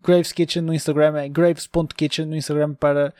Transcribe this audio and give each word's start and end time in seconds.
Graves 0.00 0.32
Kitchen 0.32 0.62
no 0.62 0.72
Instagram 0.72 1.18
é 1.18 1.28
graves.kitchen 1.28 2.26
no 2.26 2.36
Instagram 2.36 2.74
para, 2.74 3.12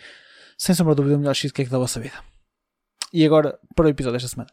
sem 0.56 0.74
sombra 0.74 0.94
de 0.94 0.98
dúvida, 0.98 1.16
o 1.16 1.18
melhor 1.18 1.34
cheesecake 1.34 1.70
da 1.70 1.78
vossa 1.78 2.00
vida. 2.00 2.22
E 3.12 3.24
agora, 3.24 3.58
para 3.74 3.86
o 3.86 3.88
episódio 3.88 4.18
desta 4.18 4.28
semana. 4.28 4.50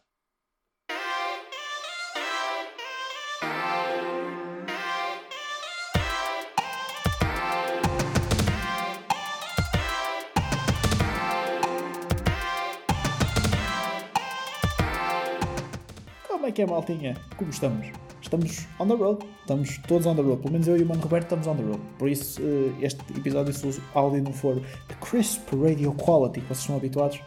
Como 16.26 16.46
é 16.46 16.52
que 16.52 16.62
é, 16.62 16.66
maltinha? 16.66 17.16
Como 17.36 17.50
estamos? 17.50 18.05
Estamos 18.26 18.66
on 18.80 18.88
the 18.88 18.94
road. 18.96 19.24
Estamos 19.42 19.78
todos 19.86 20.04
on 20.04 20.16
the 20.16 20.22
road. 20.22 20.42
Pelo 20.42 20.52
menos 20.52 20.66
eu 20.66 20.76
e 20.76 20.82
o 20.82 20.86
Mano 20.86 21.00
Roberto 21.00 21.26
estamos 21.26 21.46
on 21.46 21.54
the 21.54 21.62
road. 21.62 21.80
Por 21.96 22.08
isso, 22.08 22.42
eh, 22.42 22.84
este 22.84 23.00
episódio, 23.16 23.52
se 23.52 23.64
o 23.68 23.82
áudio 23.94 24.20
não 24.20 24.32
for 24.32 24.56
de 24.56 24.96
crisp 25.00 25.48
radio 25.54 25.92
quality 25.92 26.40
que 26.40 26.48
vocês 26.48 26.58
estão 26.58 26.76
habituados, 26.76 27.20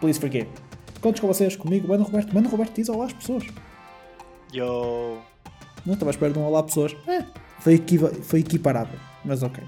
please 0.00 0.18
forgive. 0.18 0.48
Contos 1.00 1.20
com 1.20 1.28
vocês, 1.28 1.54
comigo, 1.54 1.86
Mano 1.86 2.02
Roberto. 2.02 2.34
Mano 2.34 2.48
Roberto 2.48 2.74
diz 2.74 2.88
olá 2.88 3.04
às 3.04 3.12
pessoas. 3.12 3.44
Yo. 4.52 5.18
Não 5.86 5.94
estava 5.94 6.10
à 6.10 6.12
espera 6.12 6.32
de 6.32 6.38
um 6.40 6.44
olá 6.44 6.62
pessoas. 6.64 6.96
É, 7.06 7.24
foi, 7.60 7.74
equiva 7.74 8.08
foi 8.08 8.40
equiparável, 8.40 8.98
mas 9.24 9.44
ok. 9.44 9.62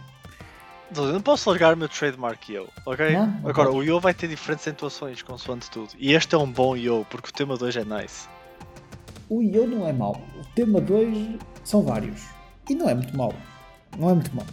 Eu 0.96 1.12
não 1.12 1.20
posso 1.20 1.48
largar 1.50 1.74
o 1.74 1.76
meu 1.76 1.88
trademark 1.88 2.52
yo, 2.52 2.68
ok? 2.84 3.12
Não, 3.12 3.48
Agora, 3.48 3.70
pode. 3.70 3.78
o 3.78 3.82
yo 3.82 4.00
vai 4.00 4.12
ter 4.12 4.28
diferentes 4.28 4.66
entoações 4.66 5.22
consoante 5.22 5.70
tudo. 5.70 5.90
E 5.98 6.12
este 6.14 6.34
é 6.34 6.38
um 6.38 6.50
bom 6.50 6.76
yo, 6.76 7.06
porque 7.10 7.30
o 7.30 7.32
tema 7.32 7.56
2 7.56 7.76
é 7.76 7.84
nice. 7.84 8.28
O 9.34 9.42
eu 9.42 9.66
não 9.66 9.84
é 9.84 9.92
mau. 9.92 10.12
O 10.40 10.54
tema 10.54 10.80
2 10.80 11.40
são 11.64 11.82
vários. 11.82 12.22
E 12.70 12.74
não 12.76 12.88
é 12.88 12.94
muito 12.94 13.16
mau. 13.16 13.34
Não 13.98 14.10
é 14.10 14.14
muito 14.14 14.32
mau. 14.32 14.46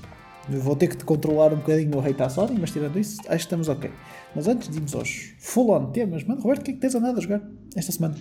Vou 0.50 0.76
ter 0.76 0.88
que 0.88 0.98
te 0.98 1.06
controlar 1.06 1.54
um 1.54 1.58
bocadinho 1.58 1.92
no 1.92 2.00
hate 2.00 2.20
à 2.20 2.28
Sony, 2.28 2.58
mas 2.60 2.72
tirando 2.72 2.98
isso, 2.98 3.22
acho 3.22 3.30
que 3.30 3.36
estamos 3.36 3.70
ok. 3.70 3.92
Mas 4.36 4.48
antes 4.48 4.68
de 4.70 4.78
irmos 4.78 4.96
aos 4.96 5.36
full-on 5.40 5.92
temas, 5.92 6.24
mano, 6.24 6.42
Roberto, 6.42 6.62
o 6.62 6.66
que 6.66 6.72
é 6.72 6.74
que 6.74 6.80
tens 6.80 6.96
andado 6.96 7.20
a 7.20 7.22
jogar 7.22 7.42
esta 7.76 7.92
semana? 7.92 8.16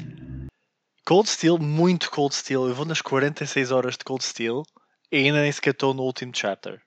Cold 1.06 1.30
Steel, 1.30 1.56
muito 1.56 2.10
Cold 2.10 2.34
Steel. 2.34 2.68
Eu 2.68 2.74
vou 2.74 2.84
nas 2.84 3.00
46 3.00 3.72
horas 3.72 3.96
de 3.96 4.04
Cold 4.04 4.22
Steel 4.22 4.62
e 5.10 5.16
ainda 5.16 5.40
nem 5.40 5.50
sequer 5.50 5.70
estou 5.70 5.94
no 5.94 6.02
último 6.02 6.30
chapter. 6.34 6.78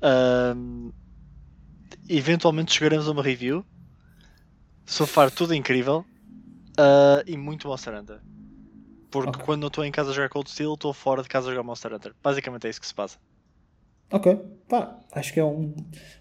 Ahm, 0.00 0.92
eventualmente 2.08 2.72
chegaremos 2.72 3.06
a 3.06 3.12
uma 3.12 3.22
review. 3.22 3.66
So 4.86 5.06
far, 5.06 5.30
tudo 5.30 5.54
incrível. 5.54 6.06
Ah, 6.78 7.22
e 7.26 7.36
muito 7.36 7.68
Monster 7.68 7.94
Hunter. 7.94 8.20
Porque 9.10 9.30
Ok. 9.30 9.42
quando 9.44 9.60
não 9.62 9.68
estou 9.68 9.84
em 9.84 9.90
casa 9.92 10.10
a 10.10 10.14
jogar 10.14 10.28
Cold 10.28 10.50
Steel, 10.50 10.74
estou 10.74 10.92
fora 10.92 11.22
de 11.22 11.28
casa 11.28 11.48
a 11.48 11.50
jogar 11.50 11.62
Monster 11.64 11.92
Hunter. 11.94 12.14
Basicamente 12.22 12.66
é 12.66 12.70
isso 12.70 12.80
que 12.80 12.86
se 12.86 12.94
passa. 12.94 13.18
Ok, 14.10 14.36
pá, 14.68 14.98
acho 15.12 15.34
que 15.34 15.40
é 15.40 15.44
um- 15.44 15.74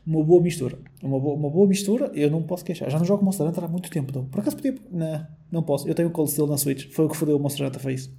uma 0.06 0.22
boa 0.24 0.42
mistura. 0.42 0.78
Uma 1.02 1.20
boa, 1.20 1.36
uma 1.36 1.50
boa 1.50 1.68
mistura, 1.68 2.12
eu 2.14 2.30
não 2.30 2.44
posso 2.44 2.66
queixar. 2.66 2.90
Já 2.90 2.98
não 2.98 3.06
jogo 3.06 3.24
Monster 3.24 3.46
Hunter 3.48 3.64
há 3.64 3.68
muito 3.68 3.90
tempo, 3.90 4.10
então. 4.10 4.26
Por 4.26 4.42
acaso 4.42 4.58
podia. 4.58 4.76
Não, 4.92 5.28
não 5.52 5.64
posso. 5.64 5.88
Eu 5.88 5.96
tenho 5.96 6.10
o 6.10 6.12
Cold 6.12 6.30
Steel 6.32 6.48
na 6.48 6.58
Switch. 6.58 6.92
Foi 6.94 7.06
o 7.06 7.10
que 7.10 7.16
fodeu 7.16 7.38
o 7.38 7.40
Monster 7.40 7.66
Hunter, 7.68 7.82
foi 7.82 7.94
isso. 7.94 8.12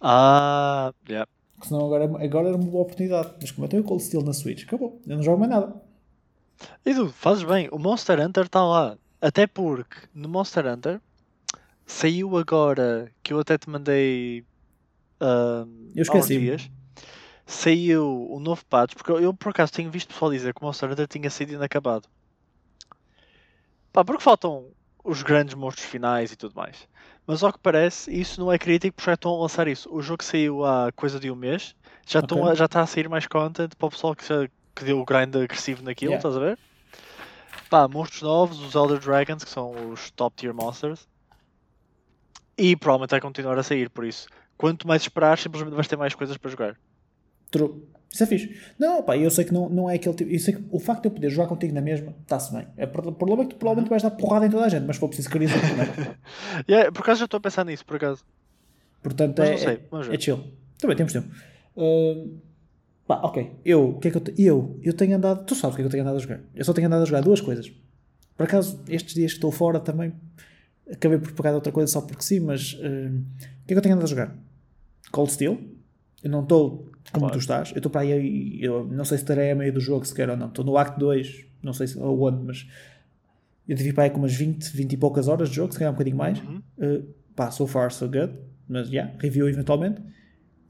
Ah, 0.00 0.92
yeah. 1.08 1.26
Porque 1.54 1.68
senão 1.68 1.84
agora, 1.84 2.04
agora 2.04 2.48
era 2.48 2.56
uma 2.56 2.70
boa 2.70 2.82
oportunidade. 2.84 3.34
Mas 3.40 3.50
como 3.50 3.66
eu 3.66 3.68
tenho 3.68 3.82
o 3.82 3.86
Cold 3.86 4.02
Steel 4.02 4.22
na 4.22 4.32
Switch, 4.32 4.64
acabou. 4.64 5.00
Eu 5.06 5.16
não 5.16 5.22
jogo 5.22 5.38
mais 5.38 5.50
nada. 5.50 5.74
E 6.84 6.94
tu, 6.94 7.08
fazes 7.08 7.44
bem, 7.44 7.68
o 7.70 7.78
Monster 7.78 8.18
Hunter 8.20 8.44
está 8.44 8.64
lá. 8.64 8.96
Até 9.20 9.46
porque 9.46 9.96
no 10.14 10.28
Monster 10.28 10.66
Hunter 10.66 11.00
saiu 11.86 12.36
agora, 12.38 13.12
que 13.22 13.32
eu 13.32 13.40
até 13.40 13.58
te 13.58 13.68
mandei 13.68 14.44
ahm, 15.20 15.90
Eu 15.94 16.02
esqueci. 16.02 16.38
dias, 16.38 16.70
saiu 17.46 18.28
o 18.30 18.40
novo 18.40 18.64
patch, 18.66 18.94
porque 18.94 19.10
eu, 19.10 19.20
eu, 19.20 19.34
por 19.34 19.50
acaso 19.50 19.72
tenho 19.72 19.90
visto 19.90 20.08
pessoal 20.08 20.30
dizer 20.30 20.54
que 20.54 20.62
o 20.62 20.64
Monster 20.64 20.90
Hunter 20.90 21.06
tinha 21.06 21.28
sido 21.28 21.52
inacabado. 21.52 22.08
Pá, 23.92 24.04
porque 24.04 24.22
faltam 24.22 24.70
os 25.04 25.22
grandes 25.22 25.54
monstros 25.54 25.86
finais 25.86 26.30
e 26.32 26.36
tudo 26.36 26.54
mais. 26.54 26.88
Mas 27.26 27.42
ao 27.42 27.52
que 27.52 27.58
parece, 27.58 28.10
isso 28.12 28.40
não 28.40 28.52
é 28.52 28.58
crítico 28.58 28.94
porque 28.96 29.10
já 29.10 29.14
estão 29.14 29.34
a 29.34 29.40
lançar 29.42 29.66
isso. 29.66 29.92
O 29.92 30.00
jogo 30.00 30.22
saiu 30.22 30.64
há 30.64 30.92
coisa 30.92 31.18
de 31.18 31.30
um 31.30 31.34
mês, 31.36 31.74
já, 32.06 32.20
estão 32.20 32.38
Ok. 32.42 32.52
a- 32.52 32.54
já 32.54 32.64
está 32.66 32.82
a 32.82 32.86
sair 32.86 33.08
mais 33.08 33.26
content 33.26 33.70
para 33.76 33.86
o 33.86 33.90
pessoal 33.90 34.14
que, 34.14 34.24
se- 34.24 34.50
que 34.74 34.84
deu 34.84 35.00
o 35.00 35.04
grind 35.04 35.34
agressivo 35.36 35.82
naquilo, 35.82 36.12
Yeah. 36.12 36.28
estás 36.28 36.36
a 36.36 36.40
ver? 36.40 36.58
Pá, 37.68 37.86
monstros 37.88 38.22
novos, 38.22 38.60
os 38.60 38.74
Elder 38.74 38.98
Dragons, 38.98 39.44
que 39.44 39.50
são 39.50 39.92
os 39.92 40.10
top 40.10 40.36
tier 40.36 40.54
monsters. 40.54 41.08
E 42.58 42.76
provavelmente 42.76 43.10
vai 43.10 43.20
continuar 43.20 43.58
a 43.58 43.62
sair, 43.62 43.88
por 43.88 44.04
isso. 44.04 44.26
Quanto 44.56 44.86
mais 44.86 45.02
esperar, 45.02 45.38
simplesmente 45.38 45.74
vais 45.74 45.88
ter 45.88 45.96
mais 45.96 46.14
coisas 46.14 46.36
para 46.36 46.50
jogar. 46.50 46.76
True. 47.50 47.82
Isso 48.12 48.24
é 48.24 48.26
fixe. 48.26 48.60
Não, 48.78 49.02
pá, 49.02 49.16
eu 49.16 49.30
sei 49.30 49.44
que 49.44 49.52
não, 49.54 49.68
não 49.68 49.88
é 49.88 49.94
aquele 49.94 50.14
tipo. 50.14 50.30
Eu 50.30 50.38
sei 50.40 50.54
que 50.54 50.64
o 50.70 50.80
facto 50.80 51.02
de 51.02 51.08
eu 51.08 51.12
poder 51.12 51.30
jogar 51.30 51.46
contigo 51.48 51.72
na 51.72 51.80
mesma, 51.80 52.14
está-se 52.22 52.52
bem. 52.52 52.66
É, 52.76 52.84
o 52.84 53.12
problema 53.12 53.42
é 53.42 53.46
que 53.46 53.54
tu 53.54 53.56
provavelmente 53.56 53.88
vais 53.88 54.02
dar 54.02 54.10
porrada 54.10 54.46
em 54.46 54.50
toda 54.50 54.64
a 54.64 54.68
gente, 54.68 54.84
mas 54.84 54.96
se 54.96 55.00
for 55.00 55.06
preciso, 55.08 55.30
querias 55.30 55.52
eu 55.52 55.60
também. 55.60 56.16
Yeah, 56.68 56.90
por 56.90 57.02
acaso 57.02 57.20
já 57.20 57.24
estou 57.26 57.38
a 57.38 57.40
pensar 57.40 57.64
nisso, 57.64 57.86
por 57.86 57.96
acaso. 57.96 58.24
Portanto, 59.02 59.38
Mas 59.38 59.50
é, 59.50 59.56
sei, 59.56 59.74
é- 59.74 60.14
é, 60.14 60.20
chill. 60.20 60.44
Também 60.78 60.96
temos 60.96 61.12
tempo. 61.12 61.28
Hum, 61.76 62.40
pá, 63.14 63.26
ok. 63.26 63.50
Eu, 63.64 63.90
o 63.90 63.98
que 63.98 64.08
é 64.08 64.10
que 64.12 64.16
eu, 64.16 64.20
te- 64.20 64.34
eu, 64.42 64.78
eu 64.82 64.92
tenho 64.92 65.16
andado. 65.16 65.44
Tu 65.44 65.54
sabes 65.56 65.74
o 65.74 65.76
que 65.76 65.82
é 65.82 65.84
que 65.84 65.86
eu 65.88 65.90
tenho 65.90 66.02
andado 66.04 66.16
a 66.16 66.20
jogar. 66.20 66.40
Eu 66.54 66.64
só 66.64 66.72
tenho 66.72 66.86
andado 66.86 67.02
a 67.02 67.04
jogar 67.06 67.20
duas 67.22 67.40
coisas. 67.40 67.70
Por 68.36 68.44
acaso, 68.44 68.80
estes 68.88 69.14
dias 69.14 69.32
que 69.32 69.38
estou 69.38 69.50
fora 69.50 69.80
também 69.80 70.12
acabei 70.90 71.18
por 71.18 71.32
pegar 71.32 71.52
outra 71.54 71.72
coisa 71.72 71.90
só 71.92 72.00
porque 72.00 72.22
sim, 72.22 72.40
mas 72.40 72.74
hum, 72.82 73.22
o 73.62 73.66
que 73.66 73.72
é 73.72 73.74
que 73.74 73.74
eu 73.74 73.82
tenho 73.82 73.94
andado 73.94 74.04
a 74.06 74.08
jogar? 74.08 74.36
Cold 75.10 75.32
Steel. 75.32 75.58
Eu 76.22 76.30
não 76.30 76.42
estou 76.42 76.88
como 77.12 77.26
Claro. 77.26 77.32
tu 77.32 77.38
estás. 77.40 77.70
Eu 77.72 77.78
estou 77.78 77.90
para 77.90 78.02
aí. 78.02 78.58
Eu 78.62 78.86
não 78.86 79.04
sei 79.04 79.18
se 79.18 79.24
estarei 79.24 79.50
a 79.50 79.54
meio 79.56 79.72
do 79.72 79.80
jogo 79.80 80.04
sequer 80.04 80.30
ou 80.30 80.36
não. 80.36 80.46
Estou 80.46 80.64
no 80.64 80.76
Act 80.78 80.98
2. 80.98 81.46
Não 81.62 81.72
sei 81.72 81.86
se 81.88 81.98
ou 81.98 82.22
onde, 82.22 82.44
mas. 82.44 82.66
Eu 83.68 83.76
tive 83.76 83.92
para 83.92 84.04
aí 84.04 84.10
com 84.10 84.18
umas 84.18 84.34
20, 84.34 84.64
20 84.76 84.92
e 84.92 84.96
poucas 84.96 85.28
horas 85.28 85.48
de 85.48 85.56
jogo, 85.56 85.72
se 85.72 85.78
calhar 85.78 85.92
um 85.92 85.94
bocadinho 85.94 86.16
mais. 86.16 86.38
Uhum. 86.40 86.62
Uh, 86.78 87.02
pá, 87.36 87.50
so 87.50 87.66
far 87.66 87.90
so 87.92 88.06
good. 88.08 88.32
Mas 88.68 88.86
já, 88.88 88.92
yeah, 88.94 89.14
review 89.18 89.48
eventualmente. 89.48 90.00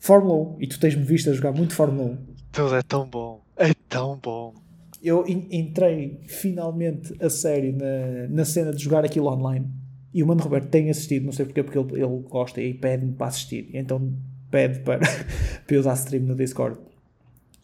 Fórmula 0.02 0.56
1, 0.56 0.62
e 0.62 0.66
tu 0.66 0.81
tens-me 0.81 1.02
visto 1.04 1.28
a 1.28 1.32
jogar 1.34 1.52
muito 1.52 1.75
Fórmula 1.75 2.12
1. 2.12 2.19
Tudo 2.52 2.75
é 2.75 2.82
tão 2.82 3.06
bom. 3.08 3.43
É 3.56 3.73
tão 3.88 4.17
bom. 4.19 4.55
Eu 5.02 5.26
en- 5.26 5.49
entrei 5.50 6.20
finalmente 6.26 7.14
a 7.25 7.31
sério 7.31 7.73
na, 7.76 8.29
na 8.29 8.44
cena 8.44 8.73
de 8.73 8.82
jogar 8.82 9.05
aquilo 9.05 9.29
online. 9.29 9.67
E 10.12 10.23
o 10.23 10.26
Mano 10.26 10.43
Roberto 10.43 10.69
tem 10.69 10.91
assistido, 10.91 11.25
não 11.25 11.32
sei 11.32 11.44
porquê, 11.47 11.62
porque 11.62 11.79
ele, 11.79 12.02
ele 12.02 12.23
gosta 12.29 12.61
e 12.61 12.75
pede-me 12.75 13.12
para 13.12 13.29
assistir. 13.29 13.70
Então 13.73 14.12
pede 14.50 14.81
para, 14.81 14.99
para 15.67 15.76
eu 15.76 15.81
usar 15.81 15.94
stream 15.94 16.25
no 16.25 16.35
Discord. 16.35 16.79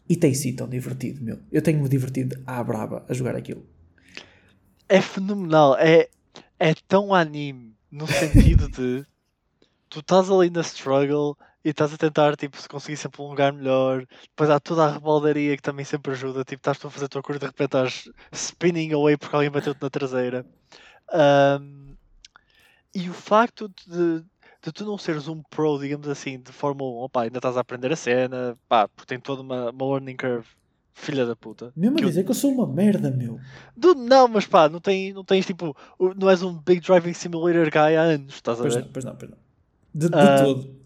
E 0.09 0.15
tem 0.15 0.33
sido 0.33 0.57
tão 0.59 0.69
divertido, 0.69 1.21
meu. 1.21 1.37
Eu 1.51 1.61
tenho-me 1.61 1.89
divertido 1.89 2.41
à 2.47 2.63
braba 2.63 3.05
a 3.09 3.13
jogar 3.13 3.35
aquilo. 3.35 3.65
É 4.87 5.01
fenomenal. 5.01 5.75
É, 5.77 6.07
é 6.57 6.73
tão 6.87 7.13
anime 7.13 7.75
no 7.91 8.07
sentido 8.07 8.69
de 8.69 9.05
tu 9.89 9.99
estás 9.99 10.29
ali 10.31 10.49
na 10.49 10.61
struggle 10.61 11.37
e 11.67 11.71
estás 11.71 11.93
a 11.93 11.97
tentar 11.97 12.35
tipo, 12.37 12.55
se 12.61 12.67
conseguir 12.69 12.95
sempre 12.97 13.21
um 13.21 13.27
lugar 13.27 13.51
melhor. 13.51 14.05
Depois 14.29 14.49
há 14.49 14.59
toda 14.59 14.85
a 14.85 14.91
rebaldaria 14.93 15.55
que 15.57 15.61
também 15.61 15.83
sempre 15.85 16.13
ajuda. 16.13 16.43
Tipo, 16.45 16.61
estás 16.61 16.77
tu 16.79 16.87
a 16.87 16.91
fazer 16.91 17.05
a 17.05 17.09
tua 17.09 17.21
cor 17.21 17.35
e 17.35 17.39
de 17.39 17.45
repente 17.45 17.65
estás 17.67 18.09
spinning 18.31 18.93
away 18.93 19.17
porque 19.17 19.35
alguém 19.35 19.51
bateu-te 19.51 19.81
na 19.81 19.89
traseira. 19.89 20.45
Ahm, 21.11 21.95
e 22.95 23.09
o 23.09 23.13
facto 23.13 23.69
de, 23.85 24.21
de 24.63 24.71
tu 24.73 24.85
não 24.85 24.97
seres 24.97 25.27
um 25.27 25.41
pro, 25.49 25.77
digamos 25.79 26.07
assim, 26.07 26.39
de 26.39 26.51
Fórmula 26.51 26.89
1, 27.01 27.03
opá, 27.03 27.23
ainda 27.23 27.37
estás 27.37 27.57
a 27.57 27.59
aprender 27.61 27.91
a 27.91 27.95
cena, 27.97 28.57
pá, 28.67 28.87
porque 28.87 29.05
tem 29.07 29.19
toda 29.19 29.41
uma, 29.41 29.69
uma 29.71 29.85
learning 29.91 30.15
curve, 30.17 30.47
filha 30.93 31.25
da 31.25 31.35
puta. 31.35 31.71
Mesmo 31.75 31.97
a 31.97 31.99
Que 31.99 32.05
eu- 32.05 32.09
dizer 32.09 32.23
que 32.23 32.31
eu 32.31 32.35
sou 32.35 32.51
uma 32.51 32.65
merda, 32.65 33.11
meu. 33.11 33.39
Do, 33.75 33.93
não, 33.93 34.27
mas 34.27 34.47
pá, 34.47 34.67
não, 34.69 34.79
tem, 34.79 35.13
não 35.13 35.23
tens 35.23 35.45
tipo, 35.45 35.75
não 36.15 36.29
és 36.29 36.41
um 36.41 36.53
Big 36.61 36.79
Driving 36.81 37.13
Simulator 37.13 37.69
guy 37.69 37.95
há 37.95 38.01
anos, 38.03 38.35
estás 38.35 38.57
a 38.59 38.61
Pois 38.63 38.75
ver? 38.75 38.85
não, 38.85 38.91
pois 38.93 39.05
não, 39.05 39.15
pois 39.15 39.31
não. 39.31 39.37
De, 39.93 40.09
de 40.09 40.15
Ah, 40.15 40.43
todo. 40.43 40.77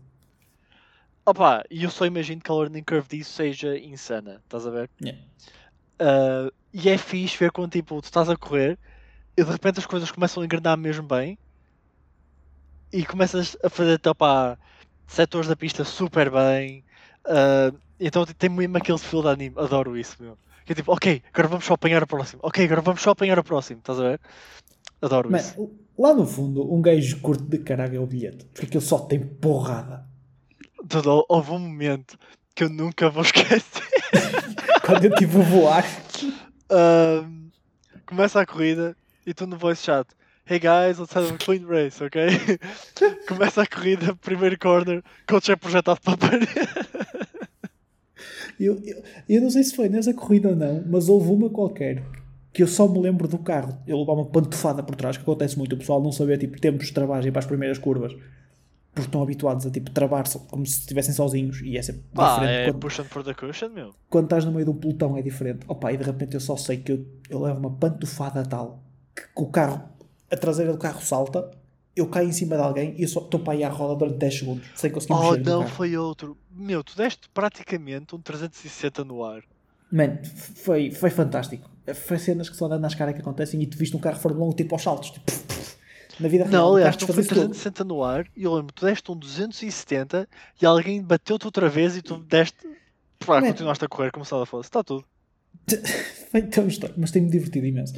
Opa, 1.25 1.63
e 1.69 1.83
eu 1.83 1.89
só 1.89 2.05
imagino 2.05 2.41
que 2.41 2.51
a 2.51 2.55
learning 2.55 2.83
curve 2.83 3.07
disso 3.07 3.33
seja 3.33 3.77
insana, 3.77 4.41
estás 4.43 4.65
a 4.65 4.71
ver? 4.71 4.89
Yeah. 5.01 5.21
Ah, 5.99 6.51
e 6.73 6.89
é 6.89 6.97
fixe 6.97 7.37
ver 7.37 7.51
quando 7.51 7.71
tipo, 7.71 8.01
tu 8.01 8.05
estás 8.05 8.27
a 8.29 8.35
correr 8.35 8.77
e 9.37 9.43
de 9.43 9.51
repente 9.51 9.79
as 9.79 9.85
coisas 9.85 10.09
começam 10.09 10.41
a 10.41 10.45
engrenar 10.45 10.77
mesmo 10.77 11.07
bem 11.07 11.37
e 12.91 13.05
começas 13.05 13.55
a 13.63 13.69
fazer 13.69 13.99
opa, 14.07 14.57
setores 15.07 15.47
da 15.47 15.55
pista 15.55 15.83
super 15.83 16.31
bem. 16.31 16.83
ah, 17.25 17.71
então 17.99 18.25
tem 18.25 18.49
mesmo 18.49 18.77
aquele 18.77 18.97
feel 18.97 19.21
de 19.21 19.29
anime, 19.29 19.55
adoro 19.57 19.95
isso, 19.95 20.17
meu. 20.19 20.35
Que 20.65 20.73
é 20.73 20.75
tipo, 20.75 20.91
ok, 20.91 21.21
agora 21.31 21.47
vamos 21.47 21.65
só 21.65 21.75
apanhar 21.75 22.01
o 22.01 22.07
próximo, 22.07 22.41
ok, 22.43 22.65
agora 22.65 22.81
vamos 22.81 23.01
só 23.01 23.11
apanhar 23.11 23.37
o 23.37 23.43
próximo, 23.43 23.79
estás 23.79 23.99
a 23.99 24.03
ver? 24.03 24.21
Adoro 25.01 25.31
Man, 25.31 25.37
isso. 25.37 25.71
lá 25.97 26.13
no 26.13 26.25
fundo, 26.25 26.71
um 26.73 26.81
gajo 26.81 27.19
curto 27.21 27.43
de 27.43 27.59
caralho 27.59 27.97
é 27.97 27.99
o 27.99 28.07
bilhete. 28.07 28.45
Porque 28.45 28.65
aquilo 28.65 28.81
só 28.81 28.99
tem 28.99 29.19
porrada. 29.19 30.10
Tudo, 30.87 31.25
houve 31.29 31.51
um 31.51 31.59
momento 31.59 32.17
que 32.55 32.63
eu 32.63 32.69
nunca 32.69 33.09
vou 33.09 33.21
esquecer. 33.23 33.83
Quando 34.83 35.05
eu 35.05 35.11
estive 35.11 35.39
a 35.39 35.43
voar. 35.43 35.85
Ahm, 36.69 37.49
começa 38.05 38.41
a 38.41 38.45
corrida 38.45 38.95
e 39.25 39.33
tu 39.33 39.45
no 39.45 39.57
voice 39.57 39.83
chat. 39.83 40.07
Hey 40.49 40.59
guys, 40.59 40.97
let's 40.97 41.15
have 41.15 41.31
a 41.31 41.37
clean 41.37 41.65
race, 41.67 42.03
ok? 42.03 42.21
começa 43.27 43.61
a 43.61 43.67
corrida, 43.67 44.15
primeiro 44.15 44.57
corner, 44.57 45.03
coach 45.27 45.51
é 45.51 45.55
projetado 45.55 46.01
para 46.01 46.13
a 46.13 46.17
parede. 46.17 46.47
Eu, 48.59 48.79
eu, 48.83 49.03
eu 49.29 49.41
não 49.41 49.49
sei 49.49 49.63
se 49.63 49.75
foi 49.75 49.87
nessa 49.87 50.13
corrida 50.13 50.49
ou 50.49 50.55
não, 50.55 50.83
mas 50.87 51.09
houve 51.09 51.29
uma 51.31 51.49
qualquer 51.49 52.03
que 52.53 52.61
eu 52.61 52.67
só 52.67 52.87
me 52.87 52.99
lembro 52.99 53.27
do 53.27 53.37
carro. 53.37 53.77
Eu 53.87 53.97
levar 53.97 54.13
uma 54.13 54.25
pantofada 54.25 54.83
por 54.83 54.95
trás, 54.95 55.15
que 55.17 55.23
acontece 55.23 55.57
muito. 55.57 55.73
O 55.73 55.77
pessoal 55.77 56.01
não 56.01 56.11
saber 56.11 56.37
tipo, 56.37 56.59
tempos 56.59 56.87
de 56.87 56.93
travagem 56.93 57.31
para 57.31 57.39
as 57.39 57.45
primeiras 57.45 57.77
curvas. 57.77 58.13
Porque 58.93 59.07
estão 59.07 59.23
habituados 59.23 59.65
a 59.65 59.71
tipo, 59.71 59.89
travar 59.91 60.25
como 60.49 60.65
se 60.65 60.79
estivessem 60.81 61.13
sozinhos. 61.13 61.61
E 61.61 61.77
é 61.77 61.81
sempre 61.81 62.03
Pá, 62.13 62.33
diferente. 62.35 62.51
é 62.53 62.65
Quando, 62.65 62.79
pushing 62.79 63.03
for 63.05 63.23
the 63.23 63.33
cushion, 63.33 63.69
meu. 63.69 63.93
quando 64.09 64.25
estás 64.25 64.43
no 64.43 64.51
meio 64.51 64.65
de 64.65 64.71
um 64.71 64.75
pelotão 64.75 65.15
é 65.17 65.21
diferente. 65.21 65.65
Opa, 65.67 65.93
e 65.93 65.97
de 65.97 66.03
repente 66.03 66.33
eu 66.33 66.39
só 66.41 66.57
sei 66.57 66.77
que 66.77 66.91
eu, 66.91 67.05
eu 67.29 67.41
levo 67.41 67.59
uma 67.59 67.71
pantofada 67.71 68.43
tal 68.43 68.83
que, 69.15 69.21
que 69.23 69.41
o 69.41 69.45
carro, 69.47 69.81
a 70.29 70.35
traseira 70.35 70.71
do 70.73 70.77
carro 70.77 71.01
salta, 71.01 71.49
eu 71.95 72.07
caio 72.07 72.27
em 72.29 72.31
cima 72.33 72.55
de 72.57 72.61
alguém 72.63 72.95
e 72.97 73.03
eu 73.03 73.07
só 73.07 73.19
estou 73.21 73.39
para 73.39 73.53
aí 73.53 73.63
à 73.63 73.69
roda 73.69 73.95
durante 73.95 74.17
10 74.17 74.39
segundos, 74.39 74.67
sem 74.75 74.91
conseguir 74.91 75.13
Oh, 75.13 75.35
não, 75.37 75.67
foi 75.67 75.95
outro. 75.97 76.37
Meu, 76.49 76.83
tu 76.83 76.95
deste 76.97 77.29
praticamente 77.33 78.13
um 78.15 78.19
360 78.19 79.03
no 79.05 79.23
ar. 79.23 79.41
Mano, 79.91 80.19
foi, 80.55 80.91
foi 80.91 81.09
fantástico. 81.09 81.69
Foi 81.93 82.17
cenas 82.17 82.49
que 82.49 82.55
só 82.55 82.67
dando 82.67 82.81
nas 82.81 82.95
caras 82.95 83.13
que 83.13 83.21
acontecem 83.21 83.61
e 83.61 83.67
tu 83.67 83.77
viste 83.77 83.95
um 83.95 83.99
carro 83.99 84.17
Fórmula 84.19 84.45
1 84.51 84.53
tipo 84.53 84.75
aos 84.75 84.81
saltos. 84.83 85.11
Tipo. 85.11 85.31
Na 86.21 86.27
vida 86.29 86.43
real, 86.45 86.53
Não, 86.61 86.75
aliás, 86.75 86.95
tu 86.95 87.05
foi 87.07 87.15
desfazia-se 87.15 87.29
todo. 87.29 87.49
360 87.53 87.83
no 87.83 88.03
ar 88.03 88.27
e 88.35 88.43
eu 88.43 88.53
lembro, 88.53 88.73
tu 88.73 88.85
deste 88.85 89.11
um 89.11 89.15
270 89.15 90.27
e 90.61 90.65
alguém 90.65 91.01
bateu-te 91.01 91.45
outra 91.45 91.67
vez 91.69 91.95
e 91.97 92.01
tu 92.01 92.17
deste. 92.17 92.67
Pá, 93.25 93.39
Man. 93.41 93.47
continuaste 93.47 93.85
a 93.85 93.87
correr 93.87 94.11
como 94.11 94.25
se 94.25 94.31
nada 94.31 94.45
fosse. 94.45 94.67
Está 94.69 94.83
tudo. 94.83 95.05
Foi 96.31 96.41
tão 96.43 96.67
estranho, 96.67 96.95
mas 96.97 97.11
tem-me 97.11 97.29
divertido 97.29 97.65
imenso. 97.65 97.93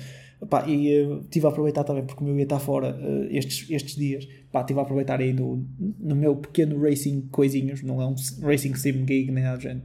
Pá, 0.50 0.68
e 0.68 0.90
eh, 0.92 1.20
estive 1.22 1.46
a 1.46 1.50
aproveitar 1.50 1.84
também 1.86 2.04
porque 2.06 2.22
o 2.22 2.28
meu 2.28 2.36
ia 2.38 2.44
estar 2.44 2.60
fora 2.60 2.98
eh, 3.00 3.28
estes, 3.38 3.70
estes 3.70 3.96
dias. 3.96 4.28
Pá, 4.52 4.62
estive 4.62 4.80
a 4.80 4.84
aproveitar 4.84 5.22
aí 5.22 5.32
no, 5.32 5.66
no 6.00 6.16
meu 6.16 6.36
pequeno 6.36 6.82
racing 6.82 7.22
coisinhos, 7.32 7.82
não 7.82 8.02
é 8.02 8.06
um 8.06 8.16
racing 8.42 8.76
sim 8.76 9.06
gig 9.08 9.32
nem 9.32 9.44
nada 9.44 9.58
do 9.58 9.64
género. 9.64 9.84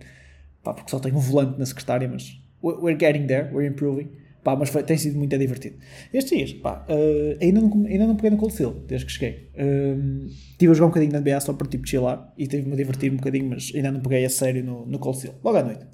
Pá, 0.62 0.74
porque 0.74 0.90
só 0.90 0.98
tenho 0.98 1.16
um 1.16 1.20
volante 1.20 1.58
na 1.58 1.66
secretária, 1.66 2.08
mas 2.08 2.40
we- 2.62 2.74
we're 2.74 2.98
getting 2.98 3.26
there, 3.28 3.54
we're 3.54 3.68
improving. 3.68 4.08
Pá, 4.42 4.54
mas 4.56 4.70
foi- 4.70 4.82
tem 4.82 4.96
sido 4.96 5.18
muito 5.18 5.36
divertido. 5.36 5.76
Estes 6.12 6.36
dias, 6.36 6.52
pá, 6.54 6.84
eh, 6.88 7.36
ainda, 7.40 7.60
não, 7.60 7.86
ainda 7.86 8.06
não 8.06 8.16
peguei 8.16 8.30
no 8.30 8.36
Cold 8.36 8.54
desde 8.86 9.06
que 9.06 9.12
cheguei. 9.12 9.50
Um, 9.58 10.26
estive 10.26 10.70
a 10.70 10.74
jogar 10.74 10.86
um 10.86 10.90
bocadinho 10.90 11.12
na 11.12 11.18
NBA 11.20 11.40
só 11.40 11.52
para 11.52 11.66
tipo 11.66 11.86
chillar 11.86 12.32
e 12.38 12.46
tive-me 12.46 12.72
a 12.72 12.76
divertir 12.76 13.12
um 13.12 13.16
bocadinho, 13.16 13.48
mas 13.50 13.72
ainda 13.74 13.90
não 13.90 14.00
peguei 14.00 14.24
a 14.24 14.30
sério 14.30 14.64
no, 14.64 14.86
no 14.86 14.98
Cold. 14.98 15.30
Logo 15.42 15.56
à 15.56 15.62
noite. 15.62 15.84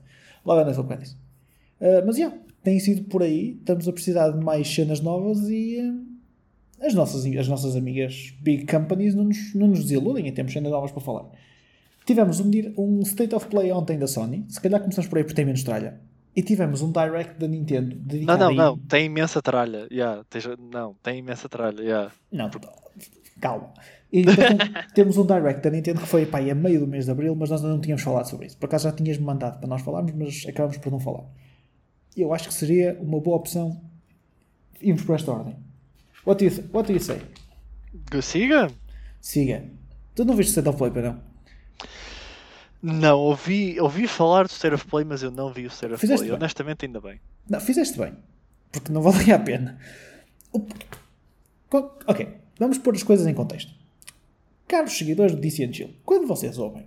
Logo 0.44 0.61
à 0.61 0.64
noite 0.64 0.76
vou 0.76 0.85
pegar 0.85 1.00
nisso. 1.00 1.19
Uh, 1.81 2.06
mas 2.06 2.17
já, 2.17 2.32
tem 2.62 2.79
sido 2.79 3.05
por 3.05 3.23
aí. 3.23 3.56
Estamos 3.58 3.88
a 3.88 3.93
precisar 3.93 4.31
de 4.31 4.44
mais 4.44 4.69
cenas 4.69 5.00
novas 5.00 5.49
e 5.49 5.79
uh, 5.81 6.85
as, 6.85 6.94
nossas, 6.94 7.25
as 7.25 7.49
nossas 7.49 7.75
amigas 7.76 8.35
Big 8.40 8.67
Companies 8.67 9.14
não 9.14 9.25
nos, 9.25 9.55
não 9.55 9.69
nos 9.69 9.81
desiludem 9.82 10.29
e 10.29 10.32
temos 10.32 10.52
cenas 10.52 10.70
novas 10.70 10.93
para 10.93 11.00
falar. 11.00 11.31
Tivemos 12.06 12.40
um, 12.40 12.50
um 12.76 13.00
State 13.00 13.35
of 13.35 13.47
Play 13.49 13.73
ontem 13.73 13.99
da 13.99 14.06
Sony. 14.06 14.44
Se 14.49 14.61
calhar 14.61 14.81
começamos 14.81 15.08
por 15.08 15.17
aí 15.17 15.25
porque 15.25 15.35
tem 15.35 15.47
menos 15.47 15.62
tralha. 15.62 15.99
E 16.36 16.42
tivemos 16.42 16.82
um 16.82 16.90
Direct 16.90 17.38
da 17.38 17.46
Nintendo 17.46 17.94
Não, 17.96 18.02
dedicado 18.04 18.38
não, 18.40 18.48
aí- 18.50 18.56
não. 18.56 18.78
Tem 18.78 19.06
imensa 19.06 19.40
tralha. 19.40 19.86
Yeah, 19.90 20.25
tens- 20.28 20.48
não, 20.58 20.94
tem 21.02 21.19
imensa 21.19 21.48
tralha. 21.48 21.81
Yeah. 21.81 22.12
Não, 22.32 22.50
calma. 23.40 23.72
E 24.12 24.22
depois 24.25 24.46
temos 24.94 25.16
um 25.16 25.25
Direct 25.26 25.62
da 25.62 25.70
Nintendo 25.70 26.00
que 26.00 26.06
foi 26.06 26.26
pá, 26.26 26.38
a 26.40 26.54
meio 26.54 26.80
do 26.80 26.87
mês 26.87 27.04
de 27.04 27.11
Abril, 27.12 27.35
mas 27.37 27.50
nós 27.50 27.61
ainda 27.62 27.75
não 27.75 27.80
tínhamos 27.80 28.02
falado 28.02 28.26
sobre 28.28 28.47
isso. 28.47 28.56
Por 28.59 28.66
acaso 28.66 28.85
já 28.85 28.92
tinhas-me 28.92 29.25
mandado 29.25 29.59
para 29.61 29.68
nós 29.68 29.82
falarmos, 29.82 30.12
mas 30.12 30.44
acabamos 30.49 30.76
por 30.78 30.90
não 30.90 30.99
falar. 31.00 31.25
Eu 32.16 32.32
acho 32.35 32.49
que 32.49 32.54
seria 32.54 32.99
uma 33.00 33.20
boa 33.20 33.37
opção 33.37 33.80
irmos 34.80 35.02
por 35.02 35.14
esta 35.14 35.30
ordem. 35.32 35.56
What 36.26 36.44
do 36.44 36.50
you, 36.52 36.64
what 36.73 36.87
do 36.87 36.92
you 36.92 37.00
say? 37.00 37.20
Que 38.11 38.20
Siga? 38.23 38.70
Siga. 39.20 39.64
Tu 40.14 40.25
não 40.25 40.35
viste 40.35 40.50
State 40.50 40.68
of 40.68 40.78
Play, 40.78 40.90
não? 41.02 41.20
Não, 42.87 43.19
ouvi, 43.19 43.81
ouvi 43.81 44.07
falar 44.07 44.43
do 44.43 44.50
State 44.50 44.75
of 44.75 44.87
Play, 44.87 45.07
mas 45.07 45.23
eu 45.23 45.31
não 45.31 45.50
vi 45.50 45.64
o 45.64 45.69
State 45.69 45.95
of 45.95 46.00
Fizeste 46.03 46.26
Play. 46.26 46.31
bem. 46.33 46.38
Honestamente, 46.38 46.85
ainda 46.85 47.00
bem. 47.00 47.19
Não, 47.49 47.59
fizeste 47.59 47.99
bem. 47.99 48.12
Porque 48.71 48.93
não 48.93 49.00
valia 49.00 49.37
a 49.37 49.38
pena. 49.38 49.79
Ok, 52.07 52.29
vamos 52.59 52.76
pôr 52.76 52.95
as 52.95 53.03
coisas 53.03 53.26
em 53.26 53.33
contexto. 53.33 53.73
Caros 54.69 54.93
seguidores 54.93 55.35
do 55.35 55.41
DC 55.41 55.73
Chill, 55.73 55.95
quando 56.05 56.26
vocês 56.26 56.59
ouvem 56.59 56.87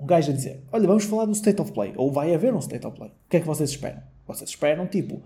um 0.00 0.06
gajo 0.06 0.30
a 0.30 0.34
dizer 0.34 0.62
olha, 0.72 0.86
vamos 0.86 1.04
falar 1.04 1.26
do 1.26 1.32
State 1.32 1.60
of 1.60 1.72
Play, 1.72 1.92
ou 1.96 2.10
vai 2.10 2.34
haver 2.34 2.54
um 2.54 2.58
State 2.58 2.86
of 2.86 2.96
Play, 2.96 3.10
o 3.10 3.28
que 3.28 3.36
é 3.36 3.40
que 3.40 3.46
vocês 3.46 3.68
esperam? 3.68 4.02
Vocês 4.26 4.48
esperam, 4.48 4.86
tipo, 4.86 5.22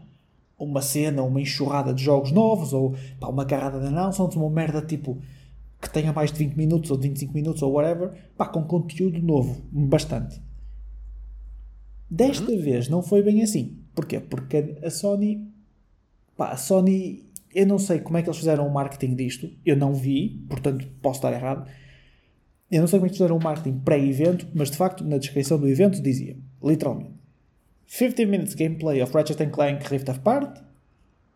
uma 0.58 0.82
cena, 0.82 1.22
uma 1.22 1.40
enxurrada 1.40 1.94
de 1.94 2.02
jogos 2.02 2.32
novos, 2.32 2.72
ou 2.72 2.96
pá, 3.20 3.28
uma 3.28 3.46
carrada 3.46 3.78
de 3.78 3.86
announcements, 3.86 4.34
uma 4.36 4.50
merda, 4.50 4.82
tipo, 4.82 5.16
que 5.80 5.90
tenha 5.90 6.12
mais 6.12 6.30
de 6.30 6.38
20 6.38 6.56
minutos, 6.56 6.90
ou 6.90 6.96
de 6.96 7.08
25 7.08 7.32
minutos, 7.32 7.62
ou 7.62 7.72
whatever, 7.72 8.12
pá, 8.36 8.46
com 8.46 8.62
conteúdo 8.64 9.20
novo, 9.22 9.62
bastante. 9.72 10.40
Desta 12.10 12.56
vez 12.56 12.88
não 12.88 13.02
foi 13.02 13.22
bem 13.22 13.42
assim. 13.42 13.78
Porquê? 13.94 14.18
Porque 14.18 14.76
a 14.82 14.90
Sony. 14.90 15.48
Pá, 16.36 16.50
a 16.50 16.56
Sony. 16.56 17.30
Eu 17.54 17.66
não 17.66 17.78
sei 17.78 18.00
como 18.00 18.18
é 18.18 18.22
que 18.22 18.28
eles 18.28 18.38
fizeram 18.38 18.66
o 18.66 18.72
marketing 18.72 19.14
disto. 19.14 19.50
Eu 19.64 19.76
não 19.76 19.94
vi, 19.94 20.44
portanto 20.48 20.86
posso 21.00 21.18
estar 21.18 21.32
errado. 21.32 21.68
Eu 22.70 22.80
não 22.80 22.88
sei 22.88 22.98
como 22.98 23.06
é 23.06 23.08
que 23.10 23.16
fizeram 23.16 23.36
o 23.36 23.42
marketing 23.42 23.80
pré-evento, 23.80 24.46
mas 24.54 24.70
de 24.70 24.76
facto 24.76 25.04
na 25.04 25.18
descrição 25.18 25.58
do 25.58 25.68
evento 25.68 26.00
dizia, 26.00 26.36
literalmente: 26.62 27.14
15 27.86 28.26
minutes 28.26 28.54
gameplay 28.54 29.02
of 29.02 29.12
Ratchet 29.12 29.42
and 29.42 29.50
Clank 29.50 29.88
Rift 29.88 30.08
Apart 30.10 30.60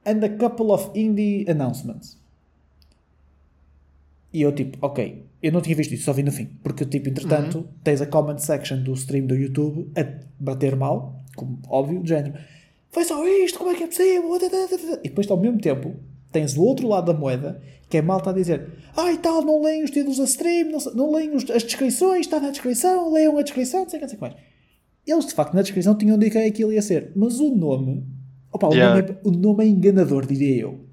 and 0.07 0.25
a 0.25 0.29
couple 0.29 0.71
of 0.71 0.91
indie 0.95 1.45
announcements. 1.49 2.24
E 4.35 4.43
eu 4.43 4.53
tipo, 4.53 4.77
ok, 4.85 5.27
eu 5.41 5.53
não 5.53 5.61
tinha 5.61 5.77
visto 5.77 5.95
isso, 5.95 6.05
só 6.05 6.13
vi 6.13 6.25
no 6.25 6.33
fim. 6.33 6.47
Porque 6.61 6.85
tipo, 6.85 7.09
entretanto, 7.09 7.69
tens 7.85 8.03
a 8.03 8.07
comment 8.07 8.39
section 8.39 8.83
do 8.83 8.93
stream 8.95 9.27
do 9.27 9.37
YouTube 9.37 9.93
a 9.97 10.05
bater 10.41 10.75
mal, 10.75 11.23
como 11.37 11.61
óbvio, 11.69 12.03
de 12.03 12.09
género. 12.09 12.35
Foi 12.91 13.05
só 13.05 13.25
isto, 13.27 13.59
como 13.59 13.71
é 13.71 13.75
que 13.77 13.85
é 13.85 13.87
possível? 13.87 14.29
E 15.05 15.09
depois 15.09 15.31
ao 15.31 15.37
mesmo 15.37 15.61
tempo 15.61 15.95
tens 16.33 16.57
o 16.57 16.63
outro 16.63 16.89
lado 16.89 17.13
da 17.13 17.19
moeda, 17.19 17.63
que 17.89 17.97
é 17.97 18.03
malta 18.03 18.31
a 18.31 18.33
dizer 18.33 18.69
ai 18.97 19.19
tal, 19.19 19.43
não 19.43 19.63
leem 19.63 19.85
os 19.85 19.91
títulos 19.91 20.19
da 20.19 20.25
stream, 20.25 20.71
não, 20.71 20.79
não 20.95 21.13
leem 21.13 21.35
os, 21.35 21.49
as 21.51 21.63
descrições, 21.63 22.27
está 22.27 22.41
na 22.41 22.51
descrição, 22.51 23.13
leiam 23.13 23.39
a 23.39 23.43
descrição, 23.43 23.83
não 23.83 23.89
sei 23.89 23.99
o 23.99 24.01
que, 24.01 24.05
não 24.05 24.09
sei 24.09 24.17
o 24.17 24.21
que 24.21 24.35
mais. 24.35 24.55
Eles, 25.07 25.27
de 25.27 25.35
facto, 25.35 25.55
na 25.55 25.63
descrição 25.63 25.97
tinham 25.97 26.19
de 26.19 26.31
que 26.31 26.39
aquilo 26.39 26.73
ia 26.73 26.83
ser. 26.83 27.13
Mas 27.15 27.39
o 27.39 27.55
nome... 27.55 28.05
Opa, 28.51 28.69
o, 28.69 28.75
Yeah. 28.75 29.01
nome 29.01 29.13
é, 29.13 29.29
o 29.29 29.31
nome 29.31 29.65
é 29.65 29.69
enganador, 29.69 30.27
diria 30.27 30.63
eu. 30.63 30.84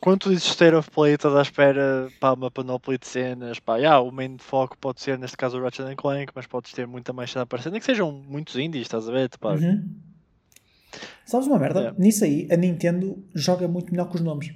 Quando 0.00 0.20
tu 0.20 0.30
dizes 0.30 0.44
State 0.44 0.74
of 0.74 0.90
Play, 0.90 1.14
estás 1.14 1.34
à 1.34 1.42
espera 1.42 2.08
para 2.18 2.32
uma 2.34 2.50
panóplia 2.50 2.96
de 2.96 3.06
cenas. 3.06 3.58
Pá, 3.58 3.76
yeah, 3.76 4.00
o 4.00 4.10
main 4.10 4.38
foco 4.38 4.76
pode 4.78 5.00
ser, 5.02 5.18
neste 5.18 5.36
caso, 5.36 5.58
o 5.58 5.62
Ratchet 5.62 5.94
Clank, 5.96 6.32
mas 6.34 6.46
podes 6.46 6.72
ter 6.72 6.86
muita 6.86 7.12
mais 7.12 7.30
cena 7.30 7.42
aparecendo. 7.42 7.72
Nem 7.72 7.80
que 7.80 7.86
sejam 7.86 8.10
muitos 8.10 8.56
indies, 8.56 8.82
estás 8.82 9.08
a 9.08 9.12
ver? 9.12 9.28
Pá, 9.38 9.52
Uhum. 9.54 9.84
Sabes 11.24 11.46
uma 11.46 11.58
merda? 11.58 11.80
Yeah. 11.80 11.98
Nisso 11.98 12.24
aí, 12.24 12.48
a 12.50 12.56
Nintendo 12.56 13.22
joga 13.34 13.68
muito 13.68 13.92
melhor 13.92 14.08
com 14.08 14.14
os 14.14 14.20
nomes. 14.20 14.52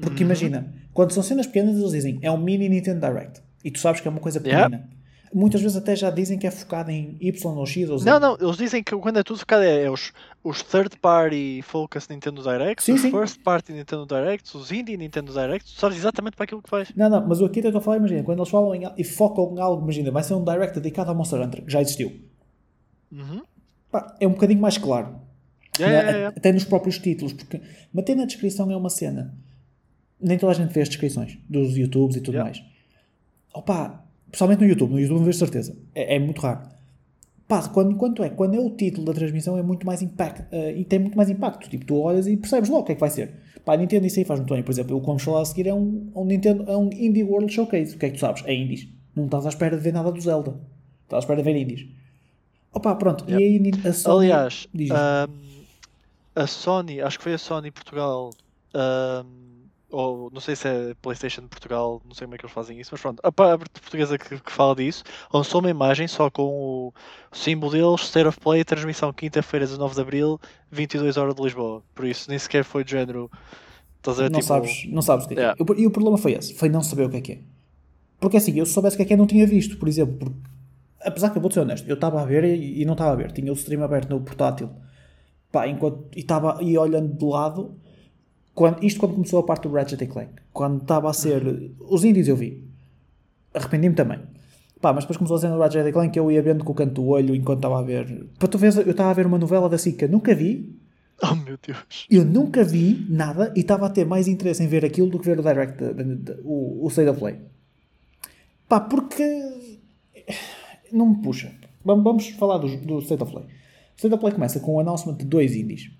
Porque 0.00 0.24
Uhum. 0.24 0.30
imagina, 0.30 0.74
quando 0.94 1.12
são 1.12 1.22
cenas 1.22 1.46
pequenas, 1.46 1.76
eles 1.76 1.92
dizem 1.92 2.18
é 2.22 2.30
um 2.30 2.38
mini 2.38 2.68
Nintendo 2.68 3.06
Direct. 3.06 3.42
E 3.62 3.70
tu 3.70 3.78
sabes 3.78 4.00
que 4.00 4.08
é 4.08 4.10
uma 4.10 4.18
coisa 4.20 4.40
Yeah. 4.44 4.82
Muitas 5.32 5.60
vezes 5.62 5.76
até 5.76 5.94
já 5.94 6.10
dizem 6.10 6.36
que 6.38 6.46
é 6.46 6.50
focado 6.50 6.90
em 6.90 7.16
Y 7.20 7.56
ou 7.56 7.64
X 7.64 7.88
ou 7.88 7.98
Z. 7.98 8.04
Não, 8.10 8.18
não, 8.18 8.36
eles 8.40 8.56
dizem 8.56 8.82
que 8.82 8.96
quando 8.96 9.18
é 9.18 9.22
tudo 9.22 9.38
focado 9.38 9.62
é, 9.62 9.84
é 9.84 9.90
os, 9.90 10.12
os 10.42 10.60
third 10.62 10.96
party 10.98 11.62
focus 11.62 12.08
Nintendo 12.08 12.42
Directs, 12.42 12.84
Sim, 12.84 12.94
os 12.94 13.00
sim. 13.00 13.10
first 13.12 13.40
party 13.42 13.72
Nintendo 13.72 14.04
Directs, 14.06 14.52
os 14.54 14.72
indie 14.72 14.96
Nintendo 14.96 15.32
Directs, 15.32 15.72
tu 15.74 15.80
sabes 15.80 15.96
exatamente 15.98 16.34
para 16.36 16.44
aquilo 16.44 16.60
que 16.60 16.68
vais. 16.70 16.90
Não, 16.96 17.08
não, 17.08 17.28
mas 17.28 17.40
o 17.40 17.44
aqui 17.44 17.60
eu 17.60 17.66
estou 17.66 17.78
a 17.78 17.82
falar, 17.82 17.98
imagina, 17.98 18.24
quando 18.24 18.38
eles 18.40 18.50
falam 18.50 18.74
em, 18.74 18.82
e 18.98 19.04
focam 19.04 19.54
em 19.56 19.60
algo, 19.60 19.82
imagina, 19.84 20.10
vai 20.10 20.24
ser 20.24 20.34
um 20.34 20.42
Direct 20.44 20.80
dedicado 20.80 21.10
ao 21.10 21.16
Monster 21.16 21.40
Hunter, 21.40 21.64
que 21.64 21.70
já 21.70 21.80
existiu. 21.80 22.12
Uhum. 23.12 23.42
Pá, 23.92 24.16
é 24.20 24.26
um 24.26 24.32
bocadinho 24.32 24.60
mais 24.60 24.78
claro. 24.78 25.14
Yeah, 25.78 25.96
Né? 25.96 26.02
yeah, 26.02 26.10
yeah. 26.18 26.36
Até 26.36 26.50
nos 26.52 26.64
próprios 26.64 26.98
títulos, 26.98 27.32
porque 27.32 27.60
manter 27.94 28.16
na 28.16 28.24
descrição 28.24 28.68
é 28.70 28.76
uma 28.76 28.90
cena. 28.90 29.32
Nem 30.20 30.36
toda 30.36 30.52
a 30.52 30.54
gente 30.56 30.72
vê 30.72 30.82
as 30.82 30.88
descrições 30.88 31.38
dos 31.48 31.76
YouTubes 31.76 32.16
e 32.16 32.20
tudo 32.20 32.38
mais. 32.38 32.60
Opa, 33.54 34.04
principalmente 34.30 34.60
no 34.60 34.66
YouTube, 34.66 34.92
no 34.92 35.00
YouTube 35.00 35.18
não 35.18 35.24
vejo 35.24 35.38
certeza. 35.38 35.76
É, 35.94 36.16
é 36.16 36.18
muito 36.18 36.40
raro. 36.40 36.60
Pá, 37.46 37.66
quando, 37.68 37.96
quanto 37.96 38.22
é? 38.22 38.30
Quando 38.30 38.54
é 38.54 38.60
o 38.60 38.70
título 38.70 39.04
da 39.06 39.12
transmissão 39.12 39.58
é 39.58 39.62
muito 39.62 39.84
mais 39.84 40.00
impacto 40.02 40.44
eh, 40.52 40.76
e 40.78 40.84
tem 40.84 41.00
muito 41.00 41.16
mais 41.16 41.28
impacto. 41.28 41.68
Tipo, 41.68 41.84
tu 41.84 41.96
olhas 41.98 42.28
e 42.28 42.36
percebes 42.36 42.70
logo 42.70 42.82
o 42.82 42.84
que 42.84 42.92
é 42.92 42.94
que 42.94 43.00
vai 43.00 43.10
ser. 43.10 43.34
Pá, 43.64 43.74
a 43.74 43.76
Nintendo 43.76 44.06
isso 44.06 44.20
aí 44.20 44.24
faz 44.24 44.38
muito 44.38 44.54
bem. 44.54 44.62
Por 44.62 44.70
exemplo, 44.70 44.96
o 44.96 45.00
que 45.00 45.06
vamos 45.06 45.22
falar 45.22 45.40
a 45.40 45.44
seguir 45.44 45.66
é 45.66 45.74
um, 45.74 46.12
um 46.14 46.24
Nintendo, 46.24 46.64
é 46.70 46.76
um 46.76 46.88
Indie 46.92 47.24
World 47.24 47.52
Showcase. 47.52 47.96
O 47.96 47.98
que 47.98 48.06
é 48.06 48.10
que 48.10 48.14
tu 48.14 48.20
sabes? 48.20 48.44
É 48.46 48.54
indies. 48.54 48.86
Não 49.16 49.24
estás 49.24 49.46
à 49.46 49.48
espera 49.48 49.76
de 49.76 49.82
ver 49.82 49.92
nada 49.92 50.12
do 50.12 50.20
Zelda. 50.20 50.54
Estás 51.02 51.24
à 51.24 51.24
espera 51.24 51.42
de 51.42 51.42
ver 51.42 51.60
indies. 51.60 51.88
Opa, 52.72 52.94
pronto. 52.94 53.24
Yep. 53.28 53.42
E 53.42 53.44
aí 53.44 53.72
a 53.84 53.92
Sony... 53.92 54.26
Aliás, 54.26 54.68
ahm, 54.92 55.30
a 56.36 56.46
Sony, 56.46 57.00
acho 57.00 57.18
que 57.18 57.24
foi 57.24 57.34
a 57.34 57.38
Sony 57.38 57.72
Portugal, 57.72 58.30
ahm, 58.72 59.26
ou 59.90 60.30
não 60.32 60.40
sei 60.40 60.54
se 60.56 60.68
é 60.68 60.94
PlayStation 61.02 61.42
de 61.42 61.48
Portugal, 61.48 62.00
não 62.06 62.14
sei 62.14 62.26
como 62.26 62.34
é 62.34 62.38
que 62.38 62.44
eles 62.44 62.54
fazem 62.54 62.78
isso, 62.80 62.90
mas 62.92 63.00
pronto, 63.00 63.20
a 63.22 63.32
parte 63.32 63.80
portuguesa 63.80 64.16
que, 64.18 64.40
que 64.40 64.52
fala 64.52 64.74
disso 64.74 65.02
lançou 65.32 65.60
uma 65.60 65.70
imagem 65.70 66.06
só 66.08 66.30
com 66.30 66.44
o 66.44 66.92
símbolo 67.32 67.72
deles, 67.72 68.02
State 68.02 68.26
of 68.28 68.38
Play, 68.40 68.64
transmissão 68.64 69.12
quinta-feira, 69.12 69.66
19 69.66 69.94
de 69.94 70.00
Abril, 70.00 70.40
22 70.70 71.16
horas 71.16 71.34
de 71.34 71.42
Lisboa. 71.42 71.82
Por 71.94 72.04
isso, 72.04 72.30
nem 72.30 72.38
sequer 72.38 72.64
foi 72.64 72.84
de 72.84 72.92
género. 72.92 73.30
Estás 73.98 74.18
a 74.18 74.22
ver, 74.22 74.30
não, 74.30 74.40
tipo, 74.40 74.48
sabes, 74.48 74.86
não 74.90 75.02
sabes 75.02 75.26
o 75.26 75.28
que 75.28 75.34
é. 75.34 75.36
é. 75.36 75.40
Yeah. 75.40 75.64
E 75.78 75.86
o- 75.86 75.90
problema 75.90 76.16
foi 76.16 76.32
esse, 76.32 76.54
foi 76.54 76.68
não 76.68 76.82
saber 76.82 77.04
o 77.04 77.10
que 77.10 77.16
é 77.16 77.20
que 77.20 77.32
é. 77.32 77.38
Porque 78.18 78.36
assim, 78.36 78.58
eu 78.58 78.64
se 78.66 78.72
soubesse 78.72 78.94
o 78.94 78.98
que 78.98 79.02
é 79.02 79.06
que 79.06 79.12
é, 79.14 79.16
não 79.16 79.26
tinha 79.26 79.46
visto, 79.46 79.76
por 79.78 79.88
exemplo. 79.88 80.16
Porque, 80.18 80.36
apesar 81.04 81.30
que 81.30 81.38
eu 81.38 81.42
vou 81.42 81.50
ser 81.50 81.60
honesto, 81.60 81.88
eu 81.88 81.94
estava 81.94 82.20
a 82.20 82.24
ver 82.24 82.44
e, 82.44 82.82
e 82.82 82.84
não 82.84 82.92
estava 82.92 83.12
a 83.12 83.16
ver. 83.16 83.32
Tinha 83.32 83.50
o 83.52 83.54
stream 83.54 83.82
aberto 83.82 84.10
no 84.10 84.20
portátil. 84.20 84.70
Pá, 85.52 85.66
enquanto, 85.66 86.06
e 86.16 86.20
estava 86.20 86.62
e 86.62 86.76
olhando 86.78 87.12
de 87.16 87.24
lado. 87.24 87.74
Quando, 88.60 88.84
isto 88.84 89.00
quando 89.00 89.14
começou 89.14 89.40
a 89.40 89.42
parte 89.42 89.66
do 89.66 89.72
Ratchet 89.72 90.06
Clank. 90.06 90.32
Quando 90.52 90.82
estava 90.82 91.08
a 91.08 91.14
ser. 91.14 91.72
Os 91.80 92.04
indies 92.04 92.28
eu 92.28 92.36
vi. 92.36 92.62
Arrependi-me 93.54 93.94
também. 93.94 94.18
Pá, 94.82 94.92
mas 94.92 95.04
depois 95.04 95.16
começou 95.16 95.38
a 95.38 95.40
ser 95.40 95.48
no 95.48 95.58
Ratchet 95.58 95.90
Clank 95.90 96.14
eu 96.14 96.30
ia 96.30 96.42
vendo 96.42 96.62
com 96.62 96.72
o 96.72 96.74
canto 96.74 96.92
do 96.92 97.06
olho 97.06 97.34
enquanto 97.34 97.60
estava 97.60 97.78
a 97.78 97.82
ver. 97.82 98.26
Para 98.38 98.48
tu 98.48 98.58
veres, 98.58 98.76
eu 98.76 98.90
estava 98.90 99.08
a 99.08 99.14
ver 99.14 99.24
uma 99.24 99.38
novela 99.38 99.66
da 99.66 99.78
SICA, 99.78 100.06
nunca 100.06 100.34
vi, 100.34 100.78
Oh 101.22 101.34
meu 101.36 101.56
Deus. 101.66 102.06
eu 102.10 102.22
nunca 102.22 102.62
vi 102.62 103.06
nada 103.08 103.50
e 103.56 103.60
estava 103.60 103.86
a 103.86 103.88
ter 103.88 104.04
mais 104.04 104.28
interesse 104.28 104.62
em 104.62 104.66
ver 104.66 104.84
aquilo 104.84 105.08
do 105.08 105.18
que 105.18 105.24
ver 105.24 105.40
o 105.40 105.42
Direct, 105.42 105.82
o, 106.44 106.84
o 106.84 106.88
State 106.88 107.08
of 107.08 107.18
Play. 107.18 107.36
Pá, 108.68 108.78
porque 108.78 109.24
não 110.92 111.08
me 111.08 111.22
puxa. 111.22 111.50
Vamos, 111.82 112.04
vamos 112.04 112.28
falar 112.28 112.58
do, 112.58 112.76
do 112.76 112.98
State 112.98 113.22
of 113.22 113.32
Play. 113.32 113.44
O 113.46 113.96
State 113.96 114.14
of 114.14 114.20
Play 114.20 114.34
começa 114.34 114.60
com 114.60 114.74
o 114.74 114.80
announcement 114.80 115.16
de 115.16 115.24
dois 115.24 115.56
indies 115.56 115.98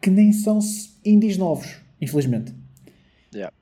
que 0.00 0.10
nem 0.10 0.32
são 0.32 0.58
indies 1.04 1.36
novos, 1.36 1.76
infelizmente. 2.00 2.54
Yeah. 3.34 3.52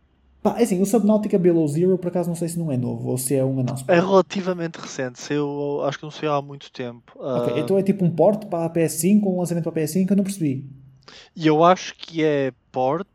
Pá, 0.42 0.58
é 0.58 0.62
assim, 0.62 0.80
o 0.80 0.86
Subnautica 0.86 1.38
Below 1.38 1.66
Zero, 1.66 1.98
por 1.98 2.08
acaso, 2.08 2.28
não 2.28 2.36
sei 2.36 2.48
se 2.48 2.58
não 2.58 2.70
é 2.70 2.76
novo 2.76 3.08
ou 3.08 3.18
se 3.18 3.34
é 3.34 3.44
um 3.44 3.58
announcement. 3.58 3.92
É 3.92 3.98
relativamente 3.98 4.76
recente, 4.76 5.20
saiu, 5.20 5.82
acho 5.82 5.98
que 5.98 6.04
não 6.04 6.10
saiu 6.10 6.32
há 6.32 6.40
muito 6.40 6.70
tempo. 6.70 7.12
Ok, 7.16 7.54
Ah, 7.54 7.60
então 7.60 7.76
é 7.76 7.82
tipo 7.82 8.04
um 8.04 8.10
port 8.10 8.46
para 8.46 8.64
a 8.66 8.70
PS5, 8.70 9.24
um 9.24 9.38
lançamento 9.40 9.70
para 9.70 9.82
a 9.82 9.84
PS5, 9.84 10.10
eu 10.10 10.16
não 10.16 10.24
percebi. 10.24 10.64
E 11.34 11.46
eu 11.46 11.64
acho 11.64 11.94
que 11.96 12.22
é 12.22 12.52
port 12.70 13.08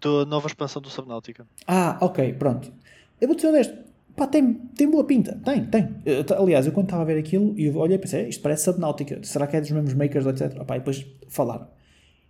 da 0.00 0.24
nova 0.24 0.46
expansão 0.46 0.80
do 0.80 0.88
Subnautica. 0.88 1.46
Ah, 1.66 1.98
ok, 2.00 2.32
pronto. 2.34 2.72
Eu 3.20 3.28
vou 3.28 3.38
ser 3.38 3.48
honesto. 3.48 3.76
Pá, 4.14 4.26
tem, 4.26 4.54
tem 4.54 4.90
boa 4.90 5.04
pinta. 5.04 5.38
Tem, 5.44 5.64
tem. 5.66 5.88
Eu 6.04 6.24
aliás, 6.38 6.66
eu 6.66 6.72
quando 6.72 6.86
estava 6.86 7.02
a 7.02 7.04
ver 7.04 7.18
aquilo, 7.18 7.54
eu 7.58 7.76
olhei 7.76 7.96
e 7.96 7.98
pensei, 7.98 8.28
isto 8.28 8.42
parece 8.42 8.64
Subnautica. 8.64 9.20
Será 9.22 9.46
que 9.46 9.56
é 9.56 9.60
dos 9.60 9.70
mesmos 9.70 9.92
makers, 9.92 10.24
etc. 10.26 10.58
Opá, 10.60 10.76
e 10.76 10.78
depois 10.78 11.04
falaram. 11.28 11.66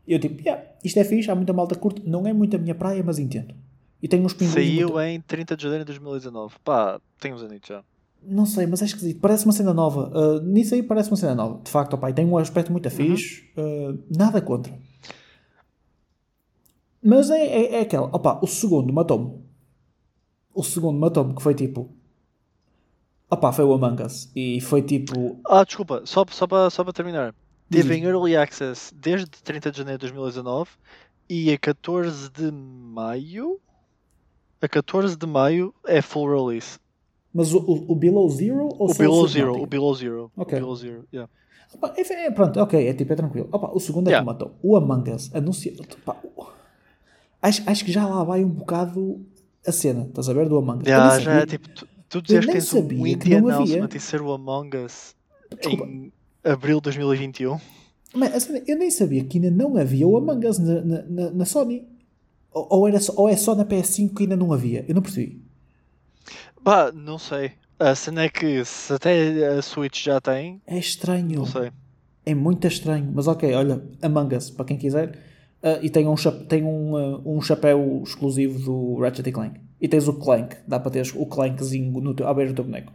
E 0.07 0.13
eu 0.13 0.19
tipo, 0.19 0.41
yeah, 0.43 0.63
isto 0.85 0.99
é 0.99 1.05
fixe, 1.05 1.31
há 1.31 1.35
muita 1.35 1.53
malta 1.53 1.75
curta. 1.75 2.01
Não 2.05 2.27
é 2.27 2.33
muito 2.33 2.57
a 2.57 2.59
minha 2.59 2.75
praia, 2.75 3.03
mas 3.05 3.19
entendo. 3.19 3.55
E 4.03 4.07
tem 4.07 4.25
uns 4.25 4.33
pinguins 4.33 4.55
Saiu 4.55 4.89
muito... 4.89 5.01
em 5.01 5.21
30 5.21 5.57
de 5.57 5.63
janeiro 5.63 5.85
de 5.85 5.93
2019. 5.93 6.55
Pá, 6.63 7.01
tem 7.19 7.33
uns 7.33 7.43
anos 7.43 7.59
já. 7.67 7.83
Não 8.23 8.47
sei, 8.47 8.67
mas 8.67 8.83
é 8.83 8.85
esquisito. 8.85 9.21
Parece 9.21 9.45
uma 9.45 9.53
cena 9.53 9.73
nova. 9.73 10.11
Uh, 10.15 10.41
nisso 10.43 10.75
aí 10.75 10.83
parece 10.83 11.11
uma 11.11 11.17
cena 11.17 11.35
nova. 11.35 11.61
De 11.63 11.71
facto, 11.71 11.95
opá, 11.95 12.11
e 12.11 12.13
tem 12.13 12.25
um 12.25 12.37
aspecto 12.37 12.73
muito 12.73 12.91
fixe. 12.91 13.51
uh, 13.57 13.99
nada 14.17 14.41
contra. 14.41 14.73
Mas 17.03 17.31
é, 17.31 17.47
é, 17.47 17.75
é 17.77 17.81
aquela. 17.81 18.07
Opá, 18.07 18.39
o 18.43 18.47
segundo 18.47 18.93
matou-me. 18.93 19.41
O 20.53 20.63
segundo 20.63 20.99
matou-me, 20.99 21.35
que 21.35 21.43
foi 21.43 21.55
tipo. 21.55 21.91
Opá, 23.31 23.53
foi 23.53 23.65
o 23.65 23.73
Among 23.73 24.03
Us. 24.03 24.31
E 24.35 24.61
foi 24.61 24.83
tipo. 24.83 25.39
Ah, 25.47 25.65
desculpa, 25.65 26.03
só, 26.05 26.25
só 26.31 26.47
para 26.47 26.71
só 26.71 26.83
para 26.83 26.93
terminar. 26.93 27.35
Teve 27.71 27.95
em 27.97 28.05
Early 28.05 28.37
Access 28.37 28.95
desde 28.95 29.27
30 29.43 29.71
de 29.73 29.79
janeiro 29.79 29.99
de 29.99 30.07
2019 30.13 30.71
e 31.29 31.53
a 31.53 31.59
14 31.59 32.31
de 32.31 32.51
maio. 32.53 33.61
A 34.63 34.69
14 34.69 35.17
de 35.17 35.27
maio 35.27 35.75
é 35.87 36.01
full 36.01 36.29
release. 36.29 36.79
Mas 37.35 37.53
o, 37.53 37.59
o, 37.59 37.93
o 37.93 37.95
Below 37.95 38.29
Zero 38.31 38.69
ou 38.79 38.91
O 38.91 38.95
Below 38.95 39.29
Zero, 39.29 39.63
o 39.63 39.67
Below 39.67 39.95
Zero. 39.95 40.33
o 40.37 40.43
Ok. 40.43 40.59
Below 40.59 40.77
Zero, 40.77 41.05
yeah. 41.13 41.31
Opá, 41.75 41.93
é, 41.97 42.01
é, 42.27 42.31
pronto, 42.31 42.59
ok, 42.61 42.87
é 42.89 42.95
tipo, 42.95 43.13
é 43.13 43.17
tranquilo. 43.17 43.49
Opá, 43.53 43.71
o 43.75 43.81
segundo 43.81 44.07
é 44.09 44.13
Yeah. 44.13 44.25
que 44.25 44.33
matou. 44.45 44.57
O 44.63 44.77
Among 44.77 45.11
Us 45.11 45.35
anunciou. 45.35 45.75
o- 46.37 46.47
acho, 47.43 47.63
acho 47.69 47.85
que 47.85 47.93
já 47.93 48.07
lá 48.07 48.23
vai 48.25 48.43
um 48.45 48.49
bocado 48.49 49.21
a 49.67 49.73
cena, 49.73 50.05
estás 50.07 50.29
a 50.29 50.33
ver? 50.33 50.49
Do 50.49 50.57
Among 50.57 50.83
Us. 50.83 50.87
Yeah, 50.87 51.19
já 51.21 51.33
é 51.41 51.47
tipo, 51.47 51.69
tu, 51.69 51.87
tu 52.09 52.23
dizes 52.23 52.47
que 52.47 52.53
tens 52.53 52.73
um 52.73 53.07
indie 53.07 53.35
announcement 53.35 53.89
e 53.95 54.01
ser 54.01 54.23
o 54.23 54.33
Among 54.33 54.77
Us 54.79 55.15
Desculpa. 55.61 55.85
em 55.85 56.13
abril 56.51 56.77
de 56.79 56.85
2021. 56.85 57.59
Mas, 58.15 58.49
eu 58.67 58.79
nem 58.79 58.91
sabia 58.91 59.25
que 59.25 59.37
ainda 59.39 59.51
não 59.51 59.77
havia 59.77 60.07
o 60.07 60.17
Among 60.17 60.47
Us 60.47 60.59
na, 60.59 60.81
na, 60.83 61.31
na- 61.31 61.45
Sony. 61.45 61.87
Ou, 62.51 62.67
ou 62.71 62.89
era 62.89 62.99
só, 63.01 63.13
ou 63.17 63.29
é 63.29 63.37
só 63.37 63.55
na 63.55 63.65
PS5 63.65 64.15
que 64.15 64.23
ainda 64.23 64.37
não 64.37 64.53
havia. 64.53 64.85
Eu 64.89 64.95
não 64.95 65.03
percebi. 65.03 65.43
Pá, 66.65 66.91
não 66.93 67.19
sei. 67.19 67.53
A 67.79 67.95
cena 67.95 68.23
é 68.23 68.29
que 68.29 68.65
se 68.65 68.93
até 68.93 69.47
a 69.49 69.61
Switch 69.61 70.03
já 70.05 70.21
tem, 70.21 70.63
É 70.67 70.79
estranho. 70.79 71.39
não 71.41 71.47
sei. 71.47 71.71
É 72.25 72.35
muito 72.35 72.67
estranho. 72.67 73.11
Mas 73.15 73.27
ok, 73.29 73.53
olha, 73.55 73.83
Among 74.01 74.35
Us, 74.35 74.49
para 74.51 74.65
quem 74.65 74.79
quiser. 74.79 75.19
Ah, 75.63 75.79
e 75.83 75.91
tem, 75.91 76.07
um, 76.07 76.15
tem 76.49 76.65
um, 76.65 76.97
ah, 76.97 77.21
um 77.25 77.41
chapéu 77.43 78.03
exclusivo 78.05 78.59
do 78.59 79.01
Ratchet 79.01 79.29
e 79.29 79.33
Clank. 79.33 79.61
E 79.81 79.87
tens 79.89 80.09
o 80.09 80.15
Clank. 80.15 80.57
Dá 80.67 80.81
para 80.81 80.91
teres 80.91 81.13
o 81.15 81.27
Clankzinho 81.27 82.01
no 82.01 82.15
teu, 82.15 82.27
à 82.27 82.33
beira 82.33 82.51
do 82.53 82.57
teu 82.57 82.65
boneco. 82.65 82.91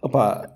Opa, 0.00 0.48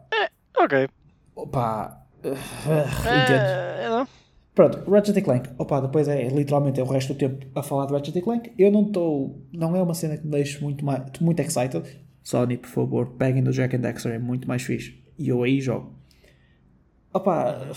Ok. 0.56 0.88
opa. 1.34 2.05
Ah, 2.34 3.24
entendo. 3.24 3.40
É, 3.40 3.88
não. 3.88 4.08
Pronto, 4.54 4.90
Ratchet 4.90 5.20
Clank. 5.22 5.50
Opa, 5.58 5.80
depois 5.80 6.08
é 6.08 6.28
literalmente 6.28 6.80
é 6.80 6.82
o 6.82 6.86
resto 6.86 7.12
do 7.12 7.18
tempo 7.18 7.46
a 7.54 7.62
falar 7.62 7.86
de 7.86 7.92
Ratchet 7.92 8.20
Clank. 8.22 8.52
Eu 8.58 8.72
não 8.72 8.82
estou. 8.86 9.46
Não 9.52 9.76
é 9.76 9.82
uma 9.82 9.94
cena 9.94 10.16
que 10.16 10.24
me 10.24 10.32
deixe 10.32 10.62
muito, 10.62 10.84
mais, 10.84 11.02
muito 11.20 11.40
excited. 11.40 11.84
Sony, 12.22 12.56
por 12.56 12.68
favor, 12.68 13.06
peguem 13.18 13.42
do 13.42 13.52
Jack 13.52 13.76
and 13.76 13.80
Dexter, 13.80 14.12
é 14.12 14.18
muito 14.18 14.48
mais 14.48 14.62
fixe. 14.62 14.98
E 15.18 15.28
eu 15.28 15.42
aí 15.42 15.60
jogo. 15.60 15.94
Opa, 17.12 17.70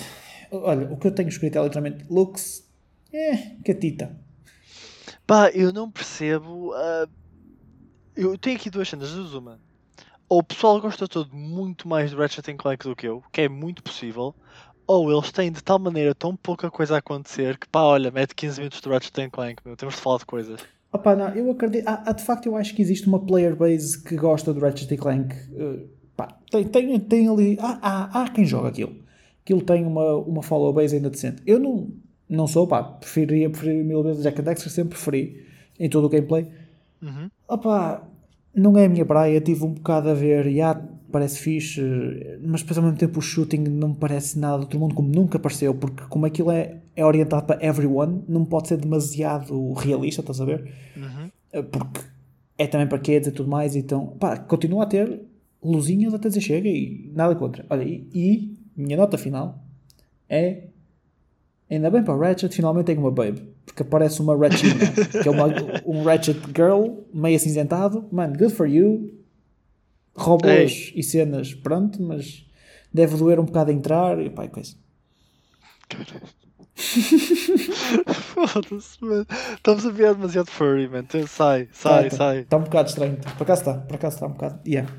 olha, 0.51 0.91
o 0.91 0.97
que 0.97 1.07
eu 1.07 1.11
tenho 1.11 1.29
escrito 1.29 1.57
é 1.59 1.63
literalmente 1.63 2.05
looks. 2.09 2.67
É, 3.11 3.35
catita. 3.63 4.17
Pá, 5.27 5.49
eu 5.51 5.71
não 5.71 5.91
percebo. 5.91 6.73
ah, 6.73 7.07
eu 8.15 8.37
tenho 8.37 8.57
aqui 8.57 8.69
duas 8.69 8.89
cenas, 8.89 9.11
duas 9.11 9.33
uma. 9.33 9.59
Ou 10.29 10.39
o 10.39 10.43
pessoal 10.43 10.79
gosta 10.79 11.07
todo 11.07 11.35
muito 11.35 11.87
mais 11.87 12.11
de 12.11 12.15
Ratchet 12.15 12.53
Clank 12.53 12.87
do 12.87 12.95
que 12.95 13.07
eu, 13.07 13.23
que 13.31 13.41
é 13.41 13.49
muito 13.49 13.81
possível, 13.81 14.35
ou 14.85 15.11
eles 15.11 15.31
têm 15.31 15.51
de 15.51 15.63
tal 15.63 15.79
maneira 15.79 16.13
tão 16.13 16.35
pouca 16.35 16.69
coisa 16.69 16.95
a 16.95 16.97
acontecer 16.99 17.57
que 17.57 17.67
pá, 17.67 17.81
olha, 17.81 18.11
mete 18.11 18.35
15 18.35 18.59
minutos 18.59 18.79
de 18.79 18.89
Ratchet 18.89 19.29
Clank, 19.31 19.61
meu, 19.65 19.75
temos 19.75 19.95
de 19.95 20.01
falar 20.01 20.19
de 20.19 20.25
coisas. 20.25 20.59
Opa, 20.91 21.15
não, 21.15 21.29
eu 21.29 21.51
acredito. 21.51 21.87
Ah, 21.87 22.03
ah, 22.05 22.11
de 22.11 22.23
facto, 22.23 22.47
eu 22.47 22.55
acho 22.55 22.75
que 22.75 22.81
existe 22.81 23.07
uma 23.07 23.19
player 23.19 23.55
base 23.55 24.03
que 24.03 24.15
gosta 24.15 24.53
do 24.53 24.59
Ratchet 24.59 24.97
Clank. 24.97 25.35
Uh, 25.51 25.87
pá, 26.15 26.35
tem, 26.49 26.63
tem, 26.65 26.99
tem 26.99 27.27
ali. 27.27 27.57
Há, 27.59 27.79
há, 27.81 28.23
há 28.23 28.29
quem 28.29 28.45
joga 28.45 28.69
aquilo. 28.69 28.95
Aquilo 29.43 29.61
tem 29.61 29.85
uma, 29.85 30.15
uma 30.15 30.41
follow 30.41 30.73
base 30.73 30.95
ainda 30.95 31.09
decente. 31.09 31.43
Eu 31.45 31.59
não, 31.59 31.91
não 32.27 32.47
sou, 32.47 32.67
pá, 32.67 32.83
preferiria, 32.83 33.49
preferiria 33.49 33.83
mil 33.83 34.01
vezes 34.01 34.23
Jack 34.23 34.41
and 34.41 34.45
Dexter, 34.45 34.71
sempre 34.71 34.95
preferi 34.95 35.45
em 35.79 35.89
todo 35.89 36.05
o 36.05 36.09
gameplay. 36.09 36.47
Uhum. 37.01 37.29
Opa, 37.47 38.03
não 38.59 38.77
é 38.77 38.85
a 38.85 38.89
minha 38.89 39.05
praia. 39.05 39.39
Tive 39.41 39.63
um 39.63 39.73
bocado 39.73 40.09
a 40.09 40.13
ver, 40.13 40.45
e 40.47 40.55
yeah, 40.55 40.79
parece 41.11 41.39
fixe, 41.39 41.81
mas 42.41 42.61
depois 42.61 42.77
ao 42.77 42.83
mesmo 42.83 42.97
tempo 42.97 43.19
o 43.19 43.21
shooting 43.21 43.63
não 43.63 43.89
me 43.89 43.95
parece 43.95 44.37
nada 44.37 44.57
do 44.57 44.61
outro 44.61 44.79
mundo, 44.79 44.95
como 44.95 45.09
nunca 45.09 45.39
pareceu, 45.39 45.73
porque 45.73 46.03
como 46.09 46.25
aquilo 46.25 46.51
é, 46.51 46.77
é 46.95 47.05
orientado 47.05 47.45
para 47.45 47.63
everyone, 47.65 48.23
não 48.27 48.45
pode 48.45 48.67
ser 48.67 48.77
demasiado 48.77 49.73
realista, 49.73 50.21
estás 50.21 50.39
a 50.39 50.45
ver? 50.45 50.71
Uhum. 50.95 51.63
Porque 51.63 52.01
é 52.57 52.67
também 52.67 52.87
para 52.87 52.99
kids 52.99 53.27
e 53.27 53.31
tudo 53.31 53.49
mais, 53.49 53.75
então 53.75 54.07
pá, 54.19 54.37
continua 54.37 54.83
a 54.83 54.85
ter 54.85 55.21
luzinhas 55.63 56.13
até 56.13 56.29
dizer 56.29 56.41
chega 56.41 56.69
e 56.69 57.11
nada 57.13 57.35
contra. 57.35 57.65
Olha, 57.69 57.83
e, 57.83 58.07
e 58.13 58.57
minha 58.75 58.97
nota 58.97 59.17
final 59.17 59.63
é 60.27 60.63
ainda 61.69 61.89
bem 61.89 62.03
para 62.03 62.15
Ratchet, 62.15 62.53
finalmente 62.53 62.87
tem 62.87 62.97
uma 62.97 63.11
babe, 63.11 63.41
porque 63.79 63.83
aparece 63.83 64.21
uma 64.21 64.35
Ratchet, 64.35 64.73
que 65.21 65.27
é 65.27 65.31
uma, 65.31 65.47
um 65.85 66.03
Ratchet 66.03 66.39
Girl 66.55 67.03
meio 67.13 67.35
acinzentado, 67.37 68.07
man, 68.11 68.33
good 68.33 68.53
for 68.53 68.67
you 68.67 69.17
robôs 70.15 70.91
e 70.95 71.01
cenas, 71.01 71.53
pronto, 71.53 72.01
mas 72.01 72.45
deve 72.93 73.15
doer 73.15 73.39
um 73.39 73.45
bocado 73.45 73.71
a 73.71 73.73
entrar 73.73 74.19
e 74.21 74.29
pá, 74.29 74.43
e 74.45 74.49
coisa. 74.49 74.75
Foda-se, 78.13 79.03
mano. 79.03 79.25
Estamos 79.55 79.85
a 79.85 79.91
ver 79.91 80.13
demasiado 80.15 80.49
furry, 80.49 80.87
man. 80.89 80.99
Então, 80.99 81.25
sai, 81.27 81.67
sai, 81.71 82.03
Tá, 82.05 82.09
tá. 82.09 82.15
sai. 82.17 82.39
Está 82.39 82.57
um 82.57 82.63
bocado 82.63 82.89
estranho. 82.89 83.17
Por 83.37 83.43
acaso 83.43 83.61
está, 83.61 83.73
por 83.75 83.95
acaso 83.95 84.15
está 84.15 84.27
um 84.27 84.31
bocado. 84.31 84.59
Yeah. 84.67 84.91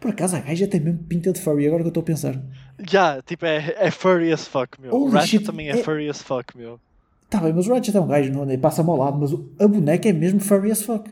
Por 0.00 0.10
acaso 0.10 0.36
a 0.36 0.40
gaja 0.40 0.66
tem 0.68 0.80
mesmo 0.80 1.04
pinta 1.04 1.32
de 1.32 1.40
furry, 1.40 1.66
agora 1.66 1.82
que 1.82 1.86
eu 1.86 1.90
estou 1.90 2.02
a 2.02 2.06
pensar. 2.06 2.40
Já, 2.88 3.20
tipo, 3.22 3.44
é, 3.46 3.74
é 3.78 3.90
furry 3.90 4.32
as 4.32 4.46
fuck, 4.46 4.80
meu. 4.80 4.92
Holy 4.94 5.04
o 5.04 5.10
Ratchet 5.10 5.30
shit, 5.30 5.44
também 5.44 5.68
é, 5.68 5.72
é- 5.78 5.82
furry 5.82 6.08
as 6.08 6.22
fuck, 6.22 6.56
meu. 6.56 6.80
Está 7.28 7.40
bem, 7.40 7.52
mas 7.52 7.66
o 7.68 7.74
Ratchet 7.74 7.94
é 7.94 8.00
um 8.00 8.06
gajo, 8.06 8.32
não 8.32 8.48
é? 8.48 8.56
Passa-me 8.56 8.88
ao 8.88 8.96
lado, 8.96 9.18
mas 9.18 9.32
a 9.60 9.68
boneca 9.68 10.08
é 10.08 10.12
mesmo 10.14 10.40
furry 10.40 10.70
as 10.70 10.80
fuck. 10.82 11.10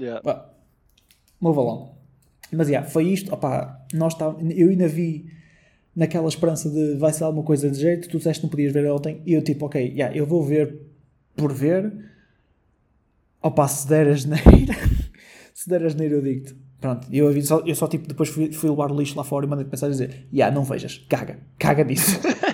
Yeah. 0.00 0.22
Pá, 0.22 0.50
Move 1.38 1.58
along. 1.58 1.90
Mas 2.50 2.68
yeah, 2.68 2.88
foi 2.88 3.08
isto. 3.08 3.34
Opá, 3.34 3.84
nós 3.92 4.14
tá, 4.14 4.34
eu 4.56 4.70
ainda 4.70 4.88
vi 4.88 5.26
naquela 5.94 6.26
esperança 6.28 6.70
de 6.70 6.94
vai 6.96 7.12
ser 7.12 7.24
alguma 7.24 7.44
coisa 7.44 7.68
de 7.70 7.78
jeito. 7.78 8.08
Tu 8.08 8.16
disseste 8.16 8.40
que 8.40 8.46
não 8.46 8.50
podias 8.50 8.72
ver 8.72 8.90
ontem. 8.90 9.20
E 9.26 9.34
eu 9.34 9.42
tipo, 9.42 9.66
ok, 9.66 9.92
yeah, 9.94 10.16
eu 10.16 10.24
vou 10.24 10.42
ver 10.42 10.80
por 11.36 11.52
ver. 11.52 11.92
Opá, 13.42 13.68
se 13.68 13.86
der 13.88 14.06
a 14.08 14.14
geneira, 14.14 14.74
se 15.52 15.68
der 15.68 15.84
a 15.84 15.88
geneira 15.88 16.14
eu 16.14 16.22
digo-te. 16.22 16.54
Pronto, 16.80 17.06
eu, 17.12 17.28
aviso- 17.28 17.62
eu 17.66 17.74
só 17.74 17.86
tipo 17.86 18.08
depois 18.08 18.28
fui, 18.28 18.50
fui 18.52 18.70
levar 18.70 18.90
o 18.90 18.96
lixo 18.98 19.16
lá 19.16 19.22
fora 19.24 19.44
e 19.44 19.48
mandei-te 19.48 19.70
mensagem 19.70 19.94
a 20.02 20.06
dizer: 20.06 20.26
yeah, 20.32 20.54
não 20.54 20.64
vejas, 20.64 20.98
caga, 21.08 21.38
caga 21.58 21.84
nisso. 21.84 22.18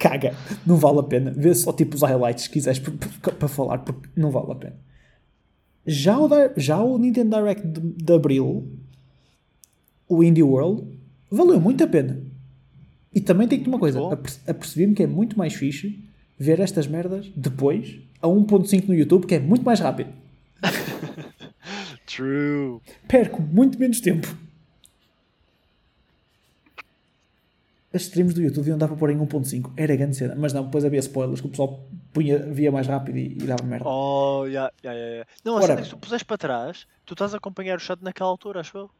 caga, 0.00 0.34
não 0.66 0.76
vale 0.76 0.98
a 0.98 1.02
pena. 1.02 1.32
Vê 1.36 1.54
só 1.54 1.72
tipo 1.72 1.94
os 1.94 2.02
highlights 2.02 2.44
se 2.44 2.50
quiseres 2.50 2.80
para 2.80 3.48
falar, 3.48 3.78
porque 3.78 4.08
não 4.16 4.30
vale 4.30 4.50
a 4.50 4.54
pena. 4.54 4.76
Já 5.86 6.18
o, 6.18 6.28
já 6.56 6.80
o 6.82 6.98
Nintendo 6.98 7.36
Direct 7.36 7.66
de, 7.66 7.80
de 7.80 8.12
Abril, 8.12 8.66
o 10.08 10.24
Indie 10.24 10.42
World, 10.42 10.86
valeu 11.30 11.60
muito 11.60 11.84
a 11.84 11.86
pena. 11.86 12.20
E 13.14 13.20
também 13.20 13.46
tenho-te 13.46 13.68
uma 13.68 13.78
coisa: 13.78 14.00
apercebi-me 14.46 14.94
que 14.94 15.02
é 15.02 15.06
muito 15.06 15.38
mais 15.38 15.52
fixe 15.54 16.02
ver 16.38 16.58
estas 16.60 16.86
merdas 16.86 17.30
depois 17.36 17.98
a 18.22 18.26
1.5 18.26 18.88
no 18.88 18.94
YouTube, 18.94 19.26
que 19.26 19.34
é 19.34 19.40
muito 19.40 19.64
mais 19.64 19.80
rápido. 19.80 20.10
True. 22.06 22.80
Perco 23.06 23.42
muito 23.42 23.78
menos 23.78 24.00
tempo. 24.00 24.34
As 27.92 28.02
streams 28.02 28.34
do 28.34 28.42
YouTube 28.42 28.68
iam 28.68 28.78
dar 28.78 28.86
para 28.86 28.96
pôr 28.96 29.10
em 29.10 29.18
1.5. 29.18 29.72
Era 29.76 29.96
grande 29.96 30.16
cena. 30.16 30.34
Mas 30.36 30.52
não, 30.52 30.64
depois 30.64 30.84
havia 30.84 31.00
spoilers 31.00 31.40
que 31.40 31.46
o 31.48 31.50
pessoal 31.50 31.88
punha, 32.12 32.38
via 32.38 32.70
mais 32.70 32.86
rápido 32.86 33.18
e, 33.18 33.32
e 33.32 33.46
dava 33.46 33.64
merda. 33.64 33.88
Oh, 33.88 34.44
yeah, 34.46 34.72
yeah, 34.84 34.98
yeah. 34.98 35.30
Não, 35.44 35.56
a 35.56 35.62
cena 35.62 35.80
é 35.80 35.82
que 35.82 35.90
tu 35.90 35.98
puseres 35.98 36.22
para 36.22 36.38
trás, 36.38 36.86
tu 37.04 37.14
estás 37.14 37.34
a 37.34 37.38
acompanhar 37.38 37.76
o 37.76 37.80
chat 37.80 38.00
naquela 38.00 38.30
altura, 38.30 38.60
acho 38.60 38.78
eu. 38.78 38.90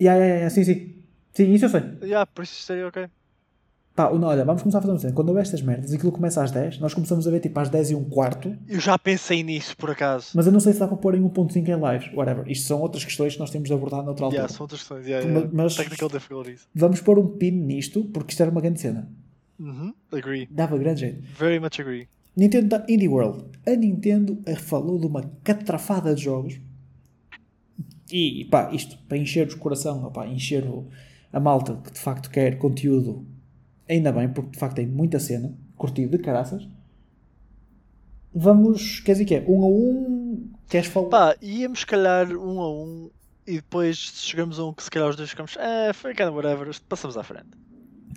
Yeah, 0.00 0.18
yeah, 0.18 0.36
yeah, 0.36 0.50
sim, 0.50 0.64
sim. 0.64 1.04
Sim, 1.32 1.52
isso 1.52 1.66
eu 1.66 1.68
sei. 1.68 1.82
Yeah, 2.02 2.26
por 2.26 2.42
isso 2.42 2.60
seria 2.62 2.88
ok. 2.88 3.08
Pá, 3.98 4.08
olha, 4.12 4.44
vamos 4.44 4.62
começar 4.62 4.78
a 4.78 4.80
fazer 4.82 4.92
uma 4.92 4.98
cena. 5.00 5.12
Quando 5.12 5.30
houver 5.30 5.42
estas 5.42 5.60
merdas, 5.60 5.92
aquilo 5.92 6.12
começa 6.12 6.40
às 6.40 6.52
10, 6.52 6.78
nós 6.78 6.94
começamos 6.94 7.26
a 7.26 7.30
ver 7.32 7.40
tipo 7.40 7.58
às 7.58 7.68
10 7.68 7.90
e 7.90 7.94
um 7.96 8.04
quarto, 8.04 8.56
Eu 8.68 8.78
já 8.78 8.96
pensei 8.96 9.42
nisso, 9.42 9.76
por 9.76 9.90
acaso. 9.90 10.28
mas 10.36 10.46
eu 10.46 10.52
não 10.52 10.60
sei 10.60 10.72
se 10.72 10.78
dá 10.78 10.86
para 10.86 10.96
pôr 10.96 11.16
em 11.16 11.20
1.5 11.20 11.56
em 11.68 11.74
lives. 11.74 12.14
Whatever. 12.14 12.48
Isto 12.48 12.68
são 12.68 12.80
outras 12.80 13.04
questões 13.04 13.32
que 13.34 13.40
nós 13.40 13.50
temos 13.50 13.66
de 13.66 13.74
abordar 13.74 14.04
noutra 14.04 14.26
altura. 14.26 14.42
Yeah, 14.42 14.54
são 14.54 14.62
outras 14.62 14.82
questões. 14.82 15.04
Yeah, 15.04 15.26
Mas- 15.26 15.36
yeah. 15.42 15.52
mas- 15.64 15.74
Technical 15.74 16.08
difficulties. 16.10 16.68
Vamos 16.72 17.00
pôr 17.00 17.18
um 17.18 17.26
pin 17.26 17.50
nisto, 17.50 18.04
porque 18.04 18.30
isto 18.30 18.40
era 18.40 18.52
uma 18.52 18.60
grande 18.60 18.80
cena. 18.80 19.10
Uhum. 19.58 19.92
Agree. 20.12 20.46
Dava 20.48 20.78
grande 20.78 21.00
jeito. 21.00 21.22
Very 21.36 21.58
much 21.58 21.80
agree. 21.80 22.06
Nintendo 22.36 22.68
da 22.68 22.86
Indie 22.88 23.08
World. 23.08 23.46
A 23.66 23.72
Nintendo 23.74 24.38
eh, 24.46 24.54
falou 24.54 24.96
de 25.00 25.06
uma 25.08 25.28
catrafada 25.42 26.14
de 26.14 26.22
jogos. 26.22 26.60
E 28.12 28.44
pá, 28.48 28.70
isto 28.72 28.96
para 29.08 29.18
encher 29.18 29.48
o 29.48 29.58
coração, 29.58 30.04
opá, 30.04 30.24
encher 30.28 30.64
a 31.32 31.40
malta 31.40 31.80
que 31.84 31.90
de 31.92 31.98
facto 31.98 32.30
quer 32.30 32.56
conteúdo, 32.58 33.26
ainda 33.88 34.12
bem, 34.12 34.28
porque 34.28 34.50
de 34.50 34.58
facto 34.58 34.76
tem 34.76 34.86
muita 34.86 35.18
cena, 35.18 35.52
curtido 35.76 36.16
de 36.16 36.22
caraças. 36.22 36.66
Vamos, 38.34 39.00
quer 39.00 39.12
dizer 39.12 39.24
que 39.24 39.34
é? 39.34 39.44
Um 39.48 39.62
a 39.62 39.66
um, 39.66 40.50
queres 40.68 40.88
falar? 40.88 41.08
Pá, 41.08 41.36
íamos 41.40 41.80
se 41.80 41.86
calhar 41.86 42.30
um 42.36 42.60
a 42.60 42.70
um 42.70 43.10
e 43.46 43.54
depois 43.56 43.96
chegamos 43.96 44.58
a 44.58 44.66
um 44.66 44.72
que 44.72 44.82
se 44.82 44.90
calhar 44.90 45.08
os 45.08 45.16
dois 45.16 45.30
ficamos. 45.30 45.56
É, 45.56 45.92
foi 45.92 46.14
kind 46.14 46.28
of 46.28 46.36
whatever, 46.36 46.70
passamos 46.88 47.16
à 47.16 47.22
frente. 47.22 47.48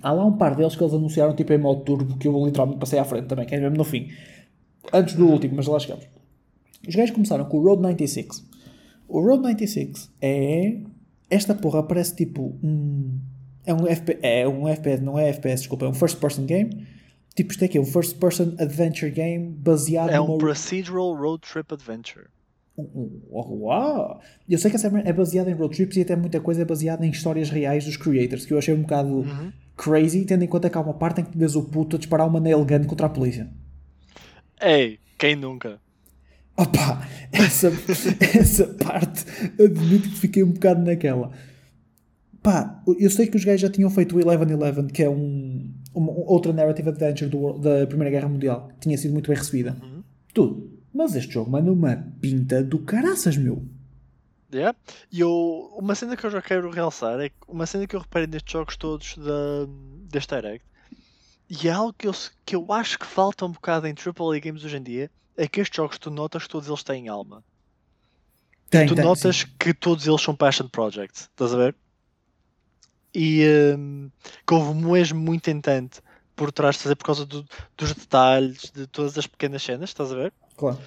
Há 0.01 0.11
lá 0.11 0.25
um 0.25 0.35
par 0.35 0.55
deles 0.55 0.75
que 0.75 0.83
eles 0.83 0.93
anunciaram 0.93 1.35
tipo 1.35 1.53
em 1.53 1.57
modo 1.57 1.81
turbo 1.83 2.17
que 2.17 2.27
eu 2.27 2.45
literalmente 2.45 2.79
passei 2.79 2.99
à 2.99 3.05
frente 3.05 3.27
também, 3.27 3.45
que 3.45 3.55
é 3.55 3.59
mesmo 3.59 3.77
no 3.77 3.83
fim. 3.83 4.09
Antes 4.91 5.15
do 5.15 5.27
último, 5.27 5.55
mas 5.55 5.67
lá 5.67 5.79
chegamos. 5.79 6.05
Os 6.87 6.95
gajos 6.95 7.11
começaram 7.11 7.45
com 7.45 7.57
o 7.57 7.63
Road 7.63 7.81
96. 7.81 8.43
O 9.07 9.21
Road 9.21 9.43
96 9.43 10.11
é. 10.21 10.81
Esta 11.29 11.53
porra 11.53 11.83
parece 11.83 12.15
tipo 12.15 12.57
um. 12.61 13.17
É 13.65 13.73
um, 13.73 13.85
FP, 13.85 14.17
é 14.21 14.47
um 14.47 14.67
FPS, 14.67 15.01
não 15.03 15.17
é 15.19 15.29
FPS, 15.29 15.61
desculpa, 15.61 15.85
é 15.85 15.89
um 15.89 15.93
first 15.93 16.19
person 16.19 16.45
game. 16.45 16.87
Tipo, 17.35 17.51
isto 17.51 17.63
é 17.63 17.67
que 17.67 17.77
é 17.77 17.81
um 17.81 17.85
first 17.85 18.17
person 18.17 18.55
adventure 18.59 19.11
game 19.11 19.49
baseado 19.51 20.09
É 20.09 20.19
um 20.19 20.27
numa. 20.27 20.37
procedural 20.39 21.13
road 21.15 21.41
trip 21.47 21.73
adventure. 21.73 22.25
Um- 22.77 23.21
Uau! 23.31 24.19
Eu 24.49 24.57
sei 24.57 24.69
que 24.71 24.77
essa 24.77 24.89
merda 24.89 25.09
é 25.09 25.13
baseada 25.13 25.49
em 25.49 25.53
road 25.53 25.75
trips 25.75 25.95
e 25.97 26.01
até 26.01 26.15
muita 26.15 26.39
coisa 26.39 26.63
é 26.63 26.65
baseada 26.65 27.05
em 27.05 27.09
histórias 27.11 27.49
reais 27.49 27.85
dos 27.85 27.95
creators, 27.97 28.45
que 28.45 28.53
eu 28.53 28.57
achei 28.57 28.73
um 28.73 28.81
bocado 28.81 29.09
Uhum. 29.19 29.51
crazy, 29.77 30.25
tendo 30.25 30.43
em 30.43 30.47
conta 30.47 30.69
que 30.69 30.77
há 30.77 30.81
uma 30.81 30.93
parte 30.93 31.21
em 31.21 31.23
que 31.25 31.37
vês 31.37 31.55
o 31.55 31.63
puto 31.63 31.95
a 31.95 31.99
disparar 31.99 32.27
uma 32.27 32.39
nail 32.39 32.65
gun 32.65 32.83
contra 32.85 33.05
a 33.05 33.09
polícia. 33.09 33.47
Ei, 34.61 34.99
quem 35.17 35.35
nunca? 35.35 35.79
Opa! 36.57 37.07
Essa, 37.31 37.71
essa 38.37 38.67
parte, 38.67 39.23
admito 39.57 40.09
que 40.09 40.15
fiquei 40.17 40.43
um 40.43 40.51
bocado 40.51 40.81
naquela. 40.83 41.31
Pá, 42.41 42.81
eu 42.99 43.09
sei 43.09 43.27
que 43.27 43.37
os 43.37 43.45
gajos 43.45 43.61
já 43.61 43.69
tinham 43.69 43.89
feito 43.89 44.13
o 44.13 44.17
1111, 44.17 44.87
que 44.91 45.03
é 45.03 45.09
um, 45.09 45.71
uma, 45.93 46.11
outra 46.11 46.51
narrative 46.51 46.89
adventure 46.89 47.29
do 47.29 47.53
da 47.59 47.85
Primeira 47.85 48.09
Guerra 48.09 48.29
Mundial, 48.29 48.69
que 48.69 48.79
tinha 48.79 48.97
sido 48.97 49.11
muito 49.11 49.27
bem 49.27 49.37
recebida. 49.37 49.77
Tudo. 50.33 50.71
Mas 50.93 51.15
este 51.15 51.33
jogo 51.33 51.51
manda 51.51 51.71
uma 51.71 51.95
pinta 52.19 52.63
do 52.63 52.79
caraças, 52.79 53.37
meu. 53.37 53.63
Yeah. 54.53 54.77
E 55.11 55.21
eu, 55.21 55.71
uma 55.77 55.95
cena 55.95 56.17
que 56.17 56.25
eu 56.25 56.31
já 56.31 56.41
quero 56.41 56.69
realçar 56.69 57.19
é 57.21 57.29
que 57.29 57.35
uma 57.47 57.65
cena 57.65 57.87
que 57.87 57.95
eu 57.95 58.01
reparei 58.01 58.27
nestes 58.27 58.51
jogos 58.51 58.75
todos 58.75 59.15
da, 59.17 59.65
deste 60.09 60.35
Direct 60.35 60.65
e 61.49 61.67
é 61.67 61.71
algo 61.71 61.93
que 61.93 62.07
eu, 62.07 62.13
que 62.45 62.55
eu 62.55 62.71
acho 62.71 62.99
que 62.99 63.05
falta 63.05 63.45
um 63.45 63.51
bocado 63.51 63.87
em 63.87 63.93
AAA 63.93 64.39
games 64.39 64.63
hoje 64.63 64.77
em 64.77 64.83
dia 64.83 65.11
é 65.37 65.47
que 65.47 65.59
estes 65.61 65.75
jogos 65.75 65.97
tu 65.97 66.09
notas 66.09 66.43
que 66.43 66.49
todos 66.49 66.67
eles 66.67 66.83
têm 66.83 67.07
alma. 67.07 67.43
Tem, 68.69 68.87
tu 68.87 68.95
tem, 68.95 69.03
notas 69.03 69.37
sim. 69.37 69.47
que 69.59 69.73
todos 69.73 70.07
eles 70.07 70.21
são 70.21 70.35
passion 70.35 70.67
projects, 70.69 71.23
estás 71.23 71.53
a 71.53 71.57
ver? 71.57 71.75
E 73.13 73.45
hum, 73.77 74.09
que 74.47 74.53
houve 74.53 74.73
mesmo 74.73 75.19
muito 75.19 75.49
intento 75.49 76.01
por 76.35 76.51
trás 76.51 76.75
de 76.75 76.83
fazer 76.83 76.95
por 76.95 77.05
causa 77.05 77.25
do- 77.25 77.45
dos 77.77 77.93
detalhes, 77.93 78.71
de 78.73 78.87
todas 78.87 79.17
as 79.17 79.27
pequenas 79.27 79.61
cenas, 79.63 79.89
estás 79.89 80.11
a 80.11 80.15
ver? 80.15 80.33
Claro. 80.57 80.79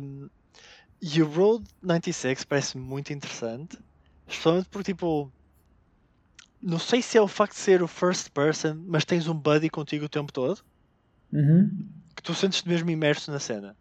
Um, 0.00 0.28
e 1.02 1.22
o 1.22 1.28
Road 1.28 1.64
96 1.82 2.44
parece 2.44 2.78
muito 2.78 3.12
interessante, 3.12 3.76
especialmente 4.26 4.68
porque, 4.70 4.92
tipo, 4.92 5.32
não 6.62 6.78
sei 6.78 7.02
se 7.02 7.18
é 7.18 7.20
o 7.20 7.28
facto 7.28 7.54
de 7.54 7.60
ser 7.60 7.82
o 7.82 7.88
first 7.88 8.30
person, 8.30 8.82
mas 8.86 9.04
tens 9.04 9.26
um 9.28 9.34
buddy 9.34 9.68
contigo 9.68 10.06
o 10.06 10.08
tempo 10.08 10.32
todo, 10.32 10.60
Uhum. 11.32 11.68
que 12.16 12.22
tu 12.22 12.32
sentes-te 12.34 12.68
mesmo 12.68 12.88
imerso 12.90 13.30
na 13.30 13.40
cena. 13.40 13.76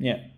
Yeah. 0.00 0.34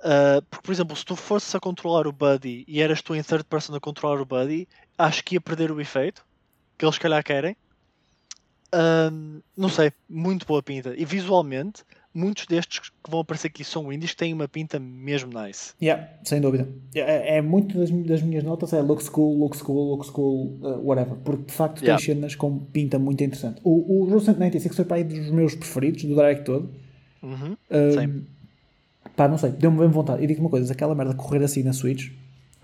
Uh, 0.00 0.40
porque, 0.48 0.62
por 0.62 0.72
exemplo, 0.72 0.96
se 0.96 1.04
tu 1.04 1.16
fosses 1.16 1.52
a 1.54 1.60
controlar 1.60 2.06
o 2.06 2.12
buddy 2.12 2.64
e 2.68 2.80
eras 2.80 3.02
tu 3.02 3.14
em 3.14 3.22
third 3.22 3.44
person 3.44 3.74
a 3.74 3.80
controlar 3.80 4.20
o 4.20 4.24
buddy, 4.24 4.68
acho 4.98 5.24
que 5.24 5.36
ia 5.36 5.40
perder 5.40 5.70
o 5.70 5.80
efeito 5.80 6.26
que 6.76 6.84
eles, 6.84 6.94
se 6.94 7.00
calhar, 7.00 7.22
querem. 7.24 7.56
Ahm, 8.72 9.40
não 9.56 9.68
sei, 9.68 9.92
muito 10.08 10.46
boa 10.46 10.62
pinta. 10.62 10.94
E 10.96 11.04
visualmente, 11.04 11.82
muitos 12.14 12.46
destes 12.46 12.80
que 12.80 13.10
vão 13.10 13.20
aparecer 13.20 13.48
aqui 13.48 13.64
são 13.64 13.92
indies 13.92 14.10
que 14.10 14.18
têm 14.18 14.32
uma 14.32 14.46
pinta 14.46 14.78
mesmo 14.78 15.30
nice. 15.32 15.72
Yeah, 15.80 16.08
sem 16.22 16.40
dúvida. 16.40 16.68
É, 16.94 17.38
é 17.38 17.42
muito 17.42 17.78
das, 17.78 17.90
das 17.90 18.22
minhas 18.22 18.44
notas, 18.44 18.72
é 18.72 18.80
looks 18.80 19.08
cool, 19.08 19.38
looks 19.38 19.62
cool, 19.62 19.90
looks 19.92 20.10
cool, 20.10 20.58
uh, 20.62 20.86
whatever. 20.86 21.16
Porque 21.16 21.44
de 21.44 21.52
facto 21.52 21.82
Yeah. 21.82 21.96
tem 22.02 22.14
cenas 22.14 22.34
com 22.34 22.58
pinta 22.58 22.98
muito 22.98 23.24
interessante. 23.24 23.60
O, 23.64 24.02
o 24.02 24.04
Road 24.04 24.26
96 24.26 24.76
foi 24.76 24.84
para 24.84 24.98
aí 24.98 25.04
dos 25.04 25.30
meus 25.30 25.54
preferidos, 25.54 26.04
do 26.04 26.14
Direct 26.14 26.44
todo. 26.44 26.70
Uhum. 27.22 27.56
Um, 27.70 28.24
pá, 29.16 29.26
não 29.26 29.38
sei, 29.38 29.50
deu-me 29.50 29.78
bem 29.78 29.88
vontade. 29.88 30.22
E 30.22 30.26
digo 30.26 30.40
uma 30.40 30.50
coisa: 30.50 30.72
aquela 30.72 30.94
merda 30.94 31.14
correr 31.14 31.42
assim 31.42 31.62
na 31.62 31.72
Switch, 31.72 32.12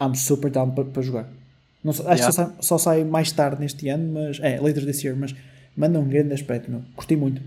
I'm 0.01 0.15
super 0.15 0.51
down 0.51 0.71
para 0.71 1.03
jogar. 1.03 1.29
Não 1.85 1.91
acho 1.91 2.03
Yeah. 2.03 2.17
que 2.17 2.23
só 2.25 2.33
sai, 2.33 2.53
só 2.61 2.79
sai 2.79 3.05
mais 3.05 3.31
tarde 3.31 3.61
neste 3.61 3.89
ano, 3.91 4.13
mas 4.15 4.41
é, 4.41 4.59
later 4.59 4.85
this 4.87 5.05
year, 5.05 5.15
mas 5.17 5.35
manda 5.77 6.01
um 6.01 6.09
grande 6.09 6.33
aspecto, 6.33 6.71
meu. 6.71 6.83
Gostei 6.97 7.17
muito. 7.17 7.43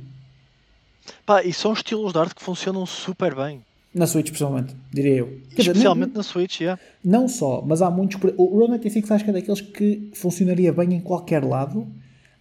Pá, 1.25 1.43
e 1.43 1.51
são 1.53 1.73
estilos 1.73 2.13
de 2.13 2.19
arte 2.19 2.35
que 2.35 2.43
funcionam 2.43 2.85
super 2.85 3.33
bem. 3.35 3.61
Na 3.93 4.05
Switch, 4.05 4.27
principalmente, 4.27 4.75
diria 4.93 5.15
eu. 5.15 5.27
Dizer, 5.49 5.71
Especialmente 5.71 6.09
nem- 6.09 6.17
na 6.17 6.23
Switch, 6.23 6.59
yeah. 6.61 6.79
Não 7.03 7.27
só, 7.27 7.63
mas 7.65 7.81
há 7.81 7.89
muitos. 7.89 8.19
O 8.37 8.45
Road 8.45 8.71
96 8.73 9.09
acho 9.11 9.23
que 9.23 9.29
é 9.29 9.33
daqueles 9.33 9.61
que 9.61 10.11
funcionaria 10.13 10.71
bem 10.71 10.93
em 10.93 10.99
qualquer 10.99 11.43
lado. 11.43 11.87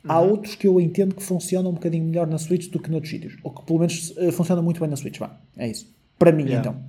Há 0.09 0.21
Uhum. 0.21 0.31
outros 0.33 0.55
que 0.55 0.67
eu 0.69 0.81
entendo 0.81 1.15
que 1.15 1.23
funcionam 1.23 1.71
um 1.71 1.75
bocadinho 1.75 2.05
melhor 2.05 2.27
na 2.27 2.39
Switch 2.39 2.69
do 2.71 2.79
que 2.79 2.91
noutros 2.91 3.11
sítios. 3.11 3.37
Ou 3.43 3.51
que 3.53 3.63
pelo 3.65 3.79
menos 3.79 4.13
eh, 4.19 4.31
funcionam 4.31 4.63
muito 4.63 4.79
bem 4.81 4.89
na 4.91 4.97
Switch. 4.97 5.19
Vá, 5.19 5.35
é 5.57 5.69
isso. 5.69 5.87
Para 6.19 6.31
mim, 6.31 6.45
Yeah. 6.45 6.69
então. 6.71 6.83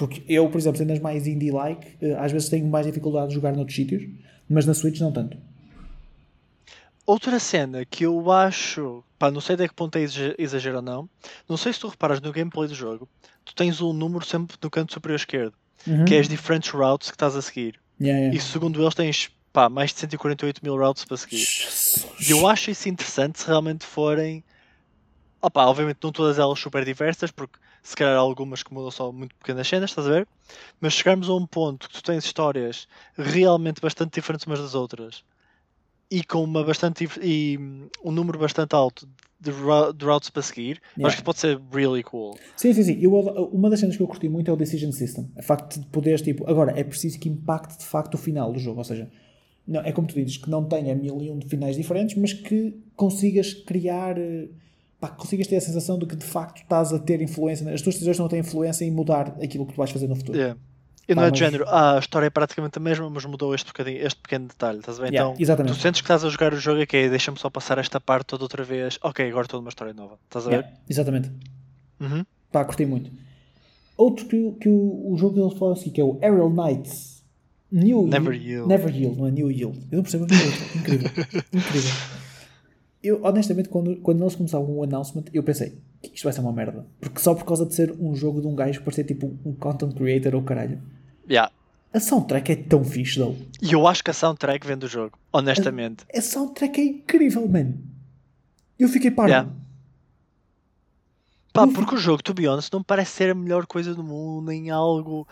Porque 0.00 0.22
eu, 0.26 0.48
por 0.48 0.56
exemplo, 0.56 0.78
sendo 0.78 0.94
as 0.94 0.98
mais 0.98 1.26
indie-like, 1.26 1.86
eh, 2.00 2.14
às 2.18 2.32
vezes 2.32 2.48
tenho 2.48 2.66
mais 2.66 2.86
dificuldade 2.86 3.28
de 3.28 3.34
jogar 3.34 3.52
noutros 3.54 3.76
sítios, 3.76 4.02
mas 4.48 4.64
na 4.64 4.72
Switch 4.72 4.98
não 4.98 5.12
tanto. 5.12 5.36
Outra 7.06 7.38
cena 7.38 7.84
que 7.84 8.04
eu 8.06 8.30
acho, 8.30 9.04
pá, 9.18 9.30
não 9.30 9.40
sei 9.42 9.56
até 9.56 9.68
que 9.68 9.74
ponto 9.74 9.96
é 9.98 10.00
exa- 10.00 10.34
exagero 10.38 10.76
ou 10.76 10.82
não, 10.82 11.10
não 11.46 11.56
sei 11.58 11.72
se 11.72 11.80
tu 11.80 11.88
reparas 11.88 12.18
no 12.20 12.32
gameplay 12.32 12.66
do 12.66 12.74
jogo, 12.74 13.06
tu 13.44 13.54
tens 13.54 13.80
um 13.82 13.92
número 13.92 14.24
sempre 14.24 14.56
no 14.62 14.70
canto 14.70 14.92
superior 14.94 15.16
esquerdo, 15.16 15.54
Uhum. 15.86 16.04
que 16.06 16.14
é 16.14 16.18
as 16.20 16.28
diferentes 16.28 16.70
routes 16.70 17.10
que 17.10 17.16
estás 17.16 17.36
a 17.36 17.42
seguir. 17.42 17.78
Yeah, 18.00 18.18
yeah. 18.20 18.36
E 18.36 18.40
segundo 18.40 18.80
eles 18.82 18.94
tens, 18.94 19.30
pá, 19.52 19.68
mais 19.68 19.92
de 19.92 19.98
148 20.00 20.60
mil 20.62 20.76
routes 20.78 21.04
para 21.04 21.16
seguir. 21.18 21.46
E 22.26 22.30
eu 22.30 22.46
acho 22.46 22.70
isso 22.70 22.88
interessante 22.88 23.38
se 23.40 23.46
realmente 23.46 23.84
forem. 23.84 24.42
Opá, 25.42 25.64
obviamente 25.66 25.98
não 26.02 26.12
todas 26.12 26.38
elas 26.38 26.58
super 26.58 26.84
diversas, 26.84 27.30
porque 27.30 27.58
se 27.82 27.96
calhar 27.96 28.16
algumas 28.16 28.62
que 28.62 28.72
mudam 28.72 28.90
só 28.90 29.12
muito 29.12 29.34
pequenas 29.36 29.66
cenas, 29.68 29.90
estás 29.90 30.06
a 30.06 30.10
ver? 30.10 30.28
Mas 30.80 30.94
chegarmos 30.94 31.28
a 31.28 31.34
um 31.34 31.46
ponto 31.46 31.88
que 31.88 31.94
tu 31.94 32.02
tens 32.02 32.24
histórias 32.24 32.86
realmente 33.16 33.80
bastante 33.80 34.14
diferentes 34.14 34.46
umas 34.46 34.60
das 34.60 34.74
outras 34.74 35.22
e 36.10 36.24
com 36.24 36.42
uma 36.42 36.64
bastante 36.64 37.08
e 37.22 37.56
hum, 37.58 37.88
um 38.04 38.10
número 38.10 38.38
bastante 38.38 38.74
alto 38.74 39.08
de, 39.38 39.52
de 39.96 40.04
routes 40.04 40.28
para 40.30 40.42
seguir, 40.42 40.80
Yeah. 40.96 41.06
acho 41.08 41.16
que 41.18 41.22
pode 41.22 41.38
ser 41.38 41.60
really 41.72 42.02
cool. 42.02 42.36
Sim, 42.56 42.72
sim, 42.74 42.82
sim. 42.82 42.98
Eu, 43.00 43.12
uma 43.52 43.70
das 43.70 43.80
cenas 43.80 43.96
que 43.96 44.02
eu 44.02 44.08
curti 44.08 44.28
muito 44.28 44.50
é 44.50 44.52
o 44.52 44.56
Decision 44.56 44.92
System. 44.92 45.30
O 45.36 45.42
facto 45.42 45.80
de 45.80 45.86
poderes, 45.86 46.20
tipo, 46.20 46.48
agora 46.50 46.78
é 46.78 46.84
preciso 46.84 47.18
que 47.18 47.28
impacte 47.28 47.78
de 47.78 47.84
facto 47.84 48.14
o 48.14 48.18
final 48.18 48.52
do 48.52 48.58
jogo. 48.58 48.78
Ou 48.78 48.84
seja, 48.84 49.10
não, 49.66 49.80
é 49.82 49.92
como 49.92 50.08
tu 50.08 50.14
dizes, 50.14 50.36
que 50.36 50.50
não 50.50 50.64
tenha 50.68 50.94
mil 50.94 51.22
e 51.22 51.30
um 51.30 51.38
de 51.38 51.48
finais 51.48 51.76
diferentes, 51.76 52.16
mas 52.16 52.32
que 52.32 52.82
consigas 52.96 53.54
criar. 53.54 54.18
eh, 54.18 54.48
Pá, 55.00 55.08
consigas 55.08 55.46
ter 55.46 55.56
a 55.56 55.60
sensação 55.60 55.98
de 55.98 56.04
que 56.06 56.14
de 56.14 56.24
facto 56.24 56.58
estás 56.62 56.92
a 56.92 56.98
ter 56.98 57.22
influência. 57.22 57.68
As 57.72 57.80
tuas 57.80 57.94
decisões 57.94 58.20
a 58.20 58.28
ter 58.28 58.38
influência 58.38 58.84
em 58.84 58.90
mudar 58.90 59.34
aquilo 59.42 59.64
que 59.66 59.72
tu 59.72 59.76
vais 59.76 59.90
fazer 59.90 60.06
no 60.08 60.14
futuro. 60.16 60.36
Yeah. 60.38 60.58
E 61.08 61.14
não 61.14 61.24
é 61.24 61.30
de 61.30 61.38
género, 61.40 61.64
ah, 61.66 61.96
a 61.96 61.98
história 61.98 62.26
é 62.26 62.30
praticamente 62.30 62.78
a 62.78 62.80
mesma, 62.80 63.10
mas 63.10 63.24
mudou 63.24 63.52
este, 63.52 63.66
bocadinho, 63.68 63.98
este 64.06 64.20
pequeno 64.20 64.46
detalhe, 64.46 64.78
estás 64.78 64.98
a 65.00 65.02
ver? 65.02 65.08
Yeah, 65.12 65.30
então, 65.32 65.42
exatamente. 65.42 65.74
tu 65.76 65.80
sentes 65.80 66.00
que 66.00 66.04
estás 66.04 66.24
a 66.24 66.28
jogar 66.28 66.52
o 66.54 66.56
jogo 66.56 66.80
e 66.82 66.86
que 66.86 66.96
é, 66.96 67.08
deixa-me 67.08 67.36
só 67.38 67.50
passar 67.50 67.78
esta 67.78 67.98
parte 68.00 68.26
toda 68.26 68.44
outra 68.44 68.62
vez. 68.62 68.96
Ok, 69.02 69.26
agora 69.28 69.46
estou 69.46 69.58
numa 69.60 69.70
história 69.70 69.92
nova, 69.92 70.18
estás 70.26 70.46
a 70.46 70.50
ver? 70.50 70.56
Yeah, 70.60 70.76
exatamente. 70.88 71.30
Uhum. 71.98 72.24
Pá, 72.52 72.64
curti 72.64 72.86
muito. 72.86 73.10
Outro 73.96 74.26
que, 74.26 74.36
o- 74.36 74.52
que 74.52 74.68
o, 74.68 75.12
o 75.12 75.16
jogo 75.18 75.34
deles 75.34 75.58
fala 75.58 75.72
assim, 75.72 75.90
que 75.90 76.00
é 76.00 76.04
o 76.04 76.16
Aerial 76.22 76.48
Knights. 76.50 77.24
New 77.72 78.06
Never 78.06 78.32
Yield. 78.34 78.46
Yield. 78.48 78.68
Never 78.68 78.94
Yield, 78.94 79.18
não 79.18 79.26
é 79.26 79.30
New 79.32 79.50
Yield. 79.50 79.78
Eu 79.90 79.96
não 79.96 80.02
percebo 80.02 80.24
a 80.24 80.26
minha 80.28 80.44
letra. 80.44 80.78
Incrível. 80.78 81.10
Incrível. 81.52 81.90
Eu, 83.02 83.24
honestamente, 83.24 83.68
quando, 83.68 83.96
quando 83.96 84.22
eles 84.22 84.34
começaram 84.34 84.64
o 84.64 84.82
announcement, 84.82 85.24
eu 85.32 85.42
pensei 85.42 85.78
que 86.02 86.14
isto 86.14 86.24
vai 86.24 86.32
ser 86.32 86.40
uma 86.40 86.52
merda. 86.52 86.86
Porque 87.00 87.18
só 87.20 87.34
por 87.34 87.44
causa 87.44 87.64
de 87.64 87.74
ser 87.74 87.92
um 87.98 88.14
jogo 88.14 88.40
de 88.40 88.46
um 88.46 88.54
gajo 88.54 88.78
que 88.78 88.84
parecer 88.84 89.04
tipo 89.04 89.26
um 89.44 89.54
content 89.54 89.94
creator 89.94 90.34
ou 90.34 90.42
caralho. 90.42 90.80
Yeah. 91.28 91.50
A 91.92 91.98
soundtrack 91.98 92.52
é 92.52 92.56
tão 92.56 92.84
fixe, 92.84 93.18
though. 93.18 93.36
E 93.60 93.72
eu 93.72 93.86
acho 93.86 94.04
que 94.04 94.10
a 94.10 94.14
soundtrack 94.14 94.66
vem 94.66 94.76
do 94.76 94.86
jogo, 94.86 95.18
honestamente. 95.32 96.04
A 96.14 96.20
soundtrack 96.20 96.80
é 96.80 96.84
incrível, 96.84 97.48
man. 97.48 97.72
Eu 98.78 98.88
fiquei 98.88 99.10
parado. 99.10 99.48
Yeah. 99.48 99.60
Pá, 101.52 101.66
porque 101.66 101.96
o 101.96 101.98
jogo, 101.98 102.22
to 102.22 102.32
be 102.32 102.46
honest, 102.46 102.72
não 102.72 102.82
parece 102.82 103.12
ser 103.12 103.30
a 103.30 103.34
melhor 103.34 103.66
coisa 103.66 103.94
do 103.94 104.04
mundo, 104.04 104.46
nem 104.46 104.70
algo 104.70 105.26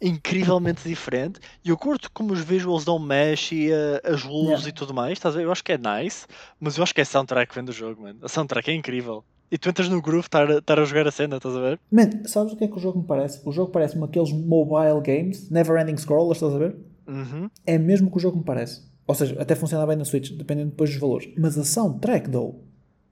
incrivelmente 0.00 0.86
diferente. 0.88 1.40
E 1.64 1.70
eu 1.70 1.76
curto 1.76 2.10
como 2.12 2.32
os 2.32 2.40
visuals 2.40 2.84
dão 2.84 2.98
mesh 2.98 3.52
e 3.52 3.70
eh, 3.72 4.00
as 4.04 4.22
luzes 4.24 4.48
Yeah. 4.48 4.68
e 4.68 4.72
tudo 4.72 4.94
mais, 4.94 5.12
estás 5.12 5.34
a 5.34 5.38
ver? 5.38 5.44
Eu 5.44 5.52
acho 5.52 5.64
que 5.64 5.72
é 5.72 5.78
nice, 5.78 6.26
mas 6.60 6.76
eu 6.76 6.82
acho 6.82 6.94
que 6.94 7.00
é 7.00 7.02
a 7.02 7.06
soundtrack 7.06 7.48
que 7.50 7.54
vem 7.54 7.64
do 7.64 7.72
jogo, 7.72 8.02
mano. 8.02 8.18
A 8.22 8.28
soundtrack 8.28 8.70
é 8.70 8.74
incrível. 8.74 9.24
E 9.50 9.56
tu 9.56 9.68
entras 9.70 9.88
no 9.88 10.02
groove 10.02 10.26
estar 10.26 10.46
a- 10.50 10.84
jogar 10.84 11.06
a 11.08 11.10
cena, 11.10 11.36
estás 11.36 11.56
a 11.56 11.60
ver? 11.60 11.80
Man, 11.90 12.10
sabes 12.26 12.52
o 12.52 12.56
que 12.56 12.64
é 12.64 12.68
que 12.68 12.76
o 12.76 12.78
jogo 12.78 13.00
me 13.00 13.06
parece? 13.06 13.40
O 13.46 13.50
jogo 13.52 13.72
parece-me 13.72 14.04
aqueles 14.04 14.30
mobile 14.30 15.00
games, 15.02 15.48
never 15.50 15.80
ending 15.80 15.96
scrollers, 15.96 16.36
estás 16.36 16.54
a 16.54 16.58
ver? 16.58 16.76
Uhum. 17.06 17.48
É 17.66 17.78
mesmo 17.78 18.08
o 18.08 18.10
que 18.10 18.18
o 18.18 18.20
jogo 18.20 18.36
me 18.38 18.44
parece. 18.44 18.86
Ou 19.06 19.14
seja, 19.14 19.40
até 19.40 19.54
funciona 19.54 19.86
bem 19.86 19.96
na 19.96 20.04
Switch, 20.04 20.30
dependendo 20.32 20.68
depois 20.70 20.90
dos 20.90 20.98
valores. 21.00 21.30
Mas 21.38 21.56
a 21.56 21.64
soundtrack, 21.64 22.28
though, 22.30 22.62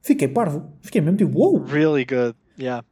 fiquei 0.03 0.29
parvo. 0.29 0.71
Fiquei 0.83 1.01
mesmo 1.01 1.17
tipo, 1.17 1.39
wow! 1.39 1.65
Really 1.65 2.05
good. 2.05 2.35
Yeah. 2.61 2.85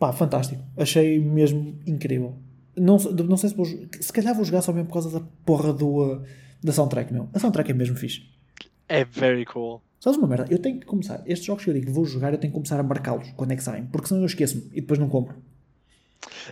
Pá, 0.00 0.14
fantástico. 0.14 0.64
Achei 0.78 1.20
mesmo 1.20 1.78
incrível. 1.86 2.34
Não, 2.74 2.96
não 2.96 3.36
sei 3.36 3.50
se 3.50 3.54
vou. 3.54 3.66
Se 3.66 4.10
calhar 4.10 4.34
vou 4.34 4.46
jogar 4.46 4.62
só 4.62 4.72
mesmo 4.72 4.86
por 4.86 4.94
causa 4.94 5.20
da 5.20 5.26
porra 5.44 5.74
do, 5.74 6.14
uh, 6.14 6.24
da 6.64 6.72
soundtrack, 6.72 7.12
meu. 7.12 7.28
A 7.34 7.38
soundtrack 7.38 7.70
é 7.70 7.74
mesmo 7.74 7.94
fixe. 7.96 8.22
É 8.88 9.04
very 9.04 9.44
cool. 9.44 9.82
Sabes 10.00 10.18
uma 10.18 10.26
merda? 10.26 10.46
Eu 10.48 10.58
tenho 10.58 10.80
que 10.80 10.86
começar. 10.86 11.22
Estes 11.26 11.44
jogos 11.44 11.64
que 11.64 11.68
eu 11.68 11.74
digo 11.74 11.84
que 11.84 11.92
vou 11.92 12.06
jogar, 12.06 12.32
eu 12.32 12.38
tenho 12.38 12.50
que 12.50 12.54
começar 12.54 12.80
a 12.80 12.82
marcá-los 12.82 13.30
quando 13.36 13.52
é 13.52 13.56
que 13.56 13.62
saem. 13.62 13.84
Porque 13.88 14.08
senão 14.08 14.22
eu 14.22 14.26
esqueço-me 14.26 14.70
e 14.72 14.80
depois 14.80 14.98
não 14.98 15.10
compro. 15.10 15.36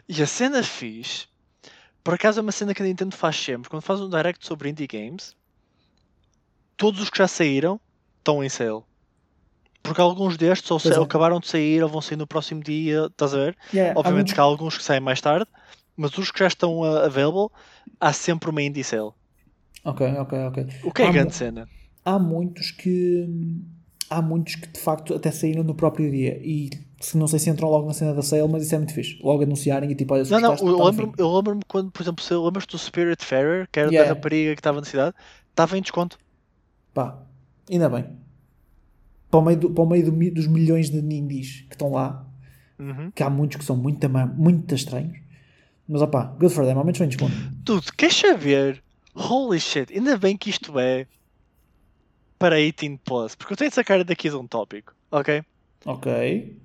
E 0.06 0.22
a 0.22 0.26
cena 0.26 0.62
fixe, 0.62 1.26
por 2.04 2.12
acaso 2.12 2.40
é 2.40 2.42
uma 2.42 2.52
cena 2.52 2.74
que 2.74 2.82
a 2.82 2.84
Nintendo 2.84 3.16
faz 3.16 3.36
sempre, 3.36 3.70
quando 3.70 3.80
faz 3.80 3.98
um 3.98 4.10
direct 4.10 4.46
sobre 4.46 4.68
indie 4.68 4.86
games, 4.86 5.34
todos 6.76 7.00
os 7.00 7.08
que 7.08 7.16
já 7.16 7.26
saíram 7.26 7.80
estão 8.18 8.44
em 8.44 8.50
sale. 8.50 8.82
Porque 9.88 10.00
alguns 10.00 10.36
destes 10.36 10.70
ou, 10.70 10.78
é. 10.78 11.02
acabaram 11.02 11.40
de 11.40 11.48
sair 11.48 11.82
ou 11.82 11.88
vão 11.88 12.00
sair 12.00 12.16
no 12.16 12.26
próximo 12.26 12.62
dia, 12.62 13.06
estás 13.06 13.34
a 13.34 13.36
ver? 13.38 13.56
Yeah, 13.72 13.92
há 13.94 13.98
Obviamente 13.98 14.16
muitos- 14.16 14.34
que 14.34 14.40
há 14.40 14.44
alguns 14.44 14.76
que 14.78 14.84
saem 14.84 15.00
mais 15.00 15.20
tarde, 15.20 15.46
mas 15.96 16.16
os 16.16 16.30
que 16.30 16.38
já 16.38 16.46
estão 16.46 16.80
uh, 16.80 16.98
available, 17.04 17.48
há 18.00 18.12
sempre 18.12 18.50
uma 18.50 18.62
indie 18.62 18.84
sale. 18.84 19.10
Ok, 19.84 20.06
ok, 20.18 20.38
ok. 20.46 20.66
O 20.84 20.92
que 20.92 21.02
é 21.02 21.06
Há 21.06 21.12
grande 21.12 21.34
cena? 21.34 21.68
há 22.04 22.18
muitos 22.18 22.70
que 22.70 23.26
há 24.10 24.22
muitos 24.22 24.54
que 24.54 24.66
de 24.68 24.80
facto 24.80 25.14
até 25.14 25.30
saíram 25.30 25.62
no 25.62 25.74
próprio 25.74 26.10
dia 26.10 26.38
e 26.42 26.70
se 27.00 27.16
não 27.18 27.26
sei 27.28 27.38
se 27.38 27.48
entram 27.50 27.68
logo 27.68 27.86
na 27.86 27.92
cena 27.92 28.14
da 28.14 28.22
sale, 28.22 28.48
mas 28.48 28.62
isso 28.64 28.74
é 28.74 28.78
muito 28.78 28.94
fixe. 28.94 29.18
Logo 29.22 29.42
anunciarem 29.42 29.90
e 29.90 29.94
tipo, 29.94 30.14
olha, 30.14 30.24
Não, 30.24 30.40
não, 30.40 30.50
eu 30.52 30.56
tá 30.56 30.62
no 30.64 30.84
lembro-me 30.84 31.12
eu 31.18 31.30
lembro 31.36 31.60
quando, 31.68 31.90
por 31.90 32.02
exemplo, 32.02 32.24
se 32.24 32.34
lembras-te 32.34 32.72
do 32.72 32.78
Spirit 32.78 33.24
Fairer, 33.24 33.68
que 33.70 33.78
era 33.78 33.90
Yeah. 33.90 34.08
da 34.08 34.14
rapariga 34.14 34.54
que 34.54 34.60
estava 34.60 34.80
na 34.80 34.86
cidade, 34.86 35.14
estava 35.50 35.76
em 35.78 35.82
desconto. 35.82 36.18
Pá, 36.94 37.18
ainda 37.70 37.88
bem. 37.88 38.06
Para 39.30 39.40
o 39.40 39.42
meio, 39.42 39.58
do- 39.58 39.70
para 39.70 39.84
o 39.84 39.86
meio 39.88 40.04
do 40.10 40.30
dos 40.34 40.46
milhões 40.46 40.90
de 40.90 41.02
nindies 41.02 41.62
que 41.68 41.74
estão 41.74 41.90
lá, 41.92 42.24
Uhum. 42.78 43.10
que 43.10 43.22
há 43.22 43.28
muitos 43.30 43.56
que 43.58 43.64
são 43.64 43.76
muito, 43.76 44.08
muito 44.36 44.74
estranhos. 44.74 45.18
Mas 45.88 46.00
opá, 46.02 46.24
good 46.38 46.54
for 46.54 46.64
them, 46.64 46.76
ao 46.78 46.84
menos 46.84 46.98
desconto. 46.98 47.34
Dude, 47.64 47.92
queres 47.92 48.14
saber? 48.16 48.82
Holy 49.14 49.58
shit, 49.58 49.92
ainda 49.92 50.16
bem 50.16 50.36
que 50.36 50.48
isto 50.50 50.78
é 50.78 51.06
para 52.38 52.56
18 52.56 52.98
plus, 53.04 53.34
porque 53.34 53.52
eu 53.52 53.56
tenho 53.56 53.70
de 53.70 53.74
sacar 53.74 54.04
daqui 54.04 54.28
de 54.30 54.36
um 54.36 54.46
tópico, 54.46 54.94
ok? 55.10 55.42
Ok. 55.84 56.56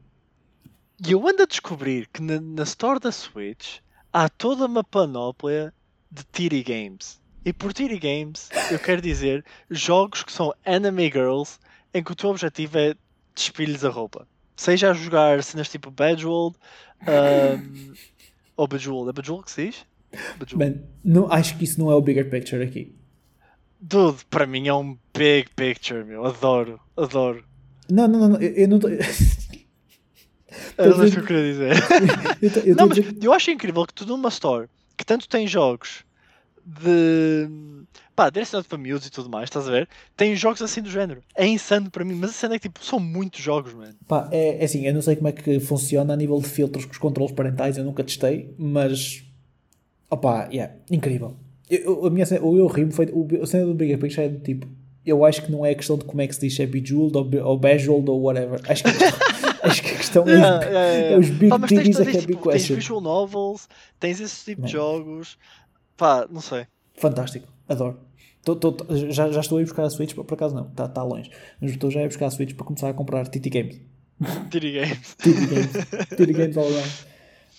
E 1.06 1.12
eu 1.12 1.28
ando 1.28 1.44
a 1.44 1.46
descobrir 1.48 2.08
que 2.14 2.22
na, 2.22 2.40
na 2.40 2.64
store 2.64 3.00
da 3.00 3.12
Switch 3.12 3.80
há 4.12 4.30
toda 4.30 4.66
uma 4.68 4.84
panóplia 4.84 5.74
de 6.12 6.24
titty 6.32 6.62
games. 6.64 7.20
E 7.44 7.52
por 7.52 7.74
titty 7.74 7.98
games 7.98 8.50
eu 8.72 8.78
quero 8.80 9.02
dizer 9.02 9.44
jogos 9.70 10.24
que 10.24 10.32
são 10.32 10.54
anime 10.66 11.06
girls 11.12 11.58
em 11.94 12.04
que 12.04 12.12
o 12.12 12.16
teu 12.16 12.30
objetivo 12.30 12.78
é 12.78 12.96
despir-lhes 13.36 13.84
a 13.84 13.90
roupa. 13.90 14.28
Seja 14.56 14.92
a 14.92 14.94
jogar 14.94 15.44
cenas 15.44 15.70
tipo 15.70 15.90
Bejeweled 15.92 16.56
um, 17.08 17.94
ou 18.58 18.68
Bejeweled. 18.68 19.10
É 19.10 19.14
Bejeweled 19.14 19.46
que 19.46 19.52
se 19.52 19.66
diz? 19.68 19.86
Bejeweled. 20.38 20.58
Bem, 20.80 20.84
não, 21.04 21.32
acho 21.32 21.58
que 21.58 21.64
isso 21.64 21.80
não 21.80 21.92
é 21.92 21.96
o 21.96 22.02
bigger 22.02 22.30
picture 22.30 22.64
aqui. 22.64 22.96
Dude, 23.80 24.24
para 24.30 24.46
mim 24.46 24.68
é 24.68 24.74
um 24.74 24.98
big 25.16 25.50
picture, 25.56 26.04
meu. 26.06 26.26
Adoro, 26.26 26.80
adoro. 26.96 27.44
Não, 27.90 28.08
não, 28.08 28.20
não, 28.20 28.30
não, 28.30 28.42
eu, 28.42 28.52
eu 28.54 28.68
não 28.68 28.78
estou. 28.78 28.90
É 30.78 30.88
isso 30.88 31.12
que 31.16 31.20
eu 31.20 31.26
queria 31.26 31.52
dizer. 31.52 31.72
eu 32.42 32.52
tô- 32.52 32.60
eu 32.60 32.76
tô 32.76 32.82
Não, 32.82 32.88
mas 32.88 33.24
eu 33.24 33.34
acho 33.34 33.50
incrível 33.52 33.86
que 33.88 33.94
tu 33.94 34.06
numa 34.06 34.30
store 34.30 34.68
que 34.96 35.04
tanto 35.04 35.28
tem 35.28 35.48
jogos 35.48 36.04
de 36.64 37.50
pá, 38.16 38.30
direcionado 38.30 38.68
para 38.68 38.78
miúdos 38.78 39.08
e 39.08 39.12
tudo 39.12 39.30
mais, 39.30 39.46
estás 39.46 39.68
a 39.68 39.72
ver? 39.72 39.88
Tem 40.16 40.36
jogos 40.36 40.62
assim 40.62 40.82
do 40.82 40.90
género. 40.90 41.22
É 41.36 41.46
insano 41.48 41.90
para 41.92 42.06
mim, 42.06 42.16
mas 42.16 42.30
a 42.32 42.34
cena 42.34 42.56
é 42.56 42.60
que 42.60 42.68
tipo, 42.70 42.84
são 42.84 43.00
muitos 43.00 43.40
jogos, 43.42 43.74
mano. 43.74 43.94
Pá, 44.08 44.28
é, 44.32 44.62
é 44.62 44.66
assim, 44.66 44.86
eu 44.86 44.94
não 44.94 45.02
sei 45.02 45.16
como 45.16 45.28
é 45.28 45.32
que 45.32 45.60
funciona 45.60 46.14
a 46.14 46.18
nível 46.18 46.40
de 46.40 46.48
filtros 46.48 46.86
com 46.86 46.92
os 46.92 46.98
controles 46.98 47.32
parentais, 47.34 47.78
eu 47.78 47.84
nunca 47.84 48.04
testei, 48.04 48.54
mas 48.58 49.24
opá, 50.10 50.48
yeah, 50.52 50.74
incrível. 50.92 51.36
Eu, 51.70 52.06
a 52.06 52.10
minha 52.10 52.26
cena, 52.26 52.46
o 52.46 52.58
eu 52.58 52.68
rimo 52.68 52.92
foi 52.92 53.06
o, 53.12 53.28
a 53.42 53.48
cena 53.48 53.66
do 53.66 53.74
Bigger 53.74 53.98
Picture 53.98 54.26
é 54.26 54.30
do 54.30 54.40
tipo, 54.40 54.68
eu 55.06 55.26
acho 55.26 55.42
que 55.44 55.52
não 55.52 55.66
é 55.66 55.72
a 55.72 55.76
questão 55.76 55.98
de 55.98 56.06
como 56.06 56.22
é 56.22 56.28
que 56.28 56.36
se 56.36 56.42
diz, 56.42 56.60
é 56.60 56.66
bejeweled 56.66 57.18
ou, 57.18 57.24
be- 57.24 57.40
ou 57.40 57.58
bejeweled 57.58 58.10
ou 58.10 58.22
whatever. 58.22 58.60
Acho 58.70 58.84
que, 58.84 58.90
a 58.90 58.94
questão- 59.00 59.60
acho 59.64 59.82
que 59.82 59.90
a 59.90 59.96
questão 59.98 60.24
é, 60.28 60.32
Yeah, 60.34 60.58
os- 60.60 60.66
yeah, 60.66 60.88
yeah, 60.92 61.16
é 61.16 61.18
os 61.20 61.30
big 61.30 61.50
tens, 61.50 61.68
titties 61.70 62.00
é 62.00 62.00
é 62.00 62.04
a 62.04 62.06
big 62.06 62.20
tipo, 62.28 62.44
tens 62.44 62.52
question. 62.54 62.76
visual 62.76 63.02
novels, 63.02 63.68
tens 64.00 64.20
esse 64.20 64.46
tipo 64.46 64.62
Man. 64.62 64.68
de 64.68 64.74
jogos. 64.74 65.38
Pá, 65.98 66.28
não 66.30 66.42
sei. 66.42 66.66
Fantástico, 66.96 67.48
adoro. 67.74 68.00
Tô- 68.44 68.56
tô- 68.56 68.72
tô- 68.74 68.96
já, 69.12 69.32
já 69.32 69.40
estou 69.40 69.58
a 69.58 69.62
ir 69.62 69.66
buscar 69.66 69.84
a 69.84 69.90
Switch, 69.90 70.14
por 70.14 70.34
acaso 70.34 70.54
não, 70.56 70.68
está 70.68 70.88
tá 70.88 71.04
longe. 71.04 71.30
Mas 71.62 71.72
estou 71.72 71.90
já 71.92 72.00
a 72.02 72.04
ir 72.04 72.08
buscar 72.08 72.26
a 72.28 72.32
Switch 72.32 72.54
para 72.56 72.66
começar 72.66 72.90
a 72.90 72.94
comprar 72.94 73.28
TT 73.28 73.50
Games. 73.50 73.82
Titty 74.52 74.72
Games. 74.72 75.16
TT 75.20 75.46
Games. 75.48 75.72
TT 76.10 76.34
Games 76.34 76.58
all 76.58 76.66
around. 76.68 76.92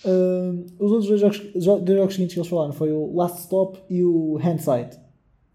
Um, 0.07 0.67
os 0.79 0.91
outros 0.93 1.09
dois 1.09 1.21
jogos, 1.21 1.39
jo- 1.57 1.81
dois 1.81 1.99
jogos 1.99 2.15
seguintes 2.15 2.35
que 2.35 2.41
eles 2.41 2.49
falaram 2.51 2.73
foi 2.73 2.93
o 2.93 3.15
Last 3.17 3.41
Stop 3.41 3.81
e 3.89 4.03
o 4.05 4.37
Handsight. 4.37 4.99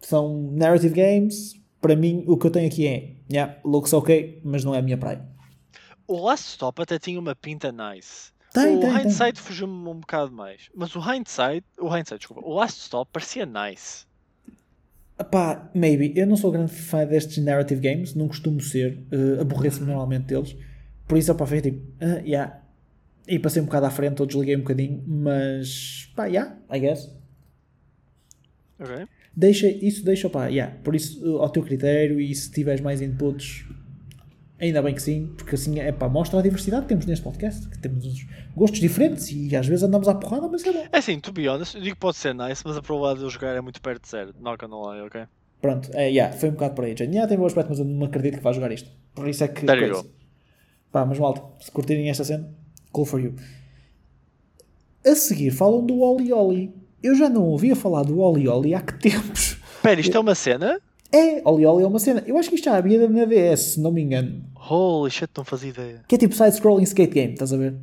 São 0.02 0.52
narrative 0.54 0.94
games. 0.96 1.54
Para 1.82 1.96
mim, 1.96 2.24
o 2.28 2.36
que 2.38 2.48
eu 2.48 2.52
tenho 2.52 2.68
aqui 2.68 2.86
é 2.88 3.16
yeah, 3.32 3.56
looks 3.64 3.94
ok, 3.94 4.42
mas 4.44 4.66
não 4.66 4.74
é 4.76 4.80
a 4.80 4.82
minha 4.82 4.98
praia. 4.98 5.26
O 6.08 6.20
Last 6.26 6.50
Stop 6.50 6.82
até 6.82 6.98
tinha 6.98 7.20
uma 7.20 7.36
pinta 7.36 7.72
nice. 7.72 8.32
Tem, 8.54 8.78
o 8.78 8.80
tem. 8.80 8.90
Hindsight 8.90 9.40
fugiu-me 9.40 9.88
um 9.88 10.00
bocado 10.00 10.32
mais. 10.32 10.70
Mas 10.76 10.96
o 10.96 11.00
Hindsight, 11.00 11.64
o 11.80 11.86
Hindsight, 11.96 12.18
desculpa, 12.20 12.42
o 12.44 12.54
Last 12.56 12.82
Stop 12.82 13.10
parecia 13.14 13.46
nice. 13.46 14.09
Pá, 15.24 15.70
maybe. 15.74 16.14
Eu 16.16 16.26
não 16.26 16.38
sou 16.38 16.52
grande 16.52 16.72
fã 16.72 17.06
destes 17.06 17.44
narrative 17.44 17.82
games, 17.82 18.16
não 18.16 18.28
costumo 18.28 18.62
ser. 18.62 19.04
Uh, 19.12 19.42
Aborreço-me 19.42 19.88
normalmente 19.88 20.26
deles. 20.26 20.56
Por 21.08 21.18
isso, 21.18 21.32
opá, 21.32 21.46
foi 21.46 21.62
tipo, 21.62 21.82
ah, 22.00 22.22
yeah. 22.26 22.62
E 23.28 23.38
passei 23.38 23.62
um 23.62 23.66
bocado 23.66 23.86
à 23.86 23.90
frente, 23.90 24.22
ou 24.22 24.26
desliguei 24.26 24.56
um 24.56 24.60
bocadinho, 24.60 25.04
mas 25.06 26.12
pá, 26.16 26.26
yeah, 26.26 26.58
I 26.72 26.80
guess. 26.80 27.14
Ok? 28.80 29.08
Deixa, 29.36 29.68
isso 29.68 30.04
deixa, 30.06 30.30
pá, 30.30 30.48
yeah. 30.48 30.76
Por 30.84 30.96
isso, 30.96 31.24
uh, 31.26 31.40
ao 31.40 31.50
teu 31.50 31.64
critério, 31.64 32.20
e 32.20 32.34
se 32.34 32.52
tiveres 32.52 32.82
mais 32.82 33.02
inputs, 33.02 33.66
ainda 34.60 34.82
bem 34.82 34.94
que 34.94 35.02
sim, 35.02 35.34
porque 35.38 35.56
assim, 35.56 35.80
é 35.80 35.92
pá, 35.92 36.10
mostra 36.10 36.40
a 36.40 36.42
diversidade 36.42 36.84
que 36.84 36.90
temos 36.90 37.06
neste 37.06 37.24
podcast, 37.24 37.68
que 37.68 37.78
temos 37.80 38.06
uns 38.06 38.28
gostos 38.56 38.80
diferentes 38.80 39.32
e 39.32 39.56
às 39.56 39.68
vezes 39.68 39.84
andamos 39.84 40.08
à 40.08 40.16
porrada, 40.16 40.48
mas 40.48 40.64
é 40.66 40.72
bom. 40.72 40.86
É 40.92 40.98
assim, 40.98 41.20
to 41.20 41.32
be 41.32 41.48
honest, 41.48 41.76
eu 41.76 41.82
digo 41.82 41.96
que 41.96 42.00
pode 42.00 42.18
ser 42.18 42.34
nice, 42.34 42.62
mas 42.66 42.78
a 42.78 42.82
probabilidade 42.82 43.20
de 43.20 43.26
eu 43.26 43.30
jogar 43.30 43.56
é 43.56 43.62
muito 43.62 43.82
perto 43.82 44.04
de 44.04 44.10
zero. 44.10 44.34
Not 44.40 44.58
gonna 44.64 44.94
lie, 44.94 45.02
ok? 45.02 45.24
Pronto, 45.62 45.90
é, 45.94 46.10
yeah, 46.10 46.36
foi 46.36 46.50
um 46.50 46.54
bocado 46.54 46.76
por 46.76 46.86
aí. 46.86 46.96
Já 46.98 47.06
yeah, 47.06 47.28
tem 47.28 47.38
bom 47.38 47.46
aspecto, 47.46 47.70
mas 47.70 47.80
eu 47.80 47.86
não 47.86 48.06
acredito 48.06 48.38
que 48.38 48.44
vá 48.44 48.52
jogar 48.52 48.72
isto. 48.72 48.90
Por 49.14 49.28
isso 49.28 49.44
é 49.44 49.48
que. 49.48 49.66
There 49.66 49.82
you 49.82 49.94
coisa. 49.94 50.08
go. 50.08 50.14
Pá, 50.92 51.06
mas 51.06 51.20
malta, 51.20 51.44
se 51.60 51.72
curtirem 51.72 52.10
esta 52.10 52.24
cena, 52.24 52.50
cool 52.92 53.06
for 53.06 53.20
you. 53.20 53.36
A 55.06 55.16
seguir 55.16 55.52
falam 55.52 55.86
do 55.86 56.00
Oli 56.00 56.32
Oli. 56.34 56.74
Eu 57.02 57.16
já 57.16 57.30
não 57.30 57.44
ouvia 57.44 57.76
falar 57.76 58.04
do 58.04 58.20
Oli 58.20 58.48
Oli 58.48 58.74
há 58.74 58.82
que 58.82 58.94
tempos. 59.00 59.58
Espera, 59.76 60.02
isto 60.02 60.16
é 60.16 60.20
uma 60.20 60.36
cena? 60.36 60.82
É, 61.12 61.42
Oli 61.46 61.66
Oli 61.66 61.84
é 61.84 61.88
uma 61.88 62.00
cena. 62.00 62.24
Eu 62.26 62.38
acho 62.38 62.50
que 62.50 62.56
isto 62.56 62.66
já 62.66 62.76
havia 62.76 63.08
na 63.08 63.26
DS, 63.26 63.74
se 63.74 63.80
não 63.80 63.92
me 63.92 64.02
engano. 64.02 64.44
Holy 64.70 65.10
shit, 65.12 65.30
não 65.36 65.44
fazia 65.46 65.70
ideia. 65.70 66.04
Que 66.08 66.16
é 66.16 66.18
tipo 66.18 66.36
side-scrolling 66.36 66.84
skate 66.84 67.14
game, 67.14 67.34
estás 67.34 67.52
a 67.54 67.58
ver? 67.58 67.76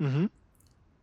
Uhum. 0.00 0.28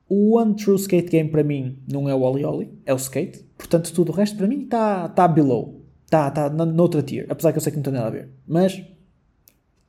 O 0.07 0.37
One 0.37 0.55
True 0.55 0.75
Skate 0.77 1.09
Game 1.09 1.29
para 1.29 1.43
mim 1.43 1.79
não 1.91 2.07
é 2.07 2.13
o 2.13 2.21
Oli 2.21 2.45
Oli, 2.45 2.69
é 2.85 2.93
o 2.93 2.97
skate. 2.97 3.43
Portanto, 3.57 3.91
tudo 3.93 4.11
o 4.11 4.15
resto 4.15 4.37
para 4.37 4.47
mim 4.47 4.63
está 4.65 5.09
tá 5.09 5.27
below. 5.27 5.81
Está 6.05 6.29
tá 6.29 6.49
na- 6.49 6.65
noutra 6.65 7.01
tier. 7.01 7.25
Apesar 7.29 7.51
que 7.51 7.57
eu 7.57 7.61
sei 7.61 7.71
que 7.71 7.77
não 7.77 7.83
tem 7.83 7.93
nada 7.93 8.07
a 8.07 8.11
ver. 8.11 8.29
Mas 8.45 8.79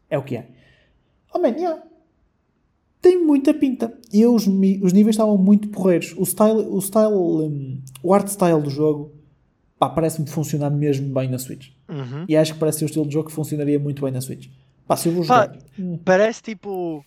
é 0.09 0.16
o 0.16 0.22
que 0.22 0.37
é. 0.37 0.48
Oh 1.35 1.38
man, 1.38 1.48
yeah. 1.48 1.83
Tem 3.02 3.22
muita 3.22 3.52
pinta. 3.52 3.92
E 4.11 4.24
os, 4.24 4.46
os 4.46 4.92
níveis 4.94 5.14
estavam 5.14 5.37
muito 5.37 5.68
porreiros. 5.68 6.14
O 6.16 6.24
style, 6.24 6.61
o 6.70 6.80
style, 6.80 7.12
um, 7.14 7.83
o 8.02 8.14
art 8.14 8.28
style 8.28 8.62
do 8.62 8.70
jogo, 8.70 9.12
pá, 9.78 9.90
parece-me 9.90 10.26
funcionar 10.26 10.70
mesmo 10.70 11.12
bem 11.12 11.28
na 11.28 11.38
Switch. 11.38 11.68
Uhum. 11.87 12.24
E 12.26 12.35
acho 12.35 12.54
que 12.54 12.59
parece 12.61 12.78
ser 12.78 12.85
o 12.85 12.87
estilo 12.87 13.07
de 13.07 13.12
jogo 13.12 13.28
que 13.28 13.35
funcionaria 13.35 13.78
muito 13.78 14.00
bem 14.02 14.12
na 14.12 14.22
Switch. 14.22 14.48
Pá, 14.86 14.96
se 14.96 15.08
eu 15.08 15.12
vou 15.14 15.26
Pá, 15.26 15.42
jogar. 15.46 15.58
hum, 15.78 15.98
Parece 16.04 16.42
tipo. 16.42 17.04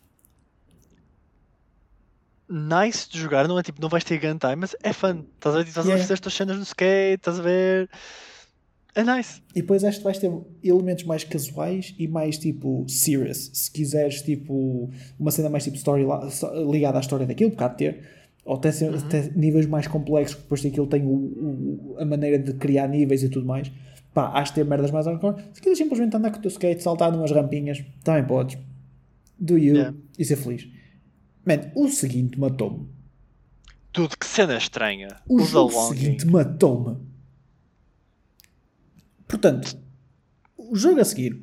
Nice 2.49 3.09
de 3.09 3.19
jogar, 3.19 3.45
não 3.47 3.59
é 3.59 3.63
tipo, 3.63 3.81
não 3.81 3.89
vais 3.89 4.05
ter 4.05 4.17
gun 4.19 4.37
time, 4.37 4.55
mas 4.55 4.73
é 4.81 4.93
fun. 4.93 5.25
Estás 5.35 5.53
a 5.55 5.57
ver? 5.59 5.67
Estás 5.67 5.85
Yeah. 5.85 6.09
a 6.09 6.13
as 6.13 6.19
tuas 6.19 6.33
cenas 6.33 6.55
no 6.55 6.63
skate, 6.63 7.15
estás 7.19 7.39
a 7.39 7.43
ver? 7.43 7.89
É 8.95 9.03
nice. 9.03 9.41
E 9.53 9.61
depois 9.61 9.83
acho 9.83 9.97
que 9.97 10.03
vais 10.05 10.17
ter 10.17 10.31
elementos 10.63 11.03
mais 11.03 11.23
casuais 11.25 11.93
e 11.99 12.07
mais 12.07 12.37
tipo 12.37 12.85
serious. 12.87 13.51
Se 13.53 13.69
quiseres 13.69 14.21
tipo 14.21 14.89
uma 15.19 15.29
cena 15.29 15.49
mais 15.49 15.65
tipo 15.65 15.75
story 15.75 16.05
ligada 16.71 16.97
à 16.97 17.01
história 17.01 17.25
daquilo, 17.27 17.51
porque 17.51 17.63
há 17.63 17.67
de 17.67 17.77
ter. 17.77 18.09
Ou 18.45 18.55
até, 18.55 18.71
ser- 18.71 18.95
até 18.95 19.29
níveis 19.35 19.65
mais 19.65 19.87
complexos, 19.87 20.35
que 20.35 20.41
depois 20.43 20.63
daquilo 20.63 20.87
tem 20.87 21.05
o, 21.05 21.09
o- 21.09 21.95
a 21.99 22.05
maneira 22.05 22.39
de 22.39 22.53
criar 22.53 22.87
níveis 22.87 23.21
e 23.23 23.29
tudo 23.29 23.45
mais. 23.45 23.69
Pá, 24.17 24.31
acho 24.33 24.51
que 24.51 24.61
ter 24.61 24.65
merdas 24.65 24.89
mais 24.89 25.05
hardcore. 25.05 25.43
Se 25.53 25.59
quiseres 25.61 25.77
simplesmente 25.77 26.17
andar 26.17 26.31
com 26.31 26.39
o 26.39 26.41
teu 26.41 26.49
skate, 26.49 26.81
saltar 26.81 27.11
numas 27.11 27.29
rampinhas, 27.29 27.83
também 28.03 28.25
podes. 28.25 28.57
Do 29.37 29.59
you 29.59 29.75
Yeah. 29.75 29.95
e 30.17 30.25
ser 30.25 30.37
feliz. 30.37 30.67
Man, 31.45 31.69
o 31.75 31.87
seguinte 31.87 32.39
matou-me. 32.39 32.87
Tudo, 33.91 34.17
que 34.17 34.25
cena 34.25 34.57
estranha. 34.57 35.09
O 35.29 35.39
O, 35.39 35.69
seguinte 35.89 36.25
matou-me. 36.25 36.97
Portanto, 39.27 39.77
o 40.57 40.75
jogo 40.75 40.99
a 40.99 41.05
seguir 41.05 41.39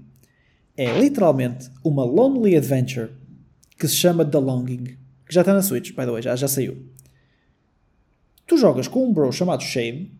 é 0.76 0.98
literalmente 0.98 1.70
uma 1.84 2.04
lonely 2.04 2.56
adventure 2.56 3.12
que 3.78 3.86
se 3.86 3.94
chama 3.94 4.24
The 4.24 4.38
Longing, 4.38 4.84
que 5.26 5.32
já 5.32 5.42
está 5.42 5.54
na 5.54 5.62
Switch, 5.62 5.90
by 5.90 6.06
the 6.06 6.10
way, 6.10 6.22
já, 6.22 6.34
já 6.34 6.48
saiu. 6.48 6.84
Tu 8.48 8.58
jogas 8.58 8.88
com 8.88 9.08
um 9.08 9.12
bro 9.12 9.30
chamado 9.30 9.62
Shade 9.62 10.10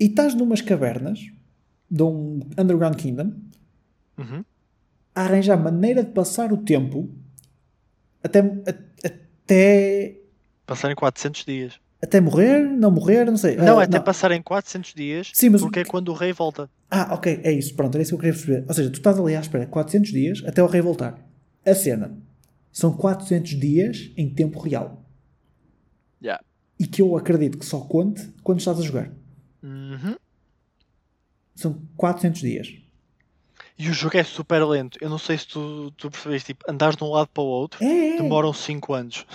e 0.00 0.06
estás 0.06 0.34
numas 0.34 0.62
cavernas 0.62 1.20
de 1.92 2.02
um 2.02 2.40
Underground 2.58 2.96
Kingdom 2.96 3.32
Uhum. 4.18 4.42
a 5.14 5.20
arranjar 5.22 5.56
maneira 5.58 6.02
de 6.02 6.10
passar 6.12 6.52
o 6.52 6.56
tempo 6.56 7.10
até, 8.24 8.40
a- 8.40 9.06
até, 9.44 10.16
Passarem 10.66 10.96
400 10.96 11.44
dias. 11.44 11.74
até 12.00 12.20
morrer, 12.20 12.62
não 12.62 12.90
morrer, 12.90 13.24
não 13.26 13.36
sei. 13.36 13.56
Não, 13.56 13.80
é 13.80 13.84
até 13.84 14.00
passarem 14.00 14.40
400 14.40 14.94
dias, 14.94 15.30
Sim, 15.34 15.50
mas 15.50 15.60
o 15.60 15.66
porque 15.66 15.80
é 15.80 15.84
que- 15.84 15.90
quando 15.90 16.08
o 16.08 16.14
rei 16.14 16.32
volta. 16.32 16.70
Ah, 16.90 17.14
ok, 17.14 17.40
é 17.42 17.52
isso. 17.52 17.74
Pronto, 17.74 17.94
era 17.94 18.02
isso 18.02 18.10
que 18.10 18.14
eu 18.14 18.18
queria 18.20 18.32
perceber. 18.34 18.64
Ou 18.68 18.74
seja, 18.74 18.90
tu 18.90 18.96
estás 18.96 19.18
ali 19.18 19.34
à 19.36 19.40
espera 19.40 19.66
400 19.66 20.10
dias 20.12 20.42
até 20.46 20.62
o 20.62 20.66
rei 20.66 20.80
voltar. 20.80 21.18
A 21.64 21.74
cena 21.74 22.16
são 22.70 22.92
400 22.96 23.50
dias 23.58 24.10
em 24.16 24.28
tempo 24.30 24.58
real. 24.60 25.02
Yeah. 26.22 26.42
E 26.78 26.86
que 26.86 27.02
eu 27.02 27.16
acredito 27.16 27.58
que 27.58 27.64
só 27.66 27.80
conte 27.80 28.28
quando 28.42 28.58
estás 28.60 28.78
a 28.78 28.82
jogar. 28.82 29.10
Uhum. 29.62 30.16
São 31.62 31.80
400 31.96 32.40
dias. 32.40 32.74
E 33.78 33.88
o 33.88 33.92
jogo 33.94 34.16
é 34.16 34.22
super 34.24 34.64
lento. 34.64 34.98
Eu 35.00 35.08
não 35.08 35.18
sei 35.18 35.38
se 35.38 35.48
tu, 35.48 35.90
tu 35.96 36.10
percebeste, 36.10 36.48
tipo, 36.54 36.64
andares 36.70 36.96
de 36.96 37.02
um 37.04 37.08
lado 37.10 37.28
para 37.32 37.42
o 37.42 37.46
outro, 37.46 37.82
É, 37.82 38.10
é. 38.10 38.16
demoram 38.16 38.52
5 38.52 38.92
anos. 38.92 39.26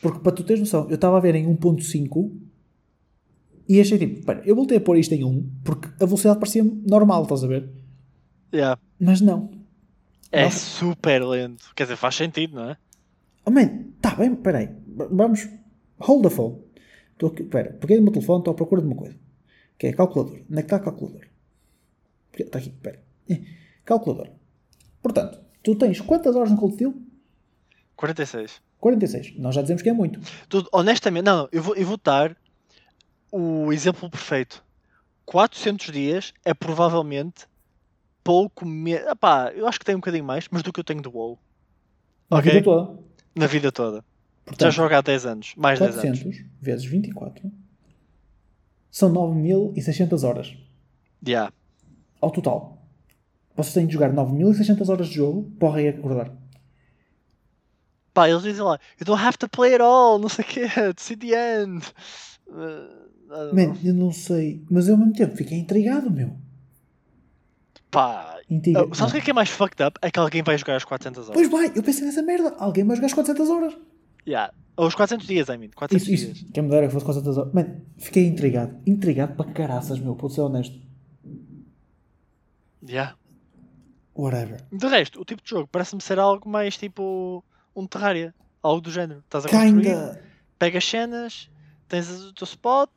Porque 0.00 0.20
para 0.20 0.32
tu 0.32 0.44
teres 0.44 0.60
noção, 0.60 0.86
eu 0.88 0.94
estava 0.94 1.16
a 1.16 1.20
ver 1.20 1.34
em 1.34 1.46
1.5 1.56 2.30
e 3.68 3.80
achei 3.80 3.98
tipo, 3.98 4.24
pera, 4.24 4.42
eu 4.46 4.54
voltei 4.54 4.76
a 4.78 4.80
pôr 4.80 4.96
isto 4.96 5.12
em 5.14 5.24
1 5.24 5.50
porque 5.64 5.88
a 6.00 6.06
velocidade 6.06 6.38
parecia 6.38 6.62
normal, 6.86 7.24
estás 7.24 7.42
a 7.42 7.46
ver? 7.48 7.68
Yeah. 8.54 8.80
Mas 9.00 9.20
não. 9.20 9.50
É 10.30 10.44
Nossa. 10.44 10.58
super 10.58 11.24
lento. 11.24 11.72
Quer 11.74 11.84
dizer, 11.84 11.96
faz 11.96 12.14
sentido, 12.14 12.54
não 12.56 12.70
é? 12.70 12.76
Oh 13.44 13.50
man, 13.50 13.84
tá 14.00 14.14
bem, 14.14 14.34
peraí. 14.34 14.70
Vamos. 15.10 15.48
Hold 15.98 16.22
the 16.24 16.30
phone. 16.30 16.58
Estou 17.12 17.30
aqui, 17.30 17.42
pera, 17.44 17.72
peguei 17.80 17.96
no 17.96 18.04
meu 18.04 18.12
telefone, 18.12 18.40
estou 18.40 18.52
à 18.52 18.54
procura 18.54 18.80
de 18.82 18.86
uma 18.86 18.96
coisa. 18.96 19.16
Que 19.78 19.88
é 19.88 19.92
calculador. 19.92 20.38
Onde 20.50 20.58
é 20.58 20.62
que 20.62 20.66
está 20.66 20.76
a 20.76 20.80
calculadora? 20.80 21.26
Está 22.42 22.58
aqui, 22.58 22.70
pera. 22.70 23.02
Eh, 23.28 23.42
Calculadora. 23.84 24.32
Portanto, 25.02 25.40
tu 25.62 25.74
tens 25.76 26.00
quantas 26.00 26.34
horas 26.34 26.50
no 26.50 26.56
Cold 26.56 26.74
Steel? 26.74 26.94
46. 27.96 28.60
46. 28.78 29.38
Nós 29.38 29.54
já 29.54 29.62
dizemos 29.62 29.82
que 29.82 29.88
é 29.88 29.92
muito. 29.92 30.20
Tu, 30.48 30.66
honestamente, 30.72 31.24
não, 31.24 31.38
não, 31.38 31.48
eu 31.52 31.62
vou, 31.62 31.74
eu 31.76 31.86
vou 31.86 31.98
dar 32.02 32.36
o 33.32 33.72
exemplo 33.72 34.10
perfeito. 34.10 34.64
400 35.24 35.92
dias 35.92 36.34
é 36.44 36.52
provavelmente 36.54 37.46
pouco 38.22 38.66
menos. 38.66 39.04
eu 39.54 39.66
acho 39.66 39.78
que 39.78 39.84
tem 39.84 39.94
um 39.94 39.98
bocadinho 39.98 40.24
mais, 40.24 40.46
mas 40.50 40.62
do 40.62 40.72
que 40.72 40.80
eu 40.80 40.84
tenho 40.84 41.00
de 41.02 41.08
WoW. 41.08 41.38
A 42.30 42.38
Ok. 42.38 42.52
vida 42.52 42.64
toda. 42.64 42.98
Na 43.34 43.46
vida 43.46 43.72
toda. 43.72 43.96
Já 43.98 44.02
Portanto, 44.44 44.72
jogo 44.72 44.94
há 44.94 45.00
10 45.00 45.26
anos. 45.26 45.54
Mais 45.56 45.78
10 45.78 45.98
anos. 45.98 46.20
400 46.22 46.44
vezes 46.60 46.84
24 46.84 47.50
são 48.90 49.12
9.600 49.12 50.22
horas 50.26 50.56
Yeah. 51.26 51.52
Ao 52.26 52.32
total. 52.32 52.86
Vocês 53.56 53.74
têm 53.74 53.86
de 53.86 53.94
jogar 53.94 54.12
9.600 54.12 54.88
horas 54.88 55.08
de 55.08 55.14
jogo 55.14 55.50
para 55.58 55.68
o 55.68 55.72
rei 55.72 55.88
acordar. 55.88 56.30
Pá, 58.12 58.28
eles 58.28 58.42
dizem 58.42 58.62
lá, 58.62 58.78
you 58.98 59.04
don't 59.04 59.22
have 59.22 59.36
to 59.38 59.48
play 59.48 59.72
it 59.72 59.82
all, 59.82 60.18
não 60.18 60.28
sei 60.28 60.44
o 60.44 60.48
quê, 60.48 60.66
see 60.96 61.16
the 61.16 61.62
end. 61.62 61.84
Uh, 62.48 63.06
I 63.26 63.52
don't 63.52 63.54
Man, 63.54 63.76
eu 63.84 63.94
não 63.94 64.12
sei. 64.12 64.64
Mas 64.70 64.88
eu 64.88 64.94
ao 64.94 64.98
mesmo 64.98 65.14
tempo 65.14 65.36
fiquei 65.36 65.58
intrigado, 65.58 66.10
meu. 66.10 66.36
Pá. 67.90 68.38
Intriga... 68.48 68.84
uh, 68.86 68.94
sabes 68.94 69.12
o 69.12 69.16
que 69.16 69.20
é 69.20 69.24
que 69.24 69.30
é 69.30 69.34
mais 69.34 69.48
fucked 69.48 69.82
up? 69.82 69.98
É 70.02 70.10
que 70.10 70.18
alguém 70.18 70.42
vai 70.42 70.56
jogar 70.56 70.76
as 70.76 70.84
400 70.84 71.28
horas. 71.28 71.34
Pois 71.34 71.50
vai, 71.50 71.72
eu 71.74 71.82
pensei 71.82 72.04
nessa 72.04 72.22
merda. 72.22 72.54
Alguém 72.58 72.84
vai 72.84 72.96
jogar 72.96 73.06
as 73.06 73.14
400 73.14 73.50
horas. 73.50 73.76
Yeah. 74.26 74.52
Ou 74.76 74.86
os 74.86 74.94
400 74.94 75.26
dias, 75.26 75.48
I 75.48 75.56
mean. 75.56 75.70
400 75.74 76.08
Isso, 76.08 76.24
dias. 76.24 76.36
isso. 76.36 76.52
Quem 76.52 76.62
me 76.62 76.70
dera 76.70 76.86
que 76.86 76.92
fosse 76.92 77.04
400 77.04 77.38
horas. 77.38 77.52
Mano, 77.52 77.80
fiquei 77.96 78.26
intrigado. 78.26 78.76
Intrigado 78.86 79.34
para 79.34 79.50
caraças, 79.52 79.98
meu. 79.98 80.14
Pode 80.14 80.34
ser 80.34 80.42
honesto. 80.42 80.78
Yeah. 82.88 83.16
Whatever. 84.14 84.62
De 84.72 84.86
resto, 84.86 85.20
o 85.20 85.24
tipo 85.24 85.42
de 85.42 85.50
jogo 85.50 85.68
parece-me 85.70 86.00
ser 86.00 86.18
algo 86.18 86.48
mais 86.48 86.76
tipo 86.76 87.44
um 87.74 87.86
Terraria. 87.86 88.34
Algo 88.62 88.80
do 88.80 88.90
género. 88.90 89.20
Estás 89.20 89.44
a 89.44 89.48
construir, 89.48 89.82
Kinda. 89.82 90.22
pegas 90.58 90.84
cenas, 90.84 91.50
tens 91.88 92.08
o 92.10 92.32
teu 92.32 92.44
spot. 92.44 92.90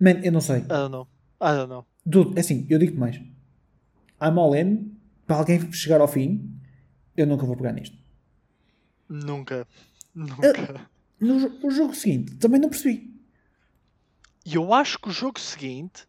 Man, 0.00 0.20
eu 0.22 0.32
não 0.32 0.40
sei. 0.40 0.58
I 0.58 0.62
don't 0.68 0.90
know. 0.90 1.08
I 1.40 1.54
don't 1.56 1.68
know. 1.68 1.86
Dude, 2.06 2.36
é 2.36 2.40
assim, 2.40 2.66
eu 2.70 2.78
digo-te 2.78 2.96
mais. 2.98 3.16
I'm 3.16 4.38
all 4.38 4.54
in. 4.54 4.96
Para 5.26 5.36
alguém 5.36 5.70
chegar 5.72 6.00
ao 6.00 6.08
fim, 6.08 6.58
eu 7.16 7.26
nunca 7.26 7.44
vou 7.44 7.56
pegar 7.56 7.72
nisto. 7.72 7.96
Nunca. 9.08 9.66
Nunca. 10.14 10.88
No, 11.20 11.38
jo- 11.40 11.58
no 11.62 11.70
jogo 11.70 11.94
seguinte, 11.94 12.36
também 12.36 12.60
não 12.60 12.70
percebi. 12.70 13.14
E 14.46 14.54
eu 14.54 14.72
acho 14.72 14.98
que 14.98 15.08
o 15.08 15.12
jogo 15.12 15.38
seguinte 15.38 16.06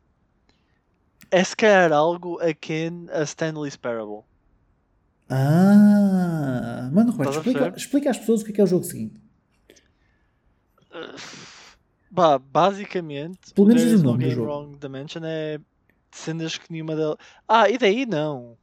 é 1.31 1.43
se 1.43 1.55
calhar 1.55 1.91
algo 1.91 2.39
akin 2.39 3.07
a 3.11 3.23
Stanley's 3.23 3.77
Parable. 3.77 4.23
Ah, 5.29 6.89
mano, 6.91 7.11
Roberto, 7.11 7.37
explica, 7.37 7.73
explica 7.77 8.09
às 8.09 8.17
pessoas 8.17 8.41
o 8.41 8.45
que 8.45 8.51
é, 8.51 8.53
que 8.55 8.61
é 8.61 8.63
o 8.63 8.67
jogo 8.67 8.83
seguinte. 8.83 9.21
Bah, 12.09 12.39
basicamente, 12.39 13.53
Pelo 13.53 13.67
menos 13.67 13.83
o 13.83 13.97
no 13.97 14.03
nome 14.03 14.25
do 14.25 14.31
jogo. 14.31 14.47
Wrong 14.47 14.77
Dimension 14.77 15.21
é 15.23 15.59
cenas 16.11 16.57
que 16.57 16.71
nenhuma 16.71 16.95
delas. 16.95 17.17
Ah, 17.47 17.69
e 17.69 17.77
daí 17.77 18.05
não. 18.05 18.57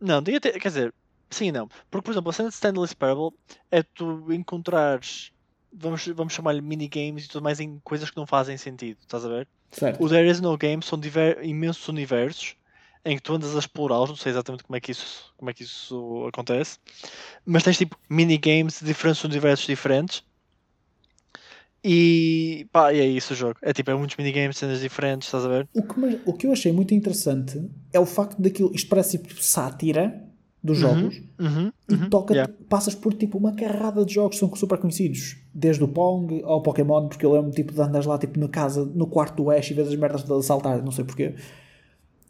Não, 0.00 0.22
daí 0.22 0.36
até, 0.36 0.52
quer 0.52 0.68
dizer, 0.68 0.94
sim 1.30 1.48
e 1.48 1.52
não. 1.52 1.68
Porque, 1.90 2.04
por 2.04 2.12
exemplo, 2.12 2.30
a 2.30 2.32
cena 2.32 2.48
de 2.48 2.54
Stanley's 2.54 2.94
Parable 2.94 3.36
é 3.70 3.82
tu 3.82 4.32
encontrares, 4.32 5.32
vamos, 5.72 6.06
vamos 6.08 6.32
chamar-lhe 6.32 6.62
minigames 6.62 7.26
e 7.26 7.28
tudo 7.28 7.42
mais 7.42 7.60
em 7.60 7.78
coisas 7.80 8.10
que 8.10 8.16
não 8.16 8.26
fazem 8.26 8.56
sentido, 8.56 8.98
estás 9.00 9.24
a 9.24 9.28
ver? 9.28 9.48
Certo. 9.76 10.02
O 10.02 10.08
There 10.08 10.28
is 10.28 10.40
no 10.40 10.56
Game 10.56 10.82
são 10.82 10.98
diver- 10.98 11.44
imensos 11.44 11.86
universos 11.88 12.56
em 13.04 13.16
que 13.16 13.22
tu 13.22 13.34
andas 13.34 13.54
a 13.54 13.58
explorá-los, 13.58 14.08
não 14.08 14.16
sei 14.16 14.32
exatamente 14.32 14.64
como 14.64 14.76
é 14.76 14.80
que 14.80 14.92
isso, 14.92 15.32
como 15.36 15.50
é 15.50 15.54
que 15.54 15.62
isso 15.62 16.24
acontece, 16.26 16.78
mas 17.44 17.62
tens 17.62 17.76
tipo 17.76 17.98
minigames 18.08 18.80
de 18.80 18.86
diferentes 18.86 19.22
universos 19.24 19.66
diferentes. 19.66 20.22
E 21.86 22.66
pá, 22.72 22.94
e 22.94 23.00
é 23.00 23.04
isso 23.06 23.34
o 23.34 23.36
jogo. 23.36 23.58
É 23.60 23.72
tipo, 23.74 23.90
é 23.90 23.94
muitos 23.94 24.16
minigames, 24.16 24.56
cenas 24.56 24.80
diferentes, 24.80 25.28
estás 25.28 25.44
a 25.44 25.48
ver? 25.48 25.68
O 25.74 25.82
que, 25.82 26.20
o 26.24 26.32
que 26.32 26.46
eu 26.46 26.52
achei 26.52 26.72
muito 26.72 26.94
interessante 26.94 27.70
é 27.92 28.00
o 28.00 28.06
facto 28.06 28.40
daquilo. 28.40 28.74
Isto 28.74 28.88
parece 28.88 29.18
tipo 29.18 29.42
sátira 29.42 30.24
dos 30.64 30.80
Uhum, 30.80 30.82
jogos. 31.00 31.22
Uhum, 31.38 31.72
E 31.88 31.94
uhum, 31.94 32.08
toca, 32.08 32.32
yeah. 32.34 32.52
passas 32.70 32.94
por 32.94 33.12
tipo 33.12 33.36
uma 33.36 33.52
carrada 33.54 34.02
de 34.04 34.14
jogos 34.14 34.36
que 34.36 34.40
são 34.40 34.56
super 34.56 34.78
conhecidos, 34.78 35.36
desde 35.52 35.84
o 35.84 35.88
Pong 35.88 36.42
ao 36.42 36.62
Pokémon, 36.62 37.06
porque 37.08 37.26
eu 37.26 37.32
lembro 37.32 37.50
tipo, 37.50 37.72
de 37.74 37.80
andas 37.82 38.06
lá 38.06 38.18
tipo, 38.18 38.40
na 38.40 38.48
casa, 38.48 38.84
no 38.86 39.06
quarto 39.06 39.36
do 39.42 39.50
Ash 39.50 39.70
e 39.70 39.74
vês 39.74 39.88
as 39.88 39.94
merdas 39.96 40.24
de 40.24 40.42
saltar, 40.42 40.82
não 40.82 40.90
sei 40.90 41.04
porquê. 41.04 41.34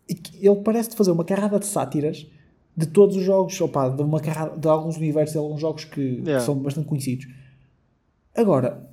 E 0.09 0.15
que 0.15 0.45
ele 0.47 0.57
parece 0.57 0.95
fazer 0.97 1.13
uma 1.13 1.25
carrada 1.25 1.59
de 1.61 1.67
sátiras 1.67 2.27
de 2.77 2.87
todos 2.87 3.17
os 3.17 3.23
jogos, 3.23 3.59
opa, 3.61 3.89
de, 3.89 4.03
uma 4.03 4.19
carrada, 4.19 4.57
de 4.59 4.67
alguns 4.67 4.97
universos, 4.97 5.33
de 5.35 5.39
alguns 5.39 5.61
jogos 5.61 5.85
que, 5.85 6.17
que 6.17 6.23
Yeah. 6.27 6.41
são 6.45 6.57
bastante 6.59 6.89
conhecidos. 6.89 7.27
Agora, 8.37 8.91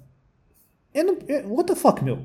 eu 0.94 1.04
não, 1.04 1.18
eu- 1.28 1.52
what 1.54 1.66
the 1.66 1.76
fuck, 1.76 2.04
meu? 2.04 2.20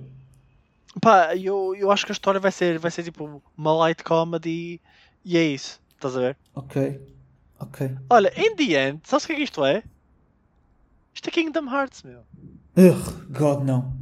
Pá, 1.00 1.35
eu, 1.37 1.74
eu 1.74 1.90
acho 1.90 2.05
que 2.05 2.12
a 2.12 2.14
história 2.14 2.38
vai 2.38 2.52
ser, 2.52 2.79
vai 2.79 2.90
ser 2.90 3.02
tipo 3.02 3.42
uma 3.57 3.72
light 3.74 4.02
comedy 4.05 4.81
e 5.24 5.37
é 5.37 5.42
isso, 5.42 5.81
estás 5.96 6.16
a 6.16 6.20
ver? 6.20 6.37
Ok, 6.54 7.00
ok. 7.59 7.90
Olha, 8.11 8.32
in 8.37 8.54
the 8.56 8.88
end, 8.88 9.00
sabes 9.04 9.24
o 9.24 9.26
que 9.28 9.32
é 9.32 9.37
que 9.37 9.42
isto 9.42 9.64
é? 9.64 9.82
Isto 11.14 11.28
é 11.28 11.30
Kingdom 11.32 11.70
Hearts, 11.70 12.02
meu. 12.02 12.20
Ugh, 12.76 13.26
God, 13.30 13.64
não. 13.64 13.96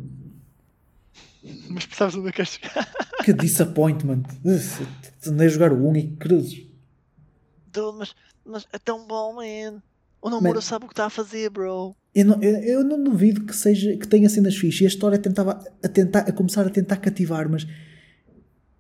Mas 1.71 1.87
percebes 1.87 2.15
onde 2.17 2.29
eu 2.29 2.33
quero 2.33 2.49
chegar? 2.49 2.89
Que 3.25 3.33
disappointment. 3.33 4.25
Andei 5.27 5.47
a 5.47 5.51
jogar 5.51 5.73
o 5.73 5.89
1 5.89 5.97
e 5.97 6.17
cruzes. 6.17 6.67
Dude, 7.73 7.97
mas, 7.99 8.15
mas 8.45 8.67
é 8.71 8.79
tão 8.79 9.07
bom, 9.07 9.35
man. 9.37 9.83
O 10.21 10.29
namoro 10.29 10.57
Man. 10.57 10.61
sabe 10.61 10.85
o 10.85 10.89
que 10.89 10.93
está 10.93 11.07
a 11.07 11.11
fazer, 11.11 11.49
bro. 11.51 11.97
Eu 12.15 12.25
não, 12.27 12.43
eu, 12.43 12.57
eu 12.57 12.85
não 12.85 13.03
duvido 13.03 13.45
que 13.47 13.55
seja 13.55 13.97
que 13.97 14.07
tenha 14.07 14.29
cenas 14.29 14.57
fixe 14.57 14.85
e 14.85 14.87
a 14.87 14.89
história 14.89 15.19
tentava 15.19 15.65
a 15.83 15.89
tentar 15.89 16.21
a 16.21 16.33
começar 16.33 16.67
a 16.67 16.71
tentar 16.71 16.97
cativar, 16.99 17.49
mas 17.49 17.67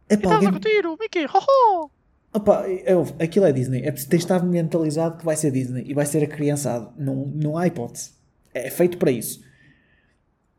é 0.08 0.16
para 0.16 0.30
estás 0.34 0.44
a 0.44 0.48
alguém. 0.48 0.60
tiro, 0.60 0.96
Mickey, 1.00 1.24
ho 1.26 1.38
ho! 1.38 1.90
Opa, 2.34 2.64
é, 2.66 2.92
aquilo 3.24 3.46
é 3.46 3.52
Disney. 3.52 3.82
É 3.84 3.92
preciso 3.92 4.10
de 4.10 4.16
estar 4.16 4.42
mentalizado 4.42 5.18
que 5.18 5.24
vai 5.24 5.36
ser 5.36 5.52
Disney 5.52 5.84
e 5.86 5.94
vai 5.94 6.04
ser 6.04 6.24
acriançado. 6.24 6.92
Não, 6.98 7.26
não 7.26 7.56
há 7.56 7.68
hipótese. 7.68 8.12
É 8.52 8.68
feito 8.70 8.98
para 8.98 9.12
isso. 9.12 9.40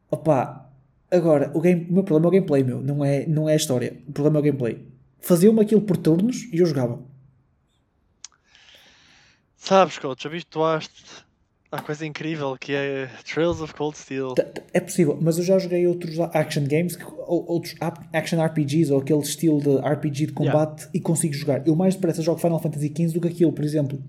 Opa, 0.09 0.71
agora, 1.11 1.51
o, 1.53 1.59
game, 1.59 1.85
o 1.89 1.93
meu 1.93 2.03
problema 2.03 2.27
é 2.27 2.29
o 2.29 2.31
gameplay, 2.31 2.63
meu. 2.63 2.81
Não 2.81 3.03
é, 3.03 3.25
não 3.25 3.49
é 3.49 3.53
a 3.53 3.57
história. 3.57 4.01
O 4.07 4.13
problema 4.13 4.37
é 4.37 4.39
o 4.39 4.43
gameplay. 4.43 4.87
Faziam-me 5.19 5.59
aquilo 5.61 5.81
por 5.81 5.97
turnos 5.97 6.43
e 6.53 6.59
eu 6.59 6.65
jogava. 6.65 7.03
Sabes, 9.57 9.97
coach, 9.97 10.25
habituaste 10.25 11.25
à 11.75 11.81
coisa 11.81 12.05
incrível 12.05 12.57
que 12.59 12.73
é 12.73 13.09
Trails 13.23 13.61
of 13.61 13.73
Cold 13.73 13.97
Steel. 13.97 14.35
É 14.73 14.79
possível, 14.79 15.17
mas 15.21 15.37
eu 15.37 15.43
já 15.43 15.59
joguei 15.59 15.85
outros 15.85 16.19
action 16.19 16.63
games, 16.63 16.97
outros 17.27 17.75
action 18.13 18.43
RPGs, 18.43 18.91
ou 18.91 18.99
aquele 18.99 19.19
estilo 19.19 19.61
de 19.61 19.77
RPG 19.77 20.27
de 20.27 20.33
combate 20.33 20.87
e 20.93 20.99
consigo 20.99 21.33
jogar. 21.33 21.65
Eu 21.67 21.75
mais 21.75 21.95
depressa 21.95 22.21
jogo 22.21 22.39
Final 22.39 22.59
Fantasy 22.59 22.87
XV 22.87 23.13
do 23.13 23.21
que 23.21 23.27
aquilo, 23.27 23.51
por 23.53 23.63
exemplo. 23.63 24.01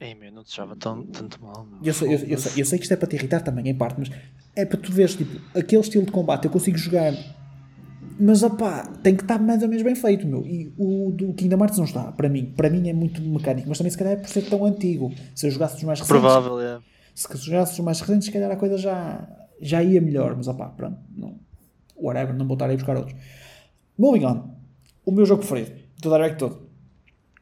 Ei, 0.00 0.14
meu, 0.14 0.30
não 0.32 0.42
te 0.42 0.48
deixava 0.48 0.76
tão, 0.76 1.04
tanto 1.06 1.42
mal. 1.42 1.66
Eu 1.82 1.94
sei, 1.94 2.08
eu, 2.08 2.18
eu 2.18 2.38
sei, 2.38 2.62
eu 2.62 2.66
sei 2.66 2.78
que 2.78 2.84
isto 2.84 2.92
é 2.92 2.96
para 2.96 3.08
te 3.08 3.16
irritar 3.16 3.40
também, 3.40 3.68
em 3.68 3.74
parte, 3.74 3.98
mas 3.98 4.10
é 4.56 4.64
para 4.64 4.78
tu 4.78 4.92
veres, 4.92 5.14
tipo, 5.14 5.40
aquele 5.56 5.80
estilo 5.80 6.04
de 6.04 6.12
combate 6.12 6.44
eu 6.44 6.50
consigo 6.50 6.76
jogar, 6.76 7.12
mas 8.18 8.42
opá, 8.42 8.84
tem 9.02 9.16
que 9.16 9.22
estar 9.22 9.38
mais 9.40 9.62
ou 9.62 9.68
menos 9.68 9.82
bem 9.82 9.94
feito, 9.94 10.26
meu. 10.26 10.46
E 10.46 10.72
o 10.78 11.10
do 11.10 11.32
Kingdom 11.34 11.58
Hearts 11.58 11.78
não 11.78 11.84
está, 11.84 12.12
para 12.12 12.28
mim. 12.28 12.52
Para 12.56 12.70
mim 12.70 12.88
é 12.88 12.92
muito 12.92 13.20
mecânico, 13.20 13.68
mas 13.68 13.78
também 13.78 13.90
se 13.90 13.98
calhar 13.98 14.14
é 14.14 14.16
por 14.16 14.28
ser 14.28 14.42
tão 14.42 14.64
antigo. 14.64 15.12
Se 15.34 15.46
eu 15.46 15.50
jogasse 15.50 15.76
os 15.76 15.82
mais 15.82 15.98
recentes, 15.98 16.20
Provável, 16.20 16.60
é. 16.60 16.80
se 17.14 17.28
jogasse 17.38 17.72
os 17.72 17.80
mais 17.80 18.00
recentes, 18.00 18.26
se 18.26 18.32
calhar 18.32 18.50
a 18.50 18.56
coisa 18.56 18.78
já, 18.78 19.28
já 19.60 19.82
ia 19.82 20.00
melhor, 20.00 20.36
mas 20.36 20.46
opá, 20.46 20.68
pronto, 20.68 20.98
não, 21.16 21.34
whatever, 21.96 22.34
não 22.34 22.46
vou 22.46 22.54
estar 22.54 22.70
aí 22.70 22.76
buscar 22.76 22.96
outros. 22.96 23.16
Moving 23.98 24.24
on, 24.26 24.50
o 25.04 25.10
meu 25.10 25.26
jogo 25.26 25.44
preferido, 25.44 25.72
do 26.00 26.10
Direct 26.10 26.38
todo. 26.38 26.64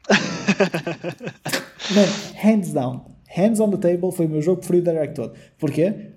Man, 1.95 2.07
hands 2.37 2.73
down, 2.73 3.05
hands 3.29 3.61
on 3.61 3.71
the 3.71 3.77
table 3.77 4.11
foi 4.13 4.27
o 4.27 4.29
meu 4.29 4.41
jogo 4.41 4.59
preferido 4.59 4.87
da 4.87 4.93
Direct 4.93 5.15
todo. 5.17 5.35
Porquê? 5.59 6.12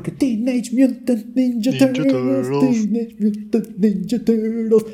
Porque 0.00 0.10
Teenage 0.10 0.74
Mutant 0.74 1.24
Ninja, 1.34 1.70
Ninja 1.70 1.78
Turtles, 1.86 2.12
Turtles. 2.12 2.86
Teenage 2.86 3.16
Mutant 3.20 3.66
Ninja 3.78 4.18
Turtles. 4.18 4.84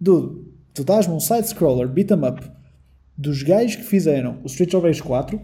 Dude, 0.00 0.44
tu 0.74 0.84
dás-me 0.84 1.14
um 1.14 1.20
side-scroller, 1.20 1.88
beat 1.88 2.10
'em 2.10 2.24
up, 2.26 2.42
dos 3.16 3.42
gajos 3.42 3.76
que 3.76 3.82
fizeram 3.84 4.38
o 4.42 4.46
Street 4.46 4.74
of 4.74 4.86
Rage 4.86 5.02
4, 5.02 5.40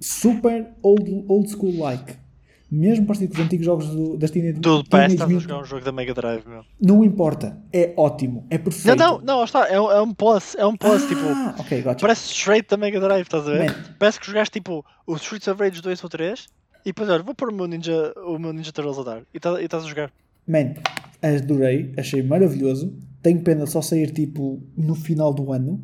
super 0.00 0.66
old, 0.82 1.24
old 1.28 1.48
school 1.50 1.76
like. 1.78 2.16
Mesmo 2.70 3.06
parecido 3.06 3.32
com 3.34 3.40
os 3.40 3.46
antigos 3.46 3.64
jogos 3.64 3.86
do, 3.86 4.18
das 4.18 4.30
Teenage, 4.30 4.60
Tudo, 4.60 4.84
Teenage 4.84 4.88
parece 4.90 5.16
que 5.16 5.22
a 5.22 5.26
Mutant- 5.26 5.40
jogar 5.42 5.60
um 5.62 5.64
jogo 5.64 5.84
da 5.86 5.90
Mega 5.90 6.12
Drive, 6.12 6.46
meu. 6.46 6.62
Não 6.78 7.02
importa, 7.02 7.56
é 7.72 7.94
ótimo, 7.96 8.46
é 8.50 8.58
Não, 8.58 8.64
perfeito. 8.64 8.98
não, 8.98 9.18
não, 9.22 9.42
está, 9.44 9.66
é, 9.68 9.80
um- 9.80 9.90
é 9.90 10.02
um 10.02 10.12
plus, 10.12 10.54
é 10.54 10.66
um 10.66 10.76
plus, 10.76 11.02
tipo, 11.08 11.22
Ah, 11.22 11.54
ok, 11.58 11.80
gotcha. 11.80 12.00
parece 12.00 12.30
straight 12.30 12.68
da 12.68 12.76
Mega 12.76 13.00
Drive, 13.00 13.22
estás 13.22 13.48
a 13.48 13.50
ver? 13.52 13.70
Man. 13.70 13.74
Parece 13.98 14.20
que 14.20 14.26
jogaste 14.26 14.52
tipo 14.52 14.84
o 15.06 15.14
Streets 15.16 15.48
of 15.48 15.58
Rage 15.62 15.80
2 15.80 16.04
ou 16.04 16.10
3 16.10 16.46
e 16.88 16.92
depois, 16.92 17.08
olha, 17.10 17.22
vou 17.22 17.34
pôr 17.34 17.50
o 17.50 17.54
meu 17.54 17.66
Ninja, 17.66 18.12
o 18.26 18.38
meu 18.38 18.52
Ninja 18.52 18.72
Turtles 18.72 18.98
a 18.98 19.02
dar 19.02 19.22
e 19.34 19.38
tá- 19.38 19.60
estás 19.62 19.84
a 19.84 19.86
jogar. 19.88 20.10
Man, 20.46 20.74
adorei, 21.20 21.92
achei 21.96 22.22
maravilhoso. 22.22 22.96
Tenho 23.22 23.40
pena 23.42 23.64
de 23.64 23.70
só 23.70 23.82
sair 23.82 24.10
tipo 24.12 24.62
no 24.76 24.94
final 24.94 25.34
do 25.34 25.52
ano, 25.52 25.82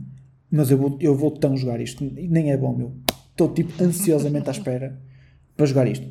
mas 0.50 0.70
eu 0.70 0.78
vou, 0.78 0.96
eu 1.00 1.14
vou 1.14 1.30
tão 1.32 1.57
jogar 1.57 1.80
isto. 1.80 2.02
Nem 2.05 2.50
é 2.52 2.57
bom, 2.57 2.74
meu. 2.74 2.94
Estou 3.30 3.52
tipo 3.52 3.72
ansiosamente 3.82 4.48
à 4.48 4.52
espera 4.52 4.98
para 5.57 5.66
jogar 5.66 5.86
isto. 5.88 6.07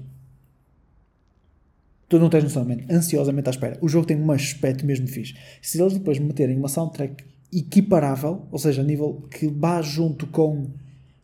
Tu 2.10 2.20
não 2.20 2.30
tens 2.30 2.44
noção, 2.44 2.64
man. 2.66 2.78
Ansiosamente 2.92 3.48
à 3.50 3.52
espera. 3.52 3.78
O 3.82 3.88
jogo 3.90 4.06
tem 4.06 4.18
um 4.22 4.32
aspecto 4.32 4.86
mesmo 4.86 5.08
fixe. 5.08 5.34
Se 5.62 5.82
eles 5.82 5.94
depois 5.94 6.20
meterem 6.20 6.58
uma 6.58 6.68
soundtrack 6.68 7.24
equiparável, 7.52 8.48
ou 8.52 8.60
seja, 8.60 8.82
a 8.82 8.86
nível 8.86 9.24
que 9.32 9.48
vá 9.48 9.82
junto 9.82 10.28
com 10.28 10.68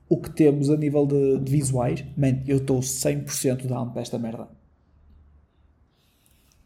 o 0.10 0.18
que 0.20 0.30
temos 0.32 0.70
a 0.70 0.76
nível 0.76 1.06
de, 1.06 1.40
de 1.40 1.52
visuais, 1.52 2.04
man, 2.18 2.42
eu 2.48 2.58
estou 2.58 2.80
100% 2.80 3.68
down 3.68 3.92
para 3.92 4.02
esta 4.02 4.18
merda. 4.18 4.50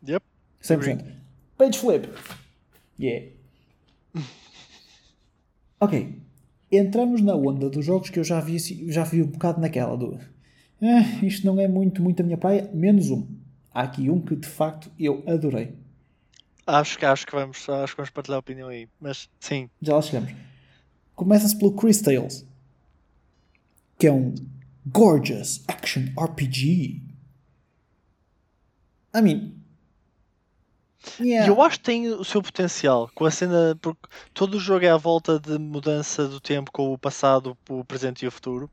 Yep. 0.08 0.24
100%. 0.62 1.06
Page 1.58 1.78
flip. 1.78 2.10
Yeah. 3.00 3.28
Ok. 5.80 6.18
Entramos 6.72 7.22
na 7.22 7.36
onda 7.36 7.70
dos 7.70 7.86
jogos 7.86 8.10
que 8.10 8.18
eu 8.18 8.24
já 8.24 8.39
vi, 8.39 8.58
já 8.89 9.04
vi 9.04 9.22
um 9.22 9.28
bocado 9.28 9.60
naquela 9.60 9.98
do. 9.98 10.18
"Ah, 10.82 11.26
isto 11.26 11.46
não 11.46 11.60
é 11.60 11.68
muito, 11.68 12.02
muito 12.02 12.22
a 12.22 12.24
minha 12.26 12.38
praia, 12.38 12.70
menos 12.74 13.10
um. 13.10 13.28
Há 13.74 13.82
aqui 13.82 14.10
um 14.10 14.22
que 14.22 14.34
de 14.34 14.48
facto 14.48 14.89
eu 14.98 15.22
adorei. 15.28 15.76
Acho 16.66 16.98
que 16.98 17.06
acho 17.06 17.26
que 17.28 17.34
vamos, 17.34 17.68
acho 17.68 17.94
que 17.94 17.98
vamos 17.98 18.10
partilhar 18.12 18.38
a 18.38 18.39
opinião 18.39 18.70
aí. 18.70 18.88
Mas 18.98 19.30
sim, 19.41 19.70
Já 19.82 19.96
lá 19.96 20.02
chegamos. 20.02 20.32
Começa-se 21.16 21.58
pelo 21.58 21.74
Chris 21.74 22.02
Tales, 22.02 22.46
que 24.04 24.08
é 24.08 24.12
um 24.12 24.36
gorgeous 24.86 25.64
action 25.66 26.08
RPG. 26.20 27.01
I 29.16 29.22
mean, 29.22 29.54
yeah. 31.22 31.47
E 31.47 31.49
eu 31.49 31.62
acho 31.62 31.78
que 31.78 31.86
tem 31.86 32.10
o 32.10 32.22
seu 32.26 32.41
potencial 32.41 33.10
com 33.16 33.24
a 33.24 33.32
cena, 33.32 33.78
porque 33.82 34.01
todo 34.34 34.56
o 34.56 34.60
jogo 34.60 34.84
é 34.84 34.89
à 34.89 34.97
volta 34.97 35.39
de 35.39 35.58
mudança 35.58 36.28
do 36.28 36.41
tempo 36.41 36.70
com 36.70 36.91
o 36.91 36.97
passado, 36.97 37.58
o 37.70 37.86
presente 37.86 38.26
e 38.26 38.28
o 38.28 38.32
futuro. 38.32 38.70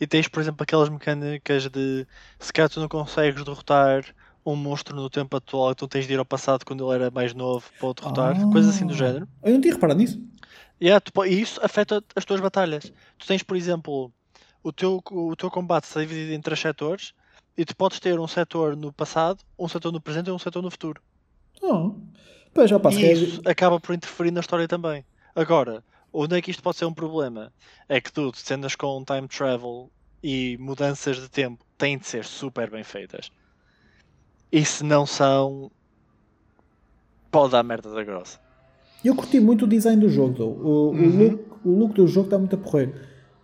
E 0.00 0.06
tens, 0.06 0.28
por 0.28 0.40
exemplo, 0.40 0.62
aquelas 0.62 0.88
mecânicas 0.88 1.68
de 1.68 2.06
se 2.38 2.52
calhar 2.52 2.70
tu 2.70 2.78
não 2.78 2.88
consegues 2.88 3.42
derrotar 3.44 4.04
um 4.46 4.54
monstro 4.54 4.94
no 4.94 5.10
tempo 5.10 5.36
atual, 5.36 5.72
então 5.72 5.88
tens 5.88 6.06
de 6.06 6.12
ir 6.12 6.18
ao 6.20 6.24
passado 6.24 6.64
quando 6.64 6.86
ele 6.86 7.02
era 7.02 7.10
mais 7.10 7.34
novo 7.34 7.68
para 7.76 7.88
o 7.88 7.94
derrotar, 7.94 8.40
Ah. 8.40 8.52
coisas 8.52 8.72
assim 8.76 8.86
do 8.86 8.94
género. 8.94 9.26
Eu 9.42 9.52
não 9.52 9.60
tinha 9.60 9.74
reparado 9.74 9.98
nisso. 9.98 10.22
Yeah, 10.80 11.00
tu 11.00 11.24
e 11.26 11.40
isso 11.40 11.60
afeta 11.60 12.04
as 12.14 12.24
tuas 12.24 12.40
batalhas. 12.40 12.92
Tu 13.18 13.26
tens, 13.26 13.42
por 13.42 13.56
exemplo, 13.56 14.12
o 14.62 14.72
teu, 14.72 15.02
o 15.10 15.36
teu 15.36 15.50
combate 15.50 15.84
está 15.84 16.00
dividido 16.00 16.32
em 16.32 16.40
três 16.40 16.60
setores 16.60 17.12
e 17.56 17.64
tu 17.64 17.76
podes 17.76 18.00
ter 18.00 18.18
um 18.18 18.28
setor 18.28 18.76
no 18.76 18.92
passado, 18.92 19.40
um 19.58 19.68
setor 19.68 19.92
no 19.92 20.00
presente 20.00 20.28
e 20.28 20.32
um 20.32 20.38
setor 20.38 20.62
no 20.62 20.70
futuro. 20.70 21.00
Oh. 21.62 21.94
Pois, 22.52 22.70
opa, 22.72 22.90
se 22.90 23.00
E 23.00 23.12
isso 23.12 23.40
acaba 23.44 23.78
por 23.78 23.94
interferir 23.94 24.30
na 24.30 24.40
história 24.40 24.66
também. 24.66 25.04
Agora, 25.34 25.84
onde 26.12 26.36
é 26.36 26.42
que 26.42 26.50
isto 26.50 26.62
pode 26.62 26.76
ser 26.76 26.84
um 26.84 26.94
problema? 26.94 27.52
É 27.88 28.00
que 28.00 28.12
tu, 28.12 28.32
se 28.34 28.52
andas 28.54 28.74
com 28.74 29.04
time 29.04 29.28
travel 29.28 29.90
e 30.22 30.56
mudanças 30.58 31.16
de 31.18 31.28
tempo, 31.28 31.64
têm 31.78 31.96
de 31.98 32.06
ser 32.06 32.24
super 32.24 32.70
bem 32.70 32.82
feitas. 32.82 33.30
E 34.50 34.64
se 34.64 34.82
não 34.82 35.06
são, 35.06 35.70
pode 37.30 37.52
dar 37.52 37.62
merda 37.62 37.92
da 37.92 38.02
grossa. 38.02 38.38
Eu 39.04 39.14
curti 39.14 39.40
muito 39.40 39.64
o 39.64 39.68
design 39.68 40.00
do 40.00 40.08
jogo, 40.10 40.42
o, 40.42 40.90
o 40.90 40.90
Uhum. 40.90 41.18
look, 41.30 41.44
o 41.64 41.78
look 41.78 41.94
do 41.94 42.06
jogo 42.06 42.26
está 42.26 42.38
muito 42.38 42.54
a 42.56 42.58
porrer. 42.58 42.92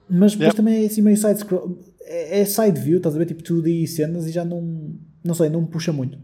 Mas 0.09 0.33
depois 0.33 0.49
Yep. 0.49 0.57
também 0.57 0.83
é 0.83 0.87
assim 0.87 1.03
meio 1.03 1.17
side 1.17 1.41
scroll. 1.41 1.79
É, 2.01 2.41
é 2.41 2.45
side 2.45 2.81
view, 2.81 2.99
estás 2.99 3.15
a 3.15 3.19
ver? 3.19 3.27
Tipo 3.27 3.43
2D 3.43 3.87
cenas 3.87 4.27
e 4.27 4.33
já 4.33 4.45
não. 4.45 4.95
Não 5.25 5.35
sei, 5.35 5.49
não 5.49 5.63
me 5.63 5.69
puxa 5.69 5.93
muito. 5.93 6.19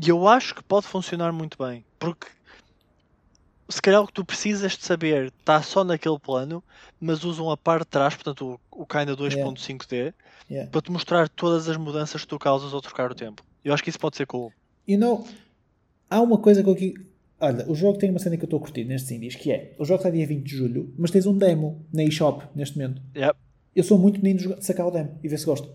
E 0.00 0.08
eu 0.08 0.28
acho 0.28 0.54
que 0.54 0.62
pode 0.62 0.86
funcionar 0.86 1.32
muito 1.32 1.56
bem, 1.58 1.84
porque 1.98 2.26
se 3.68 3.80
calhar 3.82 4.00
o 4.02 4.06
que 4.06 4.12
tu 4.12 4.24
precisas 4.24 4.76
de 4.76 4.84
saber 4.84 5.32
está 5.38 5.60
só 5.62 5.82
naquele 5.82 6.18
plano, 6.18 6.62
mas 7.00 7.24
usam 7.24 7.50
a 7.50 7.56
parte 7.56 7.80
de 7.84 7.88
trás, 7.90 8.14
portanto 8.14 8.60
o, 8.70 8.82
o 8.82 8.86
Kinda 8.86 9.16
2.5D, 9.16 10.12
Yeah. 10.48 10.70
para 10.70 10.80
te 10.80 10.92
mostrar 10.92 11.28
todas 11.28 11.68
as 11.68 11.76
mudanças 11.76 12.20
que 12.20 12.28
tu 12.28 12.38
causas 12.38 12.72
ao 12.72 12.80
trocar 12.80 13.10
o 13.10 13.14
tempo. 13.16 13.42
Eu 13.64 13.74
acho 13.74 13.82
que 13.82 13.90
isso 13.90 13.98
pode 13.98 14.16
ser 14.16 14.26
cool. 14.26 14.52
You 14.86 14.96
know, 14.96 15.26
há 16.08 16.20
uma 16.20 16.38
coisa 16.38 16.62
que 16.62 16.68
eu. 16.70 16.76
Olha, 17.38 17.70
o 17.70 17.74
jogo 17.74 17.98
tem 17.98 18.08
uma 18.10 18.18
cena 18.18 18.36
que 18.36 18.42
eu 18.44 18.46
estou 18.46 18.58
a 18.58 18.60
curtir 18.62 18.84
nestes 18.84 19.10
indies, 19.10 19.34
que 19.36 19.52
é, 19.52 19.74
o 19.78 19.84
jogo 19.84 19.98
está 19.98 20.08
dia 20.10 20.26
20 20.26 20.42
de 20.42 20.56
julho, 20.56 20.94
mas 20.96 21.10
tens 21.10 21.26
um 21.26 21.36
demo 21.36 21.84
na 21.92 22.02
eShop 22.02 22.44
neste 22.54 22.78
momento. 22.78 23.02
Yep. 23.14 23.38
Eu 23.74 23.84
sou 23.84 23.98
muito 23.98 24.18
menino 24.20 24.38
de 24.38 24.44
jogar- 24.44 24.62
sacar 24.62 24.86
o 24.86 24.90
demo 24.90 25.18
e 25.22 25.28
ver 25.28 25.38
se 25.38 25.44
gosto. 25.44 25.68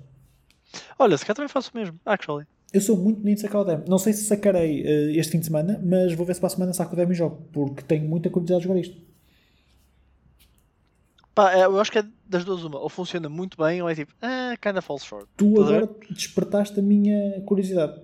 Olha, 0.97 1.16
se 1.18 1.24
calhar 1.26 1.36
também 1.36 1.49
faço 1.49 1.70
o 1.74 1.78
mesmo, 1.78 1.99
actually. 2.05 2.47
Eu 2.74 2.82
sou 2.82 2.97
muito 2.97 3.20
menino 3.20 3.36
de 3.36 3.41
sacar 3.41 3.62
o 3.62 3.64
demo. 3.64 3.84
Não 3.88 3.99
sei 3.99 4.14
se 4.14 4.24
sacarei 4.24 4.82
eh, 4.82 5.12
este 5.20 5.34
fim 5.34 5.39
de 5.39 5.45
semana, 5.45 5.80
mas 5.86 6.14
vou 6.14 6.26
ver 6.26 6.34
se 6.34 6.39
para 6.39 6.47
a 6.47 6.49
semana 6.51 6.74
saco 6.74 6.93
o 6.93 6.95
demo 6.95 7.12
e 7.12 7.16
jogo, 7.16 7.45
porque 7.51 7.84
tenho 7.84 8.07
muita 8.07 8.30
curiosidade 8.30 8.62
de 8.62 8.68
jogar 8.68 8.80
isto. 8.80 8.97
Pá, 11.36 11.53
é, 11.53 11.64
eu 11.66 11.80
acho 11.80 11.91
que 11.91 11.99
é 11.99 12.03
das 12.28 12.43
duas 12.43 12.64
uma. 12.64 12.80
Ou 12.80 12.89
funciona 12.89 13.30
muito 13.30 13.57
bem, 13.57 13.82
ou 13.82 13.89
é 13.89 13.95
tipo, 13.95 14.14
ah, 14.22 14.55
kinda 14.62 14.82
falls 14.82 15.03
short. 15.05 15.28
Tu 15.38 15.45
Estás 15.47 15.68
agora 15.70 15.89
despertaste 16.09 16.80
a 16.80 16.84
minha 16.84 17.41
curiosidade. 17.41 18.01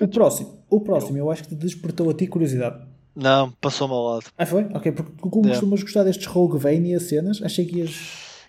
O 0.00 0.08
próximo, 0.08 0.58
o 0.68 0.80
próximo, 0.80 1.16
eu 1.18 1.30
acho 1.30 1.42
que 1.44 1.48
te 1.50 1.54
despertou 1.54 2.10
a 2.10 2.14
ti 2.14 2.26
curiosidade. 2.26 2.84
Não, 3.14 3.50
passou-me 3.52 3.94
ao 3.94 4.04
lado. 4.04 4.26
Ah, 4.36 4.44
foi? 4.44 4.64
Ok, 4.74 4.92
porque 4.92 5.12
como 5.18 5.46
Yeah. 5.46 5.50
costumas 5.60 5.82
gostar 5.82 6.04
destes 6.04 6.26
Roguevania 6.26 7.00
cenas, 7.00 7.40
achei 7.42 7.64
que 7.64 7.78
ias. 7.78 7.94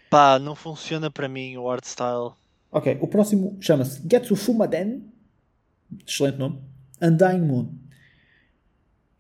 Pá, 0.10 0.38
não 0.40 0.56
funciona 0.56 1.10
para 1.10 1.30
mim 1.30 1.56
o 1.58 1.70
art 1.70 1.86
style. 1.86 2.32
Ok, 2.72 2.98
o 3.02 3.08
próximo 3.08 3.56
chama-se 3.62 4.02
Getsu 4.10 4.36
Fumaden, 4.36 5.04
excelente 6.06 6.38
nome, 6.38 6.60
Undying 7.02 7.42
Moon, 7.42 7.70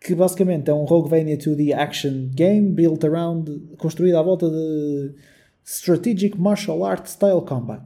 que 0.01 0.13
basicamente 0.13 0.69
é 0.69 0.73
um 0.73 0.83
Roguevania 0.83 1.37
2D 1.37 1.73
action 1.73 2.27
game 2.33 2.69
built 2.71 3.03
around, 3.05 3.49
construído 3.77 4.17
à 4.17 4.21
volta 4.21 4.49
de 4.49 5.15
Strategic 5.63 6.37
Martial 6.37 6.83
Arts 6.83 7.13
Style 7.13 7.41
Combat. 7.41 7.83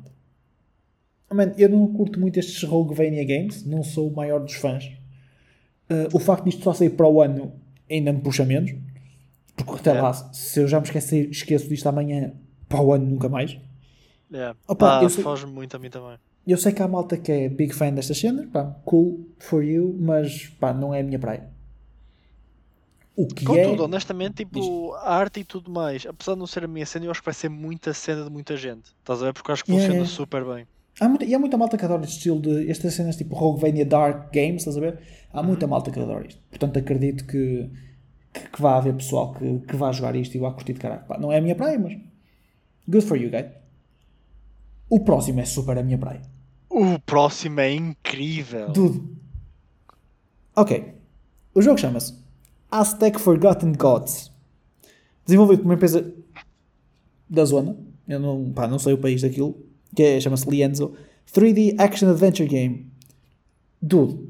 Oh, 1.31 1.35
man, 1.35 1.53
eu 1.57 1.69
não 1.69 1.87
curto 1.93 2.19
muito 2.19 2.37
estes 2.37 2.61
Roguevania 2.63 3.23
games, 3.23 3.65
não 3.65 3.83
sou 3.83 4.09
o 4.09 4.13
maior 4.15 4.39
dos 4.41 4.53
fãs. 4.55 4.85
Uh, 5.89 6.07
o 6.13 6.19
facto 6.19 6.43
disto 6.45 6.63
só 6.63 6.73
sair 6.73 6.89
para 6.89 7.07
o 7.07 7.21
ano 7.21 7.53
ainda 7.89 8.11
me 8.11 8.19
puxa 8.21 8.43
menos, 8.45 8.73
porque 9.55 9.73
até 9.75 9.91
É. 9.97 10.01
lá, 10.01 10.13
se 10.13 10.59
eu 10.59 10.67
já 10.67 10.79
me 10.79 10.85
esquecer, 10.85 11.29
esqueço 11.29 11.67
disto 11.69 11.87
amanhã, 11.87 12.33
para 12.67 12.81
o 12.81 12.93
ano 12.93 13.05
nunca 13.05 13.29
mais. 13.29 13.57
Yeah. 14.31 14.57
Opa, 14.67 14.99
Pá, 14.99 15.03
eu 15.03 15.09
sei- 15.09 15.23
foge 15.23 15.45
muito 15.45 15.75
a 15.75 15.79
mim 15.79 15.89
também. 15.89 16.17
Eu 16.47 16.57
sei 16.57 16.71
que 16.71 16.81
há 16.81 16.87
malta 16.87 17.17
que 17.17 17.31
é 17.31 17.47
big 17.49 17.73
fan 17.73 17.93
destas 17.93 18.17
cenas, 18.17 18.47
pá, 18.49 18.63
cool 18.85 19.25
for 19.39 19.63
you, 19.63 19.95
mas 19.99 20.47
pá, 20.59 20.73
não 20.73 20.93
é 20.93 21.01
a 21.01 21.03
minha 21.03 21.19
praia. 21.19 21.49
O 23.15 23.27
que 23.27 23.45
Contudo, 23.45 23.83
é. 23.83 23.85
honestamente, 23.85 24.35
tipo, 24.45 24.93
a 24.95 25.15
arte 25.15 25.41
e 25.41 25.43
tudo 25.43 25.69
mais, 25.69 26.05
apesar 26.05 26.33
de 26.33 26.39
não 26.39 26.47
ser 26.47 26.63
a 26.63 26.67
minha 26.67 26.85
cena, 26.85 27.05
eu 27.05 27.11
acho 27.11 27.19
que 27.21 27.25
vai 27.25 27.33
ser 27.33 27.49
muita 27.49 27.93
cena 27.93 28.23
de 28.23 28.29
muita 28.29 28.55
gente. 28.57 28.85
Estás 28.99 29.21
a 29.21 29.25
ver? 29.25 29.33
Porque 29.33 29.51
eu 29.51 29.53
acho 29.53 29.63
que 29.65 29.71
Yeah, 29.71 29.85
funciona 29.87 30.05
yeah. 30.05 30.15
super 30.17 30.45
bem. 30.45 30.65
Há 30.99 31.07
muita, 31.07 31.25
e 31.25 31.33
há 31.33 31.39
muita 31.39 31.57
malta 31.57 31.77
que 31.77 31.85
adora 31.85 32.03
este 32.03 32.17
estilo 32.17 32.39
de. 32.39 32.69
Estas 32.69 32.93
cenas 32.93 33.15
tipo 33.15 33.35
Roguevania 33.35 33.85
Dark 33.85 34.31
Games, 34.33 34.61
estás 34.61 34.77
a 34.77 34.79
ver? 34.79 34.99
Há 35.31 35.41
muita 35.41 35.65
malta 35.67 35.89
que 35.89 35.99
adora 35.99 36.27
isto. 36.27 36.41
Portanto, 36.49 36.77
acredito 36.77 37.25
que, 37.25 37.69
que, 38.33 38.49
que 38.49 38.61
vá 38.61 38.77
haver 38.77 38.93
pessoal 38.95 39.33
que, 39.33 39.59
que 39.59 39.75
vá 39.75 39.91
jogar 39.91 40.15
isto 40.15 40.35
e 40.35 40.39
vá 40.39 40.51
curtir 40.51 40.73
de 40.73 40.79
caralho. 40.79 41.05
Pá, 41.05 41.17
não 41.17 41.31
é 41.31 41.37
a 41.37 41.41
minha 41.41 41.55
praia, 41.55 41.79
mas. 41.79 41.97
Good 42.87 43.05
for 43.05 43.17
you, 43.17 43.29
guy. 43.29 43.45
O 44.89 44.99
próximo 44.99 45.39
é 45.39 45.45
super 45.45 45.77
a 45.77 45.83
minha 45.83 45.97
praia. 45.97 46.21
O 46.69 46.99
próximo 46.99 47.59
é 47.61 47.73
incrível. 47.73 48.71
Dude. 48.71 49.01
Ok. 50.55 50.93
O 51.53 51.61
jogo 51.61 51.77
chama-se 51.77 52.17
Aztec 52.69 53.19
Forgotten 53.19 53.73
Gods. 53.73 54.31
Desenvolvido 55.25 55.61
por 55.61 55.67
uma 55.67 55.75
empresa 55.75 56.13
da 57.29 57.45
zona. 57.45 57.77
Eu 58.07 58.19
não, 58.19 58.51
pá, 58.51 58.67
não 58.67 58.79
sei 58.79 58.93
o 58.93 58.97
país 58.97 59.21
daquilo. 59.21 59.70
Que 59.95 60.03
é, 60.03 60.19
chama-se 60.19 60.49
Lienzo. 60.49 60.93
3D 61.33 61.75
Action 61.77 62.09
Adventure 62.09 62.47
Game. 62.47 62.91
Dude. 63.81 64.29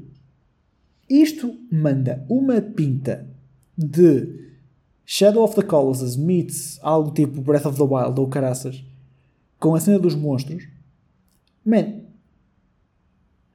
Isto 1.08 1.54
manda 1.70 2.24
uma 2.28 2.60
pinta 2.60 3.28
de 3.76 4.42
Shadow 5.04 5.42
of 5.42 5.54
the 5.54 5.62
Colossus 5.62 6.16
meets 6.16 6.78
algo 6.82 7.10
tipo 7.10 7.40
Breath 7.40 7.66
of 7.66 7.76
the 7.76 7.84
Wild 7.84 8.18
ou 8.18 8.28
caraças 8.28 8.82
com 9.58 9.74
a 9.74 9.80
cena 9.80 9.98
dos 9.98 10.14
monstros. 10.14 10.66
Man, 11.64 12.00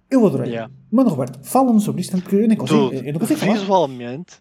eu 0.10 0.26
adorei. 0.26 0.52
Yeah. 0.52 0.72
Mano, 0.92 1.10
Roberto, 1.10 1.40
fala-me 1.44 1.82
sobre 1.82 2.02
isto, 2.02 2.20
porque 2.22 2.36
eu 2.36 2.48
nem 2.48 2.58
consigo. 2.58 2.90
Dude, 2.90 3.08
eu 3.08 3.14
não 3.14 3.20
consigo 3.20 3.40
falar. 3.40 3.54
visualmente, 3.54 4.36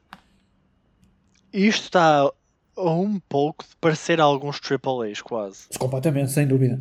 isto 1.53 1.85
está 1.85 2.31
a 2.77 2.91
um 2.91 3.19
pouco 3.19 3.65
de 3.65 3.75
parecer 3.81 4.21
alguns 4.21 4.61
AAAs 4.61 5.23
quase. 5.23 5.67
Completamente, 5.79 6.31
sem 6.31 6.47
dúvida. 6.47 6.81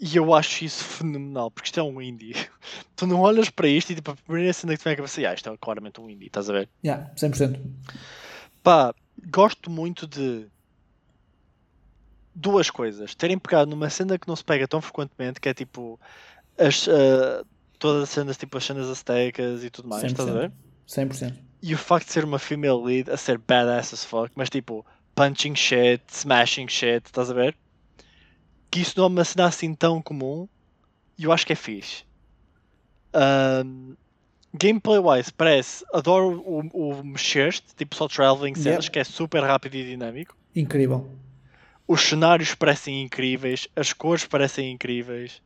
E 0.00 0.16
eu 0.16 0.32
acho 0.32 0.64
isso 0.64 0.84
fenomenal, 0.84 1.50
porque 1.50 1.66
isto 1.66 1.80
é 1.80 1.82
um 1.82 2.00
indie. 2.00 2.34
Tu 2.94 3.06
não 3.06 3.20
olhas 3.20 3.48
para 3.48 3.68
isto 3.68 3.90
e 3.90 3.94
tipo, 3.94 4.10
a 4.10 4.16
primeira 4.16 4.52
cena 4.52 4.72
que 4.72 4.80
tu 4.80 4.84
vem 4.84 4.92
à 4.92 4.96
cabeça, 4.96 5.20
ah, 5.20 5.34
isto 5.34 5.48
é 5.48 5.56
claramente 5.56 6.00
um 6.00 6.10
indie, 6.10 6.26
estás 6.26 6.50
a 6.50 6.52
ver? 6.52 6.68
Yeah, 6.84 7.10
100%. 7.16 7.60
Pá, 8.62 8.92
gosto 9.30 9.70
muito 9.70 10.06
de 10.06 10.46
duas 12.34 12.70
coisas. 12.70 13.14
Terem 13.14 13.38
pegado 13.38 13.70
numa 13.70 13.88
cena 13.88 14.18
que 14.18 14.26
não 14.26 14.34
se 14.34 14.44
pega 14.44 14.66
tão 14.66 14.80
frequentemente, 14.80 15.40
que 15.40 15.48
é 15.48 15.54
tipo 15.54 15.98
as, 16.58 16.88
ah, 16.88 17.44
todas 17.78 18.04
as 18.04 18.08
cenas, 18.10 18.36
tipo 18.36 18.58
as 18.58 18.64
cenas 18.64 18.88
aztecas 18.88 19.62
e 19.62 19.70
tudo 19.70 19.88
mais, 19.88 20.04
estás 20.04 20.28
a 20.28 20.32
ver? 20.32 20.52
100%. 20.86 21.34
E 21.62 21.74
o 21.74 21.78
facto 21.78 22.06
de 22.06 22.12
ser 22.12 22.24
uma 22.24 22.38
female 22.38 22.82
lead 22.82 23.10
a 23.10 23.16
ser 23.16 23.38
badass 23.38 23.92
as 23.92 24.04
fuck, 24.04 24.30
mas 24.34 24.48
tipo 24.50 24.84
punching 25.14 25.54
shit, 25.54 26.02
smashing 26.08 26.68
shit, 26.68 27.06
estás 27.06 27.30
a 27.30 27.34
ver? 27.34 27.56
Que 28.70 28.80
isso 28.80 28.94
não 28.96 29.04
é 29.04 29.08
uma 29.08 29.24
cena 29.24 29.46
assim 29.46 29.74
tão 29.74 30.02
comum 30.02 30.48
e 31.18 31.24
eu 31.24 31.32
acho 31.32 31.46
que 31.46 31.52
é 31.52 31.56
fixe. 31.56 32.04
Um, 33.14 33.96
gameplay 34.54 34.98
wise, 34.98 35.32
parece, 35.32 35.84
adoro 35.92 36.40
o, 36.46 36.60
o 37.00 37.04
mexer-te, 37.04 37.74
tipo 37.74 37.94
só 37.96 38.06
traveling 38.08 38.54
cenas, 38.54 38.84
Yep. 38.84 38.92
que 38.92 38.98
é 38.98 39.04
super 39.04 39.42
rápido 39.42 39.74
e 39.74 39.84
dinâmico. 39.84 40.36
Incrível. 40.54 41.08
Os 41.86 42.02
cenários 42.02 42.54
parecem 42.54 43.02
incríveis, 43.02 43.66
as 43.74 43.92
cores 43.92 44.26
parecem 44.26 44.70
incríveis. 44.72 45.40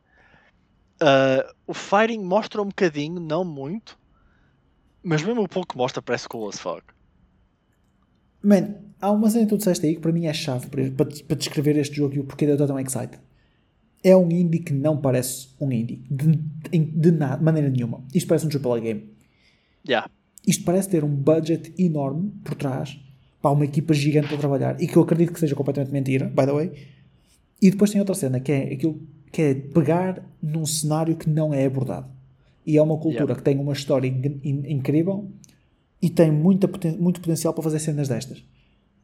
Uh, 1.01 1.53
o 1.65 1.73
fighting 1.73 2.19
mostra 2.19 2.61
um 2.61 2.67
bocadinho, 2.67 3.19
não 3.19 3.43
muito, 3.43 3.97
mas 5.01 5.21
mesmo 5.21 5.41
o 5.43 5.47
pouco 5.47 5.69
que 5.73 5.77
mostra 5.77 6.01
parece 6.01 6.27
cool 6.27 6.49
as 6.49 6.59
fuck. 6.59 6.83
Man, 8.43 8.75
há 8.99 9.11
uma 9.11 9.29
cena 9.29 9.45
que 9.45 9.49
tu 9.49 9.57
disseste 9.57 9.85
aí 9.85 9.95
que 9.95 10.01
para 10.01 10.11
mim 10.11 10.25
é 10.25 10.33
chave 10.33 10.67
para, 10.67 10.89
para, 10.91 11.09
para 11.27 11.37
descrever 11.37 11.77
este 11.77 11.95
jogo 11.95 12.15
e 12.15 12.19
o 12.19 12.23
porquê 12.23 12.45
de 12.45 12.51
eu 12.51 12.55
estar 12.55 12.67
tão 12.67 12.79
excited. 12.79 13.19
É 14.03 14.15
um 14.17 14.29
indie 14.29 14.59
que 14.59 14.73
não 14.73 14.97
parece 14.97 15.47
um 15.61 15.71
indie. 15.71 16.03
De, 16.11 16.27
de, 16.69 16.79
de 16.79 17.11
nada, 17.11 17.41
maneira 17.41 17.69
nenhuma. 17.69 18.03
Isto 18.13 18.27
parece 18.27 18.45
um 18.45 18.49
AAA 18.49 18.79
game. 18.81 19.09
Yeah. 19.87 20.09
Isto 20.45 20.65
parece 20.65 20.89
ter 20.89 21.03
um 21.05 21.15
budget 21.15 21.73
enorme 21.81 22.31
por 22.43 22.55
trás. 22.55 22.99
Para 23.41 23.51
uma 23.51 23.65
equipa 23.65 23.93
gigante 23.93 24.33
a 24.33 24.37
trabalhar. 24.37 24.81
E 24.81 24.87
que 24.87 24.95
eu 24.97 25.03
acredito 25.03 25.31
que 25.33 25.39
seja 25.39 25.55
completamente 25.55 25.91
mentira, 25.93 26.27
by 26.27 26.45
the 26.45 26.51
way. 26.51 26.71
E 27.61 27.71
depois 27.71 27.91
tem 27.91 27.99
outra 28.01 28.15
cena 28.15 28.39
que 28.41 28.51
é 28.51 28.73
aquilo 28.73 29.01
que 29.31 29.41
é 29.41 29.53
pegar 29.53 30.21
num 30.41 30.65
cenário 30.65 31.15
que 31.15 31.29
não 31.29 31.53
é 31.53 31.65
abordado. 31.65 32.07
E 32.65 32.77
é 32.77 32.81
uma 32.81 32.95
cultura 32.97 33.23
Yeah. 33.23 33.35
que 33.35 33.41
tem 33.43 33.57
uma 33.57 33.73
história 33.73 34.07
in- 34.07 34.39
in- 34.43 34.63
incrível 34.73 35.29
e 36.03 36.09
tem 36.09 36.29
muita, 36.29 36.69
muito 36.99 37.21
potencial 37.21 37.53
para 37.53 37.63
fazer 37.63 37.79
cenas 37.79 38.09
destas. 38.09 38.43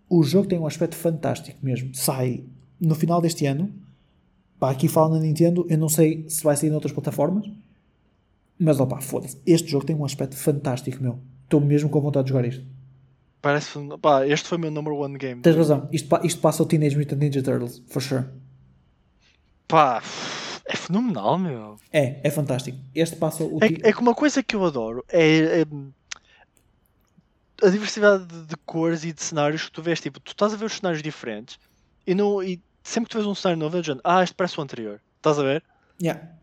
O 0.10 0.22
jogo 0.22 0.50
tem 0.50 0.60
um 0.60 0.68
aspecto 0.68 0.98
fantástico 0.98 1.58
mesmo. 1.64 1.96
Sai 1.96 2.44
no 2.78 2.94
final 2.94 3.22
deste 3.22 3.46
ano. 3.46 3.74
Pá, 4.60 4.72
aqui 4.72 4.90
fala 4.90 5.16
na 5.16 5.22
Nintendo. 5.22 5.66
Eu 5.70 5.78
não 5.78 5.88
sei 5.88 6.26
se 6.28 6.44
vai 6.44 6.58
sair 6.58 6.70
noutras 6.70 6.92
plataformas. 6.92 7.50
Mas 8.60 8.82
opá, 8.82 9.00
foda-se. 9.00 9.38
Este 9.46 9.72
jogo 9.72 9.86
tem 9.86 9.96
um 9.96 10.04
aspecto 10.04 10.36
fantástico, 10.36 11.02
meu. 11.02 11.20
Estou 11.46 11.62
mesmo 11.62 11.90
com 11.90 12.02
vontade 12.02 12.26
de 12.26 12.34
jogar 12.34 12.46
isto. 12.46 12.66
Parece. 13.42 13.80
Pá, 14.02 14.28
este 14.28 14.50
foi 14.50 14.58
o 14.58 14.62
meu 14.62 14.72
number 14.72 14.92
one 14.92 15.18
game. 15.18 15.42
Tens 15.42 15.56
razão. 15.56 15.88
Isto, 15.94 16.20
isto 16.26 16.42
passa 16.42 16.64
o 16.64 16.66
Teenage 16.66 16.98
Mutant 16.98 17.18
Ninja 17.18 17.42
Turtles, 17.42 17.82
for 17.88 18.02
sure. 18.02 18.26
Pá, 19.70 20.04
é 20.66 20.76
fenomenal, 20.76 21.40
meu. 21.40 21.78
É, 21.94 22.20
é 22.22 22.30
fantástico. 22.30 22.78
Este 22.94 23.16
passa 23.16 23.46
o. 23.46 23.58
É, 23.64 23.88
é 23.88 23.94
que 23.94 24.02
uma 24.02 24.14
coisa 24.14 24.44
que 24.44 24.54
eu 24.54 24.66
adoro 24.66 25.06
é, 25.08 25.62
é 25.62 25.66
a 27.64 27.70
diversidade 27.70 28.26
de, 28.26 28.46
de 28.46 28.56
cores 28.66 29.04
e 29.04 29.14
de 29.14 29.22
cenários 29.22 29.66
que 29.66 29.72
tu 29.72 29.82
vês. 29.82 30.00
Tipo, 30.00 30.20
tu 30.20 30.32
estás 30.32 30.54
a 30.54 30.58
ver 30.58 30.66
os 30.66 30.74
cenários 30.74 31.02
diferentes 31.02 31.60
e, 32.06 32.16
não, 32.16 32.42
e 32.42 32.62
sempre 32.84 33.08
que 33.08 33.12
tu 33.12 33.18
vês 33.18 33.28
um 33.28 33.36
cenário 33.36 33.60
novo, 33.60 33.78
é 33.78 33.82
do 33.82 33.86
género, 33.86 34.02
ah, 34.04 34.24
este 34.24 34.36
parece 34.36 34.60
o 34.60 34.64
anterior. 34.64 35.02
Estás 35.18 35.38
a 35.38 35.44
ver? 35.44 35.64
Yeah. 36.02 36.40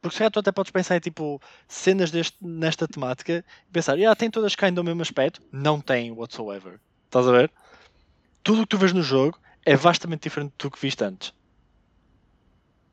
Porque 0.00 0.14
se 0.14 0.18
calhar 0.18 0.32
tu 0.32 0.40
até 0.40 0.50
podes 0.50 0.72
pensar 0.72 0.96
em 0.96 1.00
tipo 1.00 1.40
cenas 1.68 2.10
deste, 2.10 2.36
nesta 2.40 2.88
temática 2.88 3.44
e 3.68 3.72
pensar, 3.72 3.96
ah, 4.02 4.16
tem 4.16 4.30
todas 4.30 4.56
caindo 4.56 4.76
do 4.76 4.84
mesmo 4.84 5.00
aspecto. 5.00 5.40
Não 5.52 5.80
tem 5.80 6.10
whatsoever. 6.10 6.80
Estás 7.06 7.28
a 7.28 7.32
ver? 7.32 7.52
Tudo 8.42 8.62
o 8.62 8.62
que 8.62 8.70
tu 8.70 8.78
vês 8.78 8.92
no 8.92 9.02
jogo 9.02 9.38
é 9.64 9.76
vastamente 9.76 10.24
diferente 10.24 10.52
do 10.58 10.70
que 10.70 10.80
viste 10.80 11.04
antes. 11.04 11.32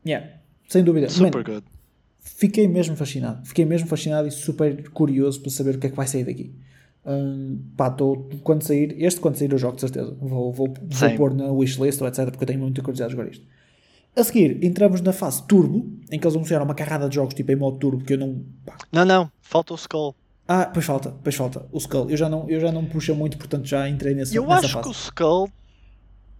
Yeah. 0.06 0.40
Sem 0.68 0.84
dúvida. 0.84 1.10
Super 1.10 1.38
Man, 1.38 1.44
good. 1.44 1.68
fiquei 2.22 2.68
mesmo 2.68 2.96
fascinado. 2.96 3.44
Fiquei 3.46 3.66
mesmo 3.66 3.88
fascinado 3.88 4.28
e 4.28 4.32
super 4.32 4.90
curioso 4.92 5.42
para 5.42 5.50
saber 5.50 5.76
o 5.76 5.80
que 5.80 5.88
é 5.88 5.90
que 5.90 5.96
vai 5.96 6.08
sair 6.08 6.24
daqui. 6.24 6.54
Hum, 7.06 7.60
pá, 7.78 7.90
tô, 7.90 8.26
quando 8.44 8.64
sair, 8.64 8.96
este 9.02 9.20
quando 9.20 9.38
sair 9.38 9.52
eu 9.52 9.58
jogo 9.58 9.76
de 9.76 9.82
certeza. 9.82 10.16
Vou, 10.20 10.52
vou, 10.52 10.74
vou 10.74 11.16
pôr 11.18 11.34
na 11.34 11.46
wishlist 11.52 12.02
ou 12.02 12.08
etc. 12.08 12.26
porque 12.26 12.44
eu 12.44 12.48
tenho 12.48 12.60
muita 12.60 12.82
curiosidade 12.82 13.12
de 13.14 13.18
jogar 13.18 13.32
isto. 13.32 13.46
A 14.16 14.24
seguir, 14.24 14.64
entramos 14.64 15.02
na 15.02 15.14
fase 15.14 15.44
turbo, 15.48 15.86
em 16.12 16.20
que 16.20 16.26
eles 16.26 16.36
anunciaram 16.36 16.66
uma 16.66 16.76
carrada 16.76 17.08
de 17.08 17.16
jogos 17.16 17.34
tipo 17.34 17.52
em 17.52 17.56
modo 17.56 17.78
turbo 17.78 18.04
que 18.04 18.14
eu 18.14 18.18
não. 18.18 18.44
pá. 18.66 18.78
Não, 18.92 19.06
não, 19.06 19.32
falta 19.42 19.74
o 19.74 19.76
Skull. 19.76 20.16
Ah, 20.48 20.66
pois 20.66 20.86
falta, 20.86 21.16
pois 21.24 21.36
falta. 21.36 21.66
O 21.72 21.78
Skull. 21.78 22.10
Eu 22.10 22.18
já 22.18 22.28
não, 22.28 22.50
eu 22.50 22.60
já 22.60 22.72
não 22.72 22.86
puxa 22.86 23.14
muito, 23.14 23.38
portanto 23.38 23.66
já 23.66 23.88
entrei 23.88 24.14
nesse, 24.16 24.36
Eu 24.36 24.52
acho 24.52 24.68
fase. 24.70 24.84
que 24.84 24.90
o 24.90 24.92
Skull 24.92 25.50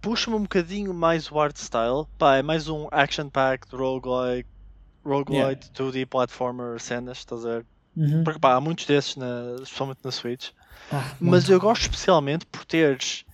puxa-me 0.00 0.36
um 0.36 0.42
bocadinho 0.42 0.92
mais 0.92 1.30
o 1.30 1.38
art 1.38 1.56
style. 1.56 2.06
Pá, 2.18 2.36
é 2.36 2.42
mais 2.42 2.68
um 2.68 2.88
action-packed 2.90 3.74
roguelike, 3.74 4.48
roguelite 5.04 5.70
2D 5.72 6.06
platformer 6.06 6.80
cenas, 6.80 7.18
estás 7.18 7.46
a 7.46 7.58
ver? 7.58 7.66
Uhum. 7.96 8.24
Porque 8.24 8.38
pá, 8.40 8.54
há 8.54 8.60
muitos 8.60 8.86
desses, 8.86 9.16
na, 9.16 9.56
especialmente 9.62 10.00
na 10.04 10.10
Switch. 10.10 10.50
Ah, 10.90 11.16
Mas 11.20 11.48
eu 11.48 11.60
gosto 11.60 11.82
especialmente 11.82 12.46
por 12.46 12.64
teres 12.64 13.24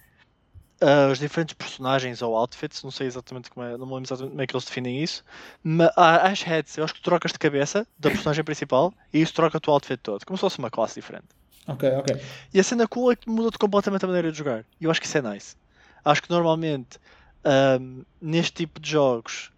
ah, 0.80 1.08
os 1.10 1.18
diferentes 1.18 1.54
personagens 1.54 2.22
ou 2.22 2.36
outfits, 2.36 2.82
não 2.82 2.90
sei 2.90 3.06
exatamente 3.06 3.50
como 3.50 3.66
é, 3.66 3.76
não 3.76 3.86
me 3.86 3.94
lembro 3.94 4.06
exatamente 4.06 4.30
como 4.32 4.42
é 4.42 4.46
que 4.46 4.54
eles 4.56 4.64
definem 4.66 5.02
isso, 5.02 5.24
mas 5.62 5.90
há 5.96 6.28
as 6.28 6.42
heads, 6.42 6.76
eu 6.76 6.84
acho 6.84 6.94
que 6.94 7.00
tu 7.00 7.04
trocas 7.04 7.32
de 7.32 7.38
cabeça 7.38 7.86
da 7.98 8.10
personagem 8.10 8.44
principal 8.44 8.94
e 9.12 9.20
isso 9.22 9.34
troca 9.34 9.56
o 9.58 9.60
teu 9.60 9.72
outfit 9.72 9.98
todo, 10.02 10.24
como 10.26 10.36
se 10.36 10.40
fosse 10.42 10.58
uma 10.58 10.70
classe 10.70 10.94
diferente. 10.96 11.28
Ok, 11.66 11.82
ok. 11.98 12.08
E 12.52 12.60
a 12.60 12.64
cena 12.64 12.86
cool 12.88 13.12
é 13.12 13.16
que 13.16 13.28
muda-te 13.28 13.58
completamente 13.58 14.04
a 14.04 14.08
maneira 14.08 14.30
de 14.32 14.38
jogar. 14.38 14.66
E 14.80 14.84
eu 14.84 14.90
acho 14.90 15.00
que 15.00 15.06
isso 15.06 15.18
é 15.18 15.22
nice. 15.22 15.56
Acho 16.04 16.22
que 16.22 16.30
normalmente 16.30 16.98
ahm, 17.44 18.02
neste 18.20 18.52
tipo 18.64 18.80
de 18.80 18.90
jogos 18.90 19.50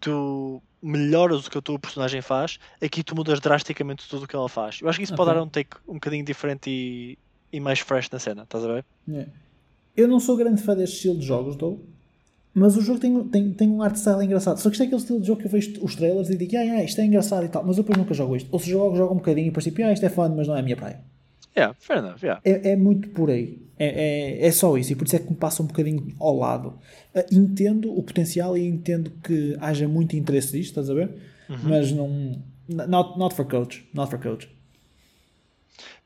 tu 0.00 0.62
melhoras 0.84 1.46
o 1.46 1.50
que 1.50 1.58
a 1.58 1.62
tua 1.62 1.78
personagem 1.78 2.20
faz, 2.20 2.58
aqui 2.82 3.02
tu 3.02 3.16
mudas 3.16 3.40
drasticamente 3.40 4.06
tudo 4.08 4.24
o 4.24 4.28
que 4.28 4.36
ela 4.36 4.48
faz. 4.48 4.78
Eu 4.82 4.88
acho 4.88 4.98
que 4.98 5.04
isso 5.04 5.14
pode 5.14 5.30
Ok. 5.30 5.40
dar 5.40 5.46
um 5.46 5.48
take 5.48 5.76
um 5.88 5.94
bocadinho 5.94 6.24
diferente 6.24 6.68
e, 6.68 7.18
e 7.52 7.58
mais 7.58 7.80
fresh 7.80 8.10
na 8.10 8.18
cena, 8.18 8.42
estás 8.42 8.64
a 8.64 8.68
ver? 8.68 8.84
Eu 9.96 10.06
não 10.08 10.20
sou 10.20 10.36
grande 10.36 10.60
fã 10.62 10.76
deste 10.76 10.96
estilo 10.96 11.18
de 11.18 11.24
jogos, 11.26 11.56
dou. 11.56 11.82
Mas 12.52 12.76
o 12.76 12.80
jogo 12.82 13.00
tem, 13.00 13.24
tem, 13.28 13.52
tem 13.52 13.68
um 13.68 13.82
art 13.82 13.96
style 13.96 14.22
engraçado. 14.24 14.58
Só 14.58 14.68
que 14.68 14.74
isto 14.74 14.82
é 14.82 14.86
aquele 14.86 15.00
estilo 15.00 15.20
de 15.20 15.26
jogo 15.26 15.40
que 15.40 15.46
eu 15.46 15.50
vejo 15.50 15.72
os 15.82 15.96
trailers 15.96 16.30
e 16.30 16.36
digo, 16.36 16.56
ah, 16.56 16.60
ah, 16.78 16.84
isto 16.84 17.00
é 17.00 17.04
engraçado 17.04 17.44
e 17.44 17.48
tal. 17.48 17.64
Mas 17.64 17.76
eu 17.78 17.82
depois 17.82 17.98
nunca 17.98 18.14
jogo 18.14 18.36
isto. 18.36 18.48
Ou 18.52 18.60
se 18.60 18.70
jogo, 18.70 18.94
jogo 18.96 19.12
um 19.12 19.16
bocadinho 19.16 19.46
e 19.46 19.50
depois 19.50 19.64
tipo, 19.64 19.82
ah, 19.82 19.92
isto 19.92 20.06
é 20.06 20.08
fun, 20.08 20.28
mas 20.36 20.46
não 20.46 20.54
é 20.54 20.60
a 20.60 20.62
minha 20.62 20.76
praia. 20.76 21.00
Yeah, 21.56 21.74
fair 21.78 21.98
enough, 22.00 22.22
yeah. 22.22 22.40
É, 22.44 22.70
é 22.72 22.76
muito 22.76 23.08
por 23.10 23.30
aí. 23.30 23.62
É, 23.78 24.40
é, 24.42 24.46
é 24.46 24.52
só 24.52 24.76
isso. 24.76 24.92
E 24.92 24.96
por 24.96 25.06
isso 25.06 25.16
é 25.16 25.18
que 25.20 25.30
me 25.30 25.36
passa 25.36 25.62
um 25.62 25.66
bocadinho 25.66 26.08
ao 26.18 26.36
lado. 26.36 26.78
Ah, 27.14 27.24
entendo 27.30 27.96
o 27.96 28.02
potencial 28.02 28.56
e 28.58 28.66
entendo 28.66 29.10
que 29.22 29.56
haja 29.60 29.86
muito 29.88 30.16
interesse 30.16 30.52
disto, 30.52 30.70
estás 30.70 30.90
a 30.90 30.94
ver? 30.94 31.10
Mas 31.62 31.92
não. 31.92 32.42
Not, 32.68 33.18
not 33.18 33.34
for 33.34 33.44
coach. 33.46 33.86
Not 33.94 34.10
for 34.10 34.18
coach. 34.20 34.48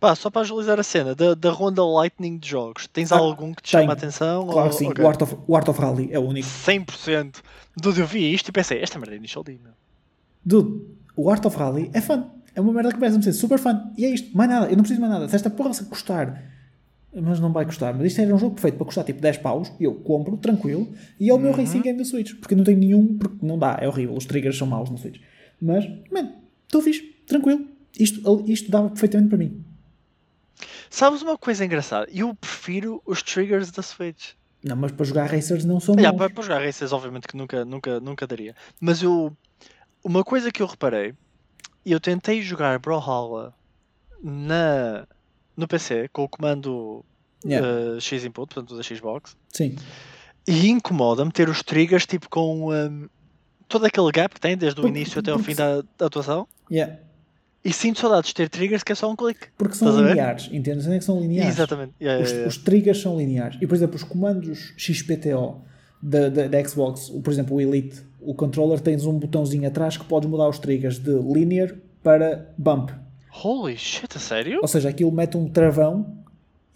Pá, 0.01 0.15
só 0.15 0.31
para 0.31 0.43
agilizar 0.43 0.79
a 0.79 0.83
cena, 0.83 1.15
da, 1.15 1.35
da 1.35 1.51
ronda 1.51 1.85
Lightning 1.85 2.39
de 2.39 2.49
jogos, 2.49 2.87
tens 2.87 3.11
Ah, 3.11 3.17
algum 3.19 3.53
que 3.53 3.63
te 3.63 3.73
tenho. 3.73 3.83
chama 3.83 3.93
a 3.93 3.97
atenção? 3.97 4.47
Claro 4.47 4.61
ou- 4.61 4.69
que 4.69 4.75
sim. 4.77 4.87
ok. 4.89 5.05
O, 5.05 5.09
Art 5.09 5.23
of, 5.23 5.37
o 5.47 5.57
Art 5.57 5.69
of 5.69 5.81
Rally 5.81 6.09
é 6.13 6.19
o 6.19 6.23
único. 6.23 6.47
100%. 6.47 7.37
Dude, 7.77 8.01
eu 8.01 8.07
vi 8.07 8.33
isto 8.33 8.49
e 8.49 8.53
pensei, 8.53 8.81
esta 8.81 8.99
merda 8.99 9.15
é 9.15 9.19
Initial 9.19 9.43
D, 9.43 9.59
meu. 9.63 9.73
Dude, 10.45 10.85
o 11.17 11.29
Art 11.31 11.45
of 11.45 11.57
Rally 11.57 11.91
é 11.93 12.01
fun. 12.01 12.25
É 12.59 12.61
uma 12.61 12.73
merda 12.73 12.91
que 12.93 12.99
parece-me 12.99 13.23
ser 13.23 13.33
super 13.35 13.57
fun. 13.57 13.93
E 13.97 14.05
é 14.05 14.11
isto, 14.11 14.37
mais 14.37 14.51
nada. 14.51 14.67
Eu 14.67 14.71
não 14.77 14.83
preciso 14.83 14.95
de 14.97 15.01
mais 15.01 15.13
nada. 15.13 15.29
Se 15.29 15.37
esta 15.37 15.49
porra 15.49 15.73
se 15.73 15.85
custar, 15.85 16.43
mas 17.15 17.39
não 17.39 17.53
vai 17.53 17.65
custar. 17.65 17.95
Mas 17.95 18.09
isto 18.09 18.21
era 18.21 18.35
um 18.35 18.39
jogo 18.39 18.55
perfeito 18.57 18.77
para 18.77 18.85
custar 18.85 19.05
tipo 19.05 19.21
10 19.21 19.37
paus. 19.39 19.73
Eu 19.79 19.95
compro, 19.95 20.37
tranquilo. 20.37 20.93
E 21.21 21.31
é 21.31 21.33
o 21.33 21.39
meu 21.39 21.53
racing 21.53 21.81
game 21.83 21.97
da 21.97 22.05
Switch. 22.05 22.35
Porque 22.35 22.57
não 22.57 22.65
tenho 22.65 22.79
nenhum, 22.79 23.17
porque 23.17 23.47
não 23.47 23.57
dá, 23.57 23.79
é 23.81 23.87
horrível. 23.87 24.17
Os 24.17 24.27
triggers 24.27 24.59
são 24.59 24.67
maus 24.67 24.91
no 24.91 24.99
Switch. 24.99 25.21
Mas, 25.63 25.85
man, 26.11 26.33
estou 26.67 26.83
fixe, 26.83 27.03
tranquilo. 27.29 27.65
Isto, 27.97 28.45
isto 28.49 28.71
dava 28.73 28.89
perfeitamente 28.89 29.29
para 29.29 29.39
mim. 29.39 29.65
Sabes 30.91 31.23
uma 31.23 31.39
coisa 31.39 31.65
engraçada? 31.65 32.09
Eu 32.13 32.35
prefiro 32.35 33.01
os 33.07 33.23
triggers 33.23 33.71
da 33.71 33.83
Switch. 33.83 34.31
Não, 34.65 34.75
mas 34.75 34.91
para 34.91 35.05
jogar 35.07 35.31
racers 35.31 35.65
não 35.65 35.79
são 35.79 35.95
Yeah, 35.95 36.11
bons. 36.11 36.19
para, 36.19 36.35
para 36.35 36.43
jogar 36.43 36.65
races, 36.65 36.93
obviamente 36.93 37.29
que 37.29 37.37
nunca, 37.37 37.65
nunca, 37.65 38.01
nunca 38.01 38.27
daria. 38.27 38.57
Mas 38.81 39.01
eu. 39.01 39.33
Uma 40.03 40.25
coisa 40.25 40.51
que 40.51 40.61
eu 40.63 40.67
reparei, 40.67 41.15
eu 41.93 42.01
tentei 42.01 42.43
jogar 42.43 42.79
Brawlhalla 42.79 43.55
na, 44.23 45.07
no 45.57 45.67
PC 45.69 46.09
com 46.13 46.25
o 46.25 46.29
comando 46.29 47.05
Yeah. 47.47 47.65
eh, 47.97 48.01
X 48.01 48.25
input, 48.25 48.53
portanto 48.53 48.77
da 48.77 48.83
Xbox, 48.83 49.37
Sim. 49.53 49.77
e 50.45 50.69
incomoda-me 50.71 51.31
ter 51.31 51.49
os 51.49 51.63
triggers 51.63 52.05
tipo 52.05 52.29
com 52.29 52.75
ehm, 52.75 53.07
todo 53.69 53.85
aquele 53.87 54.11
gap 54.11 54.35
que 54.35 54.41
tem 54.41 54.57
desde 54.57 54.81
o 54.81 54.89
início 54.89 55.21
até 55.21 55.33
porque 55.33 55.45
fim 55.45 55.55
da, 55.55 55.83
da 55.97 56.07
atuação. 56.07 56.49
Yeah. 56.69 56.99
E 57.65 57.73
sinto 57.73 58.01
saudades 58.01 58.31
de 58.31 58.35
ter 58.35 58.49
triggers 58.49 58.83
que 58.83 58.91
é 58.91 58.95
só 58.97 59.09
um 59.09 59.15
clique. 59.15 59.47
Porque 59.57 59.77
são 59.77 59.89
Estás 59.89 60.09
lineares. 60.09 60.49
Entendes? 60.51 60.87
É 60.89 60.99
que 60.99 61.05
são 61.05 61.21
lineares? 61.21 61.55
Exatamente. 61.55 61.93
Yeah, 62.01 62.25
Os, 62.25 62.31
yeah, 62.31 62.49
os 62.49 62.57
triggers 62.59 63.01
são 63.01 63.17
lineares. 63.17 63.57
E, 63.63 63.67
por 63.69 63.77
exemplo, 63.77 63.95
os 63.95 64.03
comandos 64.03 64.75
XPTO 64.77 65.63
da, 66.03 66.29
da, 66.29 66.49
da 66.49 66.65
Xbox, 66.69 67.09
o- 67.11 67.21
por 67.21 67.33
exemplo, 67.33 67.55
o 67.57 67.61
Elite, 67.61 68.03
o 68.29 68.35
controller, 68.35 68.79
tens 68.79 69.07
um 69.07 69.19
botãozinho 69.19 69.67
atrás 69.67 69.97
que 69.97 70.05
podes 70.05 70.29
mudar 70.29 70.51
os 70.51 70.59
triggers 70.59 70.99
de 70.99 71.13
linear 71.13 71.75
para 72.03 72.53
bump. 72.59 72.91
Holy 73.43 73.75
shit, 73.75 74.15
a 74.15 74.21
sério? 74.21 74.59
Ou 74.61 74.69
seja, 74.69 74.91
aquilo 74.91 75.11
mete 75.11 75.39
um 75.39 75.49
travão 75.49 76.19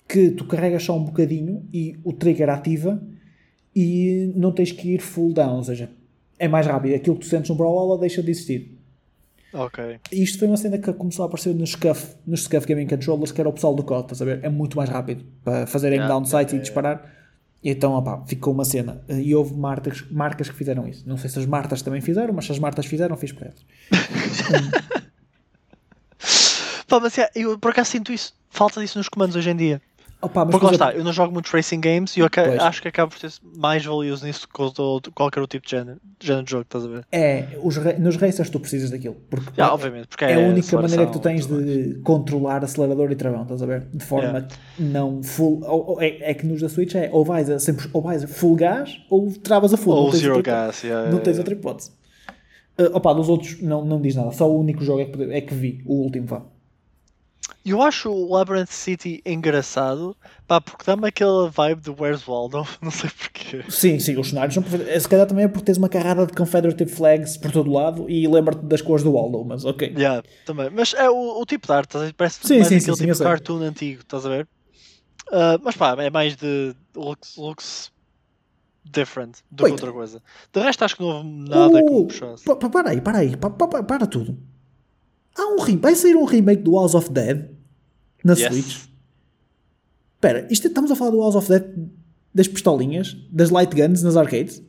que 0.09 0.31
tu 0.31 0.47
carregas 0.47 0.83
só 0.83 0.97
um 0.97 1.05
bocadinho 1.05 1.69
e 1.71 1.99
o 2.05 2.15
trigger 2.15 2.49
ativa 2.49 3.03
e 3.77 4.33
não 4.35 4.51
tens 4.51 4.73
que 4.73 4.95
ir 4.95 5.01
full 5.01 5.35
down. 5.35 5.57
Ou 5.57 5.65
seja, 5.65 5.91
é 6.39 6.49
mais 6.49 6.67
rápido. 6.67 6.95
Aquilo 6.95 7.17
que 7.17 7.27
tu 7.27 7.29
sentes 7.29 7.51
no 7.51 7.55
Brawlhalla 7.55 7.99
deixa 7.99 8.23
de 8.23 8.31
existir. 8.31 8.79
Ok. 9.53 10.01
E 10.11 10.23
isto 10.23 10.39
foi 10.39 10.49
uma 10.49 10.57
cena 10.57 10.79
que 10.79 10.91
começou 10.95 11.23
a 11.23 11.27
aparecer 11.27 11.55
nos 11.55 11.73
Scuff, 11.73 12.15
nos 12.27 12.45
Scuff 12.45 12.67
Gaming 12.67 12.87
Controllers, 12.87 13.31
que 13.31 13.43
era 13.43 13.51
o 13.51 13.53
pessoal 13.53 13.75
do 13.75 13.83
COD, 13.83 14.05
estás 14.05 14.23
a 14.23 14.25
ver? 14.25 14.41
É 14.43 14.49
muito 14.49 14.75
mais 14.75 14.89
rápido 14.89 15.23
para 15.45 15.67
fazer 15.67 15.89
aim 15.89 15.97
Yeah, 15.97 16.09
down 16.15 16.25
yeah, 16.25 16.57
e 16.57 16.61
disparar. 16.61 17.22
Então, 17.65 18.25
ficou 18.27 18.53
uma 18.53 18.65
cena. 18.65 19.03
E 19.09 19.35
houve 19.35 19.55
marcas, 19.55 20.05
marcas 20.11 20.49
que 20.49 20.55
fizeram 20.55 20.89
isso. 20.89 21.09
Não 21.09 21.17
sei 21.17 21.31
se 21.31 21.39
as 21.39 21.47
Martas 21.47 21.81
também 21.81 22.01
fizeram, 22.01 22.35
mas 22.35 22.47
se 22.47 22.53
as 22.53 22.59
Martas 22.59 22.87
fizeram, 22.87 23.17
fiz 23.17 23.31
para 23.31 23.49
elas. 23.49 23.65
Pá, 26.89 27.01
mas 27.01 27.17
yeah, 27.17 27.33
eu 27.35 27.59
por 27.59 27.71
acaso 27.71 27.91
sinto 27.91 28.13
isso. 28.13 28.35
Falta 28.51 28.81
disso 28.81 28.99
nos 28.99 29.09
comandos 29.09 29.37
hoje 29.37 29.49
em 29.49 29.57
dia. 29.57 29.81
Opa, 30.25 30.47
Porque 30.47 30.59
por 30.61 30.67
lá 30.67 30.71
exemplo, 30.71 30.87
está, 30.89 30.99
eu 30.99 31.05
não 31.05 31.13
jogo 31.13 31.33
muitos 31.33 31.51
racing 31.51 31.81
games 31.81 32.17
e 32.17 32.21
eu 32.21 32.29
acho 32.61 32.81
que 32.81 32.87
acabo 32.87 33.11
por 33.11 33.19
ter 33.19 33.33
mais 33.57 33.85
valioso 33.85 34.25
nisso 34.25 34.47
do 34.47 35.01
que 35.03 35.11
qualquer 35.11 35.41
outro 35.41 35.59
tipo 35.59 35.67
de 35.67 35.73
género, 35.73 35.99
de 36.21 36.25
género 36.27 36.45
de 36.45 36.51
jogo, 36.53 36.63
estás 36.63 36.85
a 36.85 36.89
ver? 36.89 37.05
É, 37.11 37.47
os, 37.61 37.77
nos 37.99 38.17
racers 38.17 38.49
tu 38.49 38.61
precisas 38.61 38.91
daquilo. 38.91 39.17
Porque 39.29 39.61
é- 39.61 39.65
obviamente, 39.65 40.07
porque 40.07 40.25
é, 40.25 40.31
é, 40.31 40.35
a 40.37 40.49
única 40.49 40.81
maneira 40.81 41.07
que 41.07 41.13
tu 41.13 41.19
tens 41.19 41.45
de 41.47 42.01
controlar 42.05 42.63
acelerador 42.63 43.11
e 43.11 43.17
travão, 43.17 43.43
estás 43.43 43.63
a 43.63 43.67
ver? 43.67 43.81
De 43.93 44.05
forma 44.05 44.23
Yeah. 44.23 44.49
não 44.79 45.23
full. 45.25 45.61
Ou, 45.65 45.91
ou- 45.91 46.01
é, 46.01 46.31
é 46.31 46.35
que 46.35 46.47
nos 46.47 46.61
da 46.61 46.69
Switch 46.69 46.95
é 46.95 47.11
ou 47.13 47.25
vais 47.25 47.51
a, 47.51 47.59
sempre, 47.59 47.89
ou 47.93 48.01
vais 48.01 48.23
a 48.23 48.29
full 48.29 48.55
gás 48.55 49.01
ou 49.11 49.33
travas 49.43 49.75
a 49.75 49.77
full. 49.77 49.93
Ou 49.93 50.13
zero 50.13 50.41
gas, 50.41 50.83
yeah, 50.85 51.03
Não 51.07 51.19
yeah, 51.19 51.25
tens 51.25 51.37
yeah. 51.37 51.41
outra 51.41 51.55
hipótese. 51.55 51.91
Uh, 52.79 52.97
opa, 52.97 53.13
dos 53.13 53.29
outros 53.29 53.61
não, 53.61 53.85
não 53.85 54.01
diz 54.01 54.15
nada. 54.15 54.31
Só 54.31 54.49
o 54.49 54.59
único 54.59 54.85
jogo 54.85 55.01
é 55.01 55.05
que, 55.07 55.23
é 55.33 55.41
que 55.41 55.53
vi, 55.55 55.83
o 55.85 55.95
último 56.05 56.27
vá. 56.27 56.43
Eu 57.65 57.81
acho 57.81 58.11
o 58.11 58.33
Labyrinth 58.35 58.71
City 58.73 59.23
engraçado, 59.25 60.17
pá, 60.49 60.61
porque 60.61 60.85
dá-me 60.85 61.07
aquela 61.07 61.49
vibe 61.49 61.81
do 61.81 61.95
Where's 61.99 62.27
Waldo, 62.27 62.67
não 62.83 62.91
sei 62.91 63.09
porquê. 63.11 63.63
Sim, 63.69 64.01
sim, 64.01 64.19
os 64.19 64.31
cenários 64.31 64.55
são 64.55 64.63
perfeitos. 64.63 65.03
Se 65.03 65.09
calhar 65.09 65.27
também 65.27 65.45
é 65.45 65.49
porque 65.49 65.65
tens 65.67 65.79
uma 65.79 65.89
carrada 65.89 66.27
de 66.27 66.33
Confederative 66.33 66.91
Flags 66.91 67.37
por 67.37 67.53
todo 67.53 67.71
lado 67.71 68.11
e 68.11 68.27
lembra-te 68.27 68.65
das 68.67 68.83
cores 68.83 69.05
do 69.05 69.13
Waldo, 69.13 69.45
mas 69.45 69.65
ok. 69.65 69.95
Yeah, 69.97 70.23
também. 70.45 70.71
Mas 70.71 70.93
é 70.95 71.09
o, 71.09 71.41
o 71.41 71.47
tipo 71.47 71.67
de 71.69 71.73
arte, 71.73 71.97
parece 72.17 72.41
Sim, 72.45 72.59
mais 72.59 72.69
sim, 72.69 72.79
aquele 72.79 72.97
sim, 72.97 73.03
tipo 73.05 73.13
de 73.13 73.17
sei. 73.19 73.27
cartoon 73.27 73.59
antigo, 73.63 74.01
estás 74.03 74.27
a 74.27 74.29
ver? 74.29 74.49
Ah, 75.31 75.59
mas 75.63 75.77
pá, 75.77 75.95
é 76.03 76.11
mais 76.11 76.35
de 76.37 76.75
looks, 76.97 77.37
looks 77.37 77.93
different 78.85 79.39
do 79.51 79.65
que 79.65 79.71
outra 79.71 79.93
coisa. 79.93 80.21
De 80.53 80.61
resto, 80.61 80.85
acho 80.85 80.97
que 80.97 81.03
não 81.03 81.09
houve 81.11 81.29
nada 81.49 81.83
que 81.83 81.93
me 81.93 82.01
Oh, 82.01 82.07
puxasse. 82.07 82.45
pa- 82.45 82.57
pa- 82.57 82.69
para 82.69 82.91
aí, 82.91 83.01
para 83.01 83.19
aí, 83.19 83.37
pa- 83.37 83.51
pa- 83.51 83.69
pa- 83.69 83.83
para 83.85 84.07
tudo. 84.07 84.37
Há 85.37 85.43
um 85.55 85.59
remake, 85.61 85.83
vai 85.83 85.95
sair 85.95 86.15
um 86.17 86.25
remake 86.25 86.63
do 86.63 86.77
House 86.79 86.95
of 86.95 87.11
Dead 87.11 87.51
na 88.25 88.35
Yes. 88.35 88.47
Switch. 88.53 88.89
Espera, 90.15 90.47
isto 90.51 90.67
é- 90.67 90.69
estamos 90.69 90.91
a 90.91 90.97
falar 90.97 91.11
do 91.11 91.21
House 91.21 91.35
of 91.35 91.49
Dead 91.49 91.65
das 92.35 92.47
pistolinhas, 92.49 93.17
das 93.31 93.51
light 93.51 93.75
guns 93.75 94.03
nas 94.03 94.17
arcades? 94.17 94.63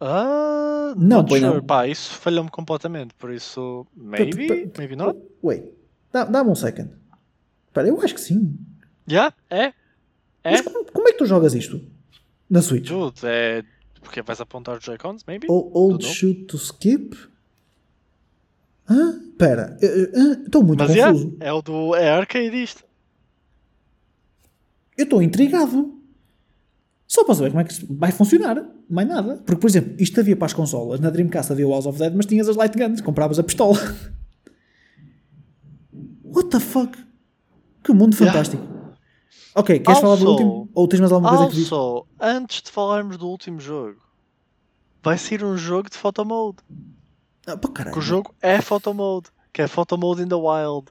Ah, 0.00 0.94
Não, 0.96 1.22
não. 1.22 1.62
Pá, 1.62 1.86
isso 1.86 2.10
falhou-me 2.14 2.50
completamente, 2.50 3.14
por 3.14 3.32
isso, 3.32 3.86
maybe, 3.96 4.46
pa- 4.48 4.78
maybe 4.78 4.96
not. 4.96 5.18
Wait, 5.42 5.64
dá- 6.12 6.24
dá-me 6.24 6.50
um 6.50 6.54
second. 6.54 6.90
Espera, 7.68 7.88
eu 7.88 8.00
acho 8.00 8.14
que 8.14 8.20
sim. 8.20 8.58
Yeah, 9.08 9.34
é, 9.48 9.72
é, 10.44 10.50
Mas 10.52 10.60
como, 10.62 10.84
como 10.92 11.08
é 11.08 11.12
que 11.12 11.18
tu 11.18 11.26
jogas 11.26 11.54
isto? 11.54 11.80
Na 12.50 12.60
Switch? 12.62 12.88
dude, 12.88 13.20
é, 13.24 13.64
porque 14.02 14.20
vais 14.22 14.40
apontar 14.40 14.76
os 14.78 14.84
Joy-Cons, 14.84 15.24
maybe? 15.26 15.46
O- 15.48 15.70
Old 15.72 16.04
Tudo. 16.04 16.14
shoot 16.14 16.44
to 16.44 16.56
skip? 16.58 17.16
Hã? 18.88 19.20
Eh, 19.40 20.42
estou 20.44 20.62
muito 20.62 20.78
Mas 20.80 20.90
yeah, 20.94 21.12
confuso. 21.12 21.36
é 21.40 21.52
o 21.52 21.62
do, 21.62 21.94
é 21.96 22.10
arcade 22.10 22.62
isto. 22.62 22.84
Eu 24.96 25.04
estou 25.04 25.22
intrigado. 25.22 25.98
Só 27.08 27.24
para 27.24 27.34
saber 27.34 27.50
como 27.50 27.60
é 27.60 27.64
que 27.64 27.74
vai 27.90 28.12
funcionar. 28.12 28.64
Mais 28.88 29.08
nada. 29.08 29.36
Porque, 29.44 29.60
por 29.60 29.66
exemplo, 29.68 29.94
isto 29.98 30.20
havia 30.20 30.36
para 30.36 30.46
as 30.46 30.52
consolas. 30.52 31.00
Na 31.00 31.10
Dreamcast 31.10 31.50
havia 31.52 31.66
o 31.66 31.70
House 31.72 31.86
of 31.86 31.98
Dead, 31.98 32.12
mas 32.14 32.26
tinhas 32.26 32.48
as 32.48 32.56
light 32.56 32.76
guns. 32.76 33.00
Compravas 33.00 33.38
a 33.38 33.42
pistola. 33.42 33.76
What 36.24 36.50
the 36.50 36.60
fuck? 36.60 36.96
Que 37.82 37.92
mundo 37.92 38.14
Yeah. 38.14 38.32
fantástico. 38.32 38.62
Ok, 39.54 39.80
queres 39.80 40.00
falar 40.00 40.16
do 40.16 40.22
Also- 40.22 40.30
último? 40.30 40.68
Ou 40.74 40.88
tens 40.88 41.00
mais 41.00 41.12
alguma 41.12 41.36
coisa 41.36 41.50
que 41.50 41.56
dizer? 41.56 41.74
Also, 41.74 42.06
antes 42.20 42.62
de 42.62 42.70
falarmos 42.70 43.16
do 43.18 43.28
último 43.28 43.60
jogo, 43.60 43.98
vai 45.02 45.18
ser 45.18 45.44
um 45.44 45.56
jogo 45.56 45.90
de 45.90 45.96
photo 45.98 46.24
mode. 46.24 46.58
Ah, 47.46 47.56
pá, 47.56 47.68
caralho. 47.68 47.92
Que 47.94 47.98
o 47.98 48.02
jogo 48.02 48.34
é 48.40 48.60
photo 48.60 48.94
mode, 48.94 49.28
que 49.52 49.62
é 49.62 49.66
photo 49.68 49.98
mode 49.98 50.22
in 50.22 50.28
the 50.28 50.34
wild, 50.34 50.90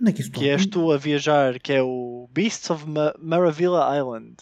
Onde 0.00 0.10
é 0.10 0.12
que 0.14 0.20
isto 0.22 0.32
que 0.32 0.48
és 0.48 0.66
tu 0.66 0.90
a 0.90 0.96
viajar, 0.98 1.60
que 1.60 1.72
é 1.72 1.82
o 1.82 2.28
Beasts 2.32 2.70
of 2.70 2.88
Ma 2.88 3.14
Maravilla 3.20 3.96
Island. 3.96 4.38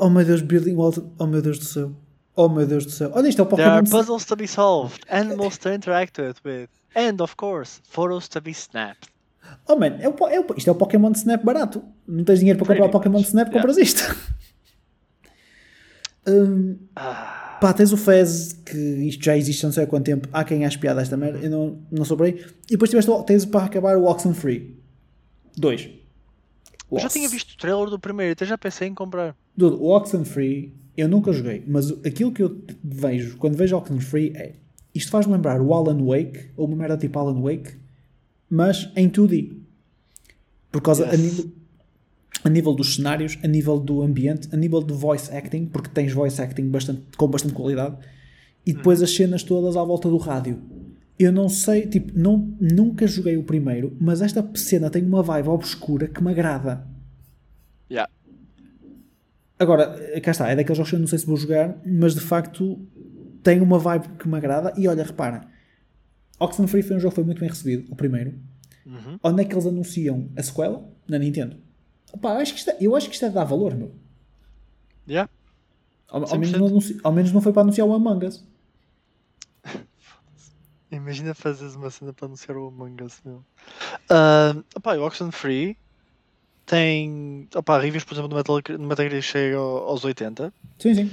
Oh 0.00 0.10
meu 0.10 0.24
Deus, 0.24 0.42
Building 0.42 0.74
Walter. 0.74 1.04
Oh 1.18 1.26
meu 1.26 1.40
Deus 1.40 1.58
do 1.58 1.64
céu. 1.64 1.92
Oh 2.34 2.48
meu 2.48 2.66
Deus 2.66 2.84
do 2.84 2.90
céu. 2.90 3.12
Olha 3.14 3.28
isto, 3.28 3.40
é 3.40 3.44
o 3.44 3.46
There 3.46 3.62
Pokémon. 3.62 3.76
are 3.76 3.88
puzzles 3.88 4.24
to 4.24 4.34
be 4.34 4.48
solved, 4.48 5.02
animals 5.08 5.58
to 5.58 5.72
interact 5.72 6.20
with, 6.44 6.68
and 6.96 7.22
of 7.22 7.36
course, 7.36 7.80
photos 7.84 8.26
to 8.28 8.40
be 8.40 8.50
snapped. 8.50 9.10
Oh 9.68 9.76
man, 9.76 9.98
é 10.00 10.08
o, 10.08 10.28
é 10.28 10.40
o, 10.40 10.46
isto 10.56 10.68
é 10.68 10.72
o 10.72 10.74
Pokémon 10.74 11.12
Snap 11.12 11.44
barato. 11.44 11.84
Não 12.06 12.24
tens 12.24 12.40
dinheiro 12.40 12.58
para 12.58 12.66
comprar 12.66 12.86
o 12.86 12.90
Pokémon 12.90 13.20
Snap, 13.20 13.46
yeah. 13.46 13.60
compras 13.60 13.78
isto. 13.78 14.02
Hum, 16.26 16.78
Ah, 16.96 17.45
pá, 17.60 17.72
tens 17.72 17.92
o 17.92 17.96
Fez, 17.96 18.52
que 18.52 18.76
isto 18.76 19.24
já 19.24 19.36
existe 19.36 19.64
não 19.64 19.72
sei 19.72 19.84
há 19.84 19.86
quanto 19.86 20.04
tempo. 20.04 20.28
Há 20.32 20.44
quem 20.44 20.64
ache 20.64 20.78
piada 20.78 21.00
a 21.00 21.02
esta 21.02 21.16
merda, 21.16 21.38
eu 21.38 21.50
não, 21.50 21.78
não 21.90 22.04
sobrei. 22.04 22.44
E 22.68 22.72
depois 22.72 22.90
tiveste, 22.90 23.10
tens 23.26 23.44
para 23.44 23.64
acabar 23.64 23.96
o 23.96 24.04
Oxenfree. 24.04 24.76
Dois. 25.56 25.88
eu 26.90 26.98
já 27.00 27.08
tinha 27.08 27.28
visto 27.28 27.52
o 27.52 27.56
trailer 27.56 27.88
do 27.88 27.98
primeiro, 27.98 28.32
até 28.32 28.44
já 28.44 28.58
pensei 28.58 28.88
em 28.88 28.94
comprar. 28.94 29.34
Dude, 29.56 29.76
o 29.76 29.86
Oxenfree 29.88 30.74
eu 30.96 31.08
nunca 31.08 31.32
joguei, 31.32 31.62
mas 31.66 31.90
aquilo 32.04 32.32
que 32.32 32.42
eu 32.42 32.60
vejo 32.82 33.36
quando 33.36 33.56
vejo 33.56 33.76
Oxenfree 33.76 34.32
é 34.34 34.54
isto 34.94 35.10
faz-me 35.10 35.32
lembrar 35.34 35.60
o 35.60 35.74
Alan 35.74 36.02
Wake, 36.02 36.50
ou 36.56 36.66
uma 36.66 36.76
merda 36.76 36.96
tipo 36.96 37.18
Alan 37.18 37.40
Wake, 37.42 37.74
mas 38.48 38.90
em 38.96 39.10
2D. 39.10 39.52
Por 40.72 40.80
causa 40.80 41.04
a, 41.06 41.12
Yes. 41.12 41.20
nível, 41.20 41.52
a 42.44 42.48
nível 42.48 42.74
dos 42.74 42.96
cenários, 42.96 43.38
a 43.42 43.46
nível 43.46 43.78
do 43.78 44.02
ambiente, 44.02 44.48
a 44.52 44.56
nível 44.56 44.80
do 44.80 44.94
voice 44.94 45.34
acting, 45.34 45.66
porque 45.66 45.88
tens 45.88 46.12
voice 46.12 46.40
acting 46.40 46.68
bastante, 46.68 47.02
com 47.16 47.26
bastante 47.28 47.54
qualidade, 47.54 47.96
e 48.64 48.72
depois 48.72 49.02
as 49.02 49.14
cenas 49.14 49.42
todas 49.42 49.76
à 49.76 49.82
volta 49.82 50.08
do 50.08 50.16
rádio. 50.16 50.60
Eu 51.18 51.32
não 51.32 51.48
sei, 51.48 51.86
tipo, 51.86 52.12
não, 52.18 52.54
nunca 52.60 53.06
joguei 53.06 53.36
o 53.36 53.42
primeiro, 53.42 53.96
mas 53.98 54.20
esta 54.20 54.46
cena 54.54 54.90
tem 54.90 55.04
uma 55.04 55.22
vibe 55.22 55.48
obscura 55.48 56.08
que 56.08 56.22
me 56.22 56.30
agrada. 56.30 56.86
Yeah. 57.90 58.10
Agora, 59.58 60.20
cá 60.20 60.30
está, 60.30 60.48
é 60.48 60.56
daqueles 60.56 60.76
jogos 60.76 60.90
que 60.90 60.96
eu 60.96 61.00
não 61.00 61.06
sei 61.06 61.18
se 61.18 61.26
vou 61.26 61.36
jogar, 61.36 61.80
mas 61.86 62.14
de 62.14 62.20
facto 62.20 62.78
tem 63.42 63.60
uma 63.60 63.78
vibe 63.78 64.08
que 64.18 64.28
me 64.28 64.36
agrada. 64.36 64.74
E 64.76 64.86
olha, 64.86 65.02
repara, 65.02 65.46
Oxenfree 66.38 66.82
foi 66.82 66.96
um 66.96 67.00
jogo 67.00 67.12
que 67.12 67.16
foi 67.16 67.24
muito 67.24 67.40
bem 67.40 67.48
recebido, 67.48 67.90
o 67.90 67.96
primeiro. 67.96 68.34
Uhum. 68.84 69.18
Onde 69.22 69.42
é 69.42 69.44
que 69.44 69.54
eles 69.54 69.66
anunciam 69.66 70.28
a 70.36 70.42
sequela? 70.42 70.86
Na 71.08 71.18
Nintendo. 71.18 71.56
Opa, 72.16 72.30
eu, 72.34 72.38
acho 72.40 72.52
que 72.52 72.58
isto 72.58 72.70
é, 72.70 72.76
eu 72.80 72.96
acho 72.96 73.08
que 73.08 73.14
isto 73.14 73.24
é 73.26 73.30
dar 73.30 73.44
valor, 73.44 73.74
meu. 73.74 73.92
Yeah. 75.08 75.30
Ao, 76.08 76.20
ao 76.22 76.26
100%. 76.28 76.38
menos 76.38 76.58
não 76.58 76.66
anunci- 76.66 77.00
ao 77.02 77.12
menos 77.12 77.32
não 77.32 77.40
foi 77.40 77.52
para 77.52 77.62
anunciar 77.62 77.86
o 77.86 77.92
Among 77.94 78.26
Us. 78.26 78.44
Imagina 80.90 81.34
fazeres 81.34 81.74
uma 81.74 81.90
cena 81.90 82.12
para 82.12 82.26
anunciar 82.26 82.56
o 82.56 82.68
Among 82.68 83.02
Us, 83.04 83.20
meu. 83.24 83.44
Ah, 84.08 84.54
opá, 84.76 84.96
o 84.96 85.04
Oxenfree 85.04 85.76
tem 86.64 87.48
opá, 87.54 87.78
reviews, 87.78 88.04
por 88.04 88.14
exemplo, 88.14 88.30
no 88.30 88.36
Metal, 88.36 88.60
no 88.78 88.86
Metal 88.88 89.08
Gear 89.08 89.22
chega 89.22 89.56
ao- 89.56 89.88
aos 89.88 90.04
80 90.04 90.52
Sim, 90.78 90.94
sim. 90.94 91.10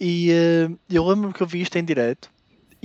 e 0.00 0.30
ah, 0.32 0.70
eu 0.90 1.06
lembro-me 1.06 1.34
que 1.34 1.42
eu 1.42 1.46
vi 1.46 1.60
isto 1.60 1.76
em 1.76 1.84
direto 1.84 2.30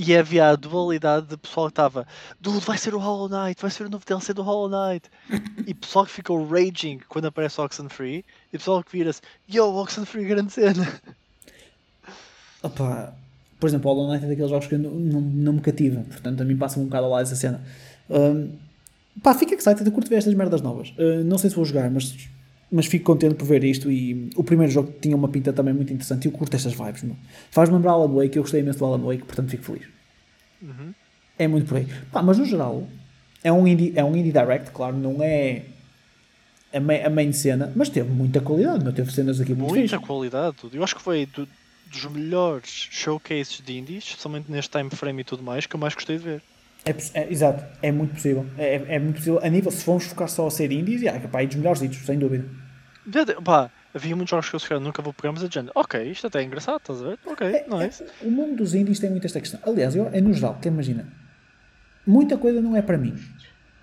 e 0.03 0.15
havia 0.17 0.49
a 0.49 0.55
dualidade 0.55 1.27
de 1.27 1.37
pessoal 1.37 1.67
que 1.67 1.73
estava 1.73 2.07
Dude, 2.39 2.65
vai 2.65 2.77
ser 2.77 2.95
o 2.95 2.99
Hollow 2.99 3.29
Knight, 3.29 3.61
vai 3.61 3.69
ser 3.69 3.85
o 3.85 3.89
novo 3.89 4.03
DLC 4.05 4.33
do 4.33 4.41
Hollow 4.41 4.69
Knight 4.69 5.09
e 5.67 5.73
pessoal 5.73 6.05
que 6.05 6.11
ficou 6.11 6.43
raging 6.47 6.99
quando 7.07 7.25
aparece 7.25 7.61
o 7.61 7.63
Oxenfree 7.63 8.25
e 8.51 8.57
pessoal 8.57 8.83
que 8.83 8.91
vira-se 8.91 9.21
Yo, 9.47 9.65
Oxenfree, 9.65 10.25
grande 10.25 10.51
cena 10.51 10.87
Opa, 12.63 13.13
por 13.59 13.67
exemplo, 13.67 13.91
o 13.91 13.93
Hollow 13.93 14.11
Knight 14.11 14.25
é 14.25 14.29
daqueles 14.29 14.49
jogos 14.49 14.67
que 14.67 14.75
eu 14.75 14.79
não, 14.79 14.91
não, 14.91 15.21
não 15.21 15.53
me 15.53 15.61
cativa. 15.61 16.01
Portanto, 16.01 16.41
a 16.41 16.45
mim 16.45 16.57
passa 16.57 16.79
um 16.79 16.85
bocado 16.85 17.09
lá 17.09 17.21
essa 17.21 17.35
cena. 17.35 17.61
Um, 18.09 18.51
pá, 19.21 19.33
fico 19.33 19.53
excited. 19.53 19.85
Eu 19.85 19.91
curto 19.91 20.09
ver 20.09 20.17
estas 20.17 20.33
merdas 20.33 20.61
novas. 20.61 20.89
Uh, 20.89 21.23
não 21.23 21.37
sei 21.37 21.49
se 21.49 21.55
vou 21.55 21.65
jogar, 21.65 21.89
mas, 21.89 22.15
mas 22.71 22.85
fico 22.85 23.05
contente 23.05 23.35
por 23.35 23.45
ver 23.45 23.63
isto. 23.63 23.91
E 23.91 24.29
o 24.35 24.43
primeiro 24.43 24.71
jogo 24.71 24.93
tinha 25.01 25.15
uma 25.15 25.27
pinta 25.27 25.51
também 25.51 25.73
muito 25.73 25.91
interessante. 25.91 26.25
E 26.25 26.27
eu 26.27 26.31
curto 26.31 26.55
estas 26.55 26.73
vibes. 26.73 27.03
meu. 27.03 27.15
Faz-me 27.51 27.75
lembrar 27.75 27.91
Alan 27.91 28.07
Wake. 28.13 28.37
Eu 28.37 28.43
gostei 28.43 28.61
imenso 28.61 28.79
do 28.79 28.85
Alan 28.85 28.99
Wake, 29.05 29.23
portanto 29.23 29.49
fico 29.49 29.63
feliz. 29.63 29.83
Uhum. 30.61 30.93
É 31.37 31.47
muito 31.47 31.67
por 31.67 31.77
aí. 31.77 31.87
Pá, 32.11 32.21
mas 32.21 32.37
no 32.37 32.45
geral, 32.45 32.87
é 33.43 33.51
um 33.51 33.67
indie, 33.67 33.93
é 33.95 34.03
um 34.03 34.15
indie 34.15 34.31
direct, 34.31 34.71
claro. 34.71 34.95
Não 34.95 35.21
é 35.23 35.63
a 36.73 36.79
main, 36.79 37.01
a 37.03 37.09
main 37.09 37.33
cena, 37.33 37.71
mas 37.75 37.89
teve 37.89 38.09
muita 38.09 38.39
qualidade. 38.41 38.83
Não 38.85 38.91
teve 38.93 39.11
cenas 39.11 39.41
aqui 39.41 39.53
muito 39.53 39.73
Muita 39.75 39.99
qualidade, 39.99 40.55
tudo. 40.57 40.75
Eu 40.77 40.83
acho 40.83 40.95
que 40.95 41.01
foi 41.01 41.25
do- 41.25 41.47
dos 41.91 42.05
melhores 42.05 42.87
showcases 42.89 43.59
de 43.65 43.77
indies, 43.77 44.05
especialmente 44.05 44.49
neste 44.49 44.71
time 44.77 44.89
frame 44.91 45.21
e 45.21 45.23
tudo 45.25 45.43
mais, 45.43 45.65
que 45.65 45.75
eu 45.75 45.79
mais 45.79 45.93
gostei 45.93 46.17
de 46.17 46.23
ver. 46.23 46.41
É, 46.85 47.19
é- 47.19 47.31
exato, 47.31 47.63
é 47.81 47.91
muito 47.91 48.15
possível. 48.15 48.45
É, 48.57 48.75
é- 48.75 48.85
é 48.95 48.99
muito 48.99 49.15
possível. 49.17 49.39
A 49.43 49.49
nível, 49.49 49.71
se 49.71 49.83
formos 49.83 50.05
focar 50.05 50.27
só 50.27 50.47
a 50.47 50.51
ser 50.51 50.71
indies, 50.71 51.01
yeah, 51.01 51.27
pá, 51.27 51.41
é 51.43 51.45
dos 51.45 51.55
melhores 51.55 51.81
hits, 51.81 52.05
sem 52.05 52.17
dúvida. 52.17 52.45
De- 53.05 53.35
Pá, 53.43 53.69
havia 53.93 54.15
muitos 54.15 54.31
jogos 54.31 54.49
que 54.49 54.55
eu 54.55 54.59
se 54.59 54.67
calhar 54.67 54.83
nunca 54.83 55.01
vou 55.01 55.13
pegar, 55.13 55.31
mas 55.31 55.43
a 55.43 55.47
gente, 55.47 55.71
ok, 55.75 56.03
isto 56.11 56.27
até 56.27 56.39
é 56.39 56.43
engraçado, 56.43 56.77
estás 56.77 57.01
a 57.01 57.09
ver? 57.09 57.19
Ok, 57.25 57.45
É- 57.47 57.65
nice. 57.67 58.03
é- 58.03 58.07
o 58.25 58.31
mundo 58.31 58.55
dos 58.57 58.73
indies 58.73 58.99
tem 58.99 59.09
muito 59.09 59.25
esta 59.25 59.39
questão. 59.39 59.59
Aliás, 59.63 59.95
eu, 59.95 60.07
é 60.11 60.19
no 60.21 60.33
geral, 60.33 60.57
que 60.61 60.67
imagina, 60.67 61.07
muita 62.05 62.37
coisa 62.37 62.61
não 62.61 62.75
é 62.75 62.81
para 62.81 62.97
mim. 62.97 63.13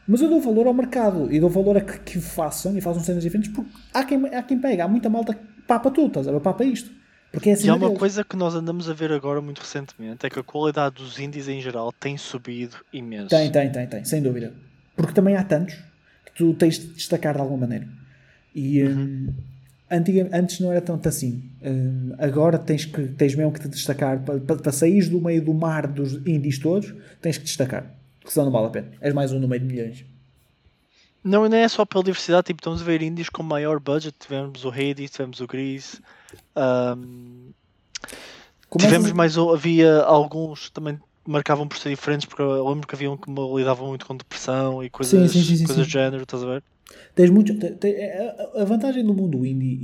Mas 0.06 0.20
eu 0.22 0.28
dou 0.28 0.40
valor 0.40 0.66
ao 0.66 0.72
mercado 0.74 1.32
e 1.32 1.38
dou 1.38 1.50
valor 1.50 1.76
a 1.76 1.80
que, 1.82 1.98
que 2.00 2.20
façam 2.20 2.76
e 2.76 2.80
façam 2.80 3.02
cenas 3.02 3.22
diferentes 3.22 3.52
porque 3.52 3.70
há 3.92 4.02
quem, 4.04 4.24
há 4.34 4.42
quem 4.42 4.58
pega, 4.58 4.84
há 4.84 4.88
muita 4.88 5.10
malta 5.10 5.34
que 5.34 5.40
papa 5.66 5.90
tudo, 5.90 6.08
estás 6.08 6.26
a 6.28 6.32
ver? 6.32 6.40
Papa 6.40 6.64
isto. 6.64 6.90
Porque 7.32 7.50
é 7.50 7.52
assim 7.52 7.66
E 7.66 7.70
há 7.70 7.74
uma 7.74 7.92
coisa 7.92 8.24
que 8.24 8.36
nós 8.36 8.54
andamos 8.54 8.88
a 8.88 8.94
ver 8.94 9.12
agora 9.12 9.40
muito 9.40 9.60
recentemente, 9.60 10.24
é 10.24 10.30
que 10.30 10.38
a 10.38 10.42
qualidade 10.42 10.96
dos 10.96 11.18
indies 11.18 11.48
em 11.48 11.60
geral 11.60 11.92
tem 11.92 12.16
subido 12.16 12.76
imenso. 12.92 13.28
Tem, 13.28 13.50
tem, 13.50 13.70
tem, 13.70 13.86
tem, 13.86 14.04
sem 14.04 14.22
dúvida. 14.22 14.52
Porque 14.96 15.12
também 15.12 15.36
há 15.36 15.44
tantos 15.44 15.74
que 16.24 16.32
tu 16.34 16.54
tens 16.54 16.78
de 16.78 16.86
destacar 16.88 17.34
de 17.34 17.40
alguma 17.40 17.60
maneira. 17.60 17.86
E 18.54 18.82
hum, 18.82 19.32
antiga, 19.90 20.28
antes 20.32 20.58
não 20.60 20.72
era 20.72 20.80
tanto 20.80 21.08
assim. 21.08 21.50
Hum, 21.62 22.14
agora 22.18 22.58
tens, 22.58 22.84
que, 22.84 23.08
tens 23.08 23.34
mesmo 23.34 23.52
que 23.52 23.60
te 23.60 23.68
destacar. 23.68 24.20
Para, 24.20 24.40
para, 24.40 24.56
para 24.56 24.72
sair 24.72 25.08
do 25.08 25.20
meio 25.20 25.44
do 25.44 25.52
mar 25.52 25.86
dos 25.86 26.14
indies 26.26 26.58
todos, 26.58 26.94
tens 27.20 27.38
que 27.38 27.44
destacar. 27.44 27.94
Porque 28.18 28.32
senão 28.32 28.46
não 28.46 28.52
vale 28.52 28.66
a 28.66 28.70
pena. 28.70 28.88
És 29.00 29.14
mais 29.14 29.32
um 29.32 29.38
no 29.38 29.46
meio 29.46 29.60
de 29.60 29.66
milhões. 29.66 30.04
Não, 31.24 31.48
não 31.48 31.56
é 31.56 31.68
só 31.68 31.84
pela 31.84 32.02
diversidade, 32.04 32.46
tipo, 32.46 32.60
estamos 32.60 32.80
a 32.80 32.84
ver 32.84 33.02
indies 33.02 33.28
com 33.28 33.42
maior 33.42 33.80
budget, 33.80 34.14
tivemos 34.18 34.64
o 34.64 34.68
Hades, 34.70 35.10
tivemos 35.10 35.40
o 35.40 35.46
Gris, 35.46 36.00
um, 36.56 37.50
Começas- 38.68 38.92
tivemos 38.96 39.12
mais, 39.12 39.36
havia 39.38 40.02
alguns 40.02 40.70
também 40.70 40.98
marcavam 41.26 41.66
por 41.68 41.76
ser 41.78 41.90
diferentes, 41.90 42.26
porque 42.26 42.40
eu 42.42 42.66
lembro 42.68 42.86
que 42.86 42.94
havia 42.94 43.10
um 43.10 43.16
que 43.16 43.30
me 43.30 43.40
lidavam 43.56 43.88
muito 43.88 44.06
com 44.06 44.16
depressão 44.16 44.82
e 44.82 44.88
coisas, 44.88 45.30
sim, 45.32 45.42
sim, 45.42 45.56
sim, 45.56 45.64
coisas 45.66 45.86
do 45.86 45.90
género, 45.90 46.22
estás 46.22 46.42
a 46.42 46.46
ver? 46.46 46.62
Tens 47.14 47.28
muito, 47.30 47.58
te- 47.58 47.72
te- 47.72 48.00
a- 48.56 48.62
a 48.62 48.64
vantagem 48.64 49.04
do 49.04 49.12
mundo 49.12 49.44
indie 49.44 49.78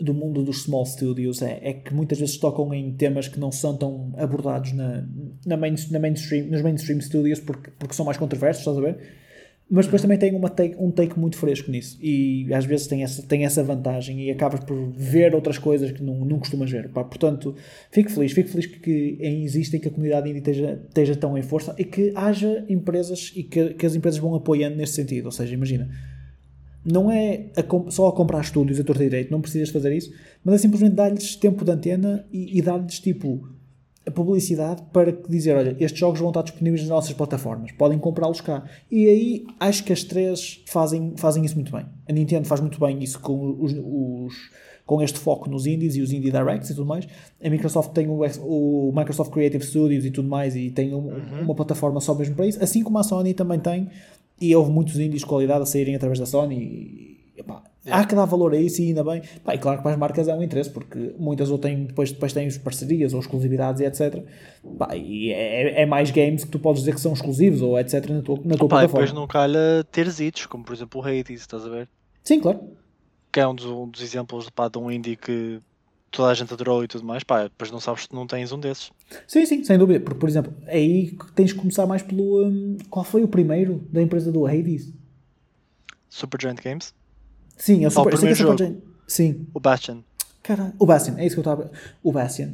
e 0.00 0.04
do 0.04 0.12
mundo 0.12 0.42
dos 0.42 0.62
small 0.64 0.84
studios 0.86 1.40
é, 1.40 1.60
é 1.62 1.72
que 1.72 1.94
muitas 1.94 2.18
vezes 2.18 2.36
tocam 2.38 2.74
em 2.74 2.92
temas 2.94 3.28
que 3.28 3.38
não 3.38 3.52
são 3.52 3.76
tão 3.76 4.12
abordados 4.18 4.72
na, 4.72 5.04
na, 5.46 5.56
main, 5.56 5.76
na 5.90 6.00
mainstream, 6.00 6.46
nos 6.46 6.62
mainstream 6.62 7.00
studios 7.00 7.38
porque, 7.38 7.70
porque 7.78 7.94
são 7.94 8.04
mais 8.04 8.18
controversos, 8.18 8.62
estás 8.62 8.76
a 8.76 8.80
ver? 8.80 9.23
Mas 9.70 9.86
depois 9.86 10.02
também 10.02 10.18
tem 10.18 10.38
take, 10.50 10.76
um 10.78 10.90
take 10.90 11.18
muito 11.18 11.38
fresco 11.38 11.70
nisso 11.70 11.98
e 12.00 12.52
às 12.52 12.66
vezes 12.66 12.86
tem 12.86 13.02
essa, 13.02 13.22
tem 13.22 13.46
essa 13.46 13.64
vantagem 13.64 14.20
e 14.20 14.30
acabas 14.30 14.60
por 14.60 14.92
ver 14.92 15.34
outras 15.34 15.56
coisas 15.56 15.90
que 15.90 16.02
não, 16.02 16.22
não 16.24 16.38
costumas 16.38 16.70
ver. 16.70 16.90
Pá, 16.90 17.02
portanto, 17.02 17.54
fico 17.90 18.10
feliz, 18.10 18.32
fico 18.32 18.50
feliz 18.50 18.66
que, 18.66 18.78
que 18.78 19.18
e 19.20 19.78
que 19.78 19.88
a 19.88 19.90
comunidade 19.90 20.28
indie 20.28 20.38
esteja, 20.38 20.82
esteja 20.86 21.16
tão 21.16 21.36
em 21.38 21.42
força 21.42 21.74
e 21.78 21.84
que 21.84 22.12
haja 22.14 22.64
empresas 22.68 23.32
e 23.34 23.42
que, 23.42 23.70
que 23.70 23.86
as 23.86 23.94
empresas 23.94 24.20
vão 24.20 24.34
apoiando 24.34 24.76
nesse 24.76 24.92
sentido. 24.92 25.26
Ou 25.26 25.32
seja, 25.32 25.54
imagina, 25.54 25.88
não 26.84 27.10
é 27.10 27.46
a 27.56 27.90
só 27.90 28.08
a 28.08 28.12
comprar 28.12 28.42
estúdios 28.42 28.78
a 28.78 28.84
torta 28.84 29.02
direito, 29.02 29.30
não 29.30 29.40
precisas 29.40 29.70
fazer 29.70 29.96
isso, 29.96 30.12
mas 30.44 30.56
é 30.56 30.58
simplesmente 30.58 30.94
dar-lhes 30.94 31.36
tempo 31.36 31.64
de 31.64 31.70
antena 31.70 32.26
e, 32.30 32.58
e 32.58 32.62
dar-lhes 32.62 33.00
tipo 33.00 33.48
a 34.06 34.10
publicidade 34.10 34.82
para 34.92 35.12
dizer, 35.28 35.56
olha, 35.56 35.76
estes 35.80 35.98
jogos 35.98 36.20
vão 36.20 36.28
estar 36.28 36.42
disponíveis 36.42 36.82
nas 36.82 36.90
nossas 36.90 37.12
plataformas, 37.14 37.72
podem 37.72 37.98
comprá-los 37.98 38.40
cá. 38.40 38.64
E 38.90 39.08
aí 39.08 39.46
acho 39.58 39.82
que 39.84 39.92
as 39.92 40.04
três 40.04 40.62
fazem, 40.66 41.14
fazem 41.16 41.44
isso 41.44 41.54
muito 41.54 41.72
bem. 41.72 41.86
A 42.08 42.12
Nintendo 42.12 42.46
faz 42.46 42.60
muito 42.60 42.78
bem 42.78 43.02
isso 43.02 43.18
com 43.20 43.56
os, 43.60 43.72
os- 43.72 44.50
com 44.84 45.00
este 45.00 45.18
foco 45.18 45.48
nos 45.48 45.66
indies 45.66 45.96
e 45.96 46.02
os 46.02 46.12
indie 46.12 46.30
directs 46.30 46.68
e 46.68 46.74
tudo 46.74 46.86
mais. 46.86 47.08
A 47.42 47.48
Microsoft 47.48 47.92
tem 47.92 48.06
o, 48.06 48.20
o 48.42 48.92
Microsoft 48.94 49.32
Creative 49.32 49.64
Studios 49.64 50.04
e 50.04 50.10
tudo 50.10 50.28
mais 50.28 50.54
e 50.54 50.70
tem 50.70 50.92
um- 50.94 51.08
uma 51.42 51.54
plataforma 51.54 51.98
só 52.00 52.14
mesmo 52.14 52.34
para 52.34 52.46
isso, 52.46 52.62
assim 52.62 52.82
como 52.82 52.98
a 52.98 53.02
Sony 53.02 53.32
também 53.32 53.58
tem 53.58 53.88
e 54.38 54.54
houve 54.54 54.70
muitos 54.70 54.98
indies 55.00 55.20
de 55.20 55.26
qualidade 55.26 55.62
a 55.62 55.66
saírem 55.66 55.94
através 55.94 56.18
da 56.18 56.26
Sony 56.26 56.56
e, 56.56 57.40
epá, 57.40 57.62
há 57.86 58.04
que 58.04 58.14
dar 58.14 58.24
valor 58.24 58.52
a 58.54 58.56
isso 58.56 58.80
e 58.82 58.88
ainda 58.88 59.02
bem. 59.04 59.22
Pá, 59.44 59.54
e 59.54 59.58
claro 59.58 59.78
que 59.78 59.82
para 59.82 59.92
as 59.92 59.98
marcas 59.98 60.28
é 60.28 60.34
um 60.34 60.42
interesse, 60.42 60.70
porque 60.70 61.14
muitas 61.18 61.50
ou 61.50 61.58
têm, 61.58 61.84
depois, 61.84 62.12
depois 62.12 62.32
têm 62.32 62.46
as 62.46 62.58
parcerias 62.58 63.12
ou 63.14 63.20
exclusividades 63.20 63.80
e 63.80 63.84
etc. 63.84 64.24
Pá, 64.78 64.96
e 64.96 65.30
é, 65.32 65.82
é 65.82 65.86
mais 65.86 66.10
games 66.10 66.44
que 66.44 66.50
tu 66.50 66.58
podes 66.58 66.80
dizer 66.82 66.94
que 66.94 67.00
são 67.00 67.12
exclusivos 67.12 67.62
ou 67.62 67.78
etc. 67.78 68.08
na 68.10 68.22
tua, 68.22 68.40
na 68.44 68.56
tua 68.56 68.68
Pá, 68.68 68.76
e 68.76 68.86
plataforma. 68.86 68.86
depois 69.06 69.12
não 69.12 69.26
calha 69.26 69.84
teres 69.90 70.20
hits, 70.20 70.46
como 70.46 70.64
por 70.64 70.74
exemplo 70.74 71.00
o 71.00 71.04
Hades, 71.04 71.40
estás 71.40 71.64
a 71.66 71.68
ver? 71.68 71.88
Sim, 72.22 72.40
claro. 72.40 72.60
Que 73.32 73.40
é 73.40 73.46
um 73.48 73.54
dos, 73.54 73.66
um 73.66 73.88
dos 73.88 74.00
exemplos 74.02 74.48
pá, 74.50 74.68
de 74.68 74.78
um 74.78 74.90
indie 74.90 75.16
que 75.16 75.58
toda 76.10 76.28
a 76.30 76.34
gente 76.34 76.54
adorou 76.54 76.84
e 76.84 76.86
tudo 76.86 77.04
mais, 77.04 77.24
pá, 77.24 77.42
depois 77.42 77.72
não 77.72 77.80
sabes 77.80 78.06
que 78.06 78.14
não 78.14 78.24
tens 78.26 78.52
um 78.52 78.60
desses. 78.60 78.92
Sim, 79.26 79.44
sim, 79.44 79.64
sem 79.64 79.76
dúvida. 79.76 79.98
Porque, 79.98 80.20
por 80.20 80.28
exemplo, 80.28 80.54
é 80.66 80.76
aí 80.76 81.16
tens 81.34 81.52
que 81.52 81.58
começar 81.58 81.84
mais 81.86 82.02
pelo. 82.02 82.46
hum, 82.46 82.76
qual 82.88 83.04
foi 83.04 83.24
o 83.24 83.28
primeiro 83.28 83.84
da 83.90 84.00
empresa 84.00 84.30
do 84.30 84.46
Hades? 84.46 84.92
Supergiant 86.08 86.60
Games, 86.62 86.94
Sim, 87.56 87.82
é 87.84 87.86
o 87.86 87.88
o 87.88 87.90
Super. 87.90 88.12
eu 88.12 88.18
sei 88.18 88.28
que 88.28 88.34
primeiro 88.34 88.36
Super 88.36 88.58
Giant- 88.58 88.82
Sim, 89.06 89.46
o 89.54 89.60
Bastion. 89.60 89.98
Caralho. 90.42 90.72
O 90.78 90.84
Bastian, 90.86 91.14
é 91.18 91.26
isso 91.26 91.34
que 91.36 91.40
eu 91.40 91.42
estava. 91.52 91.70
O 92.02 92.12
Bastian 92.12 92.52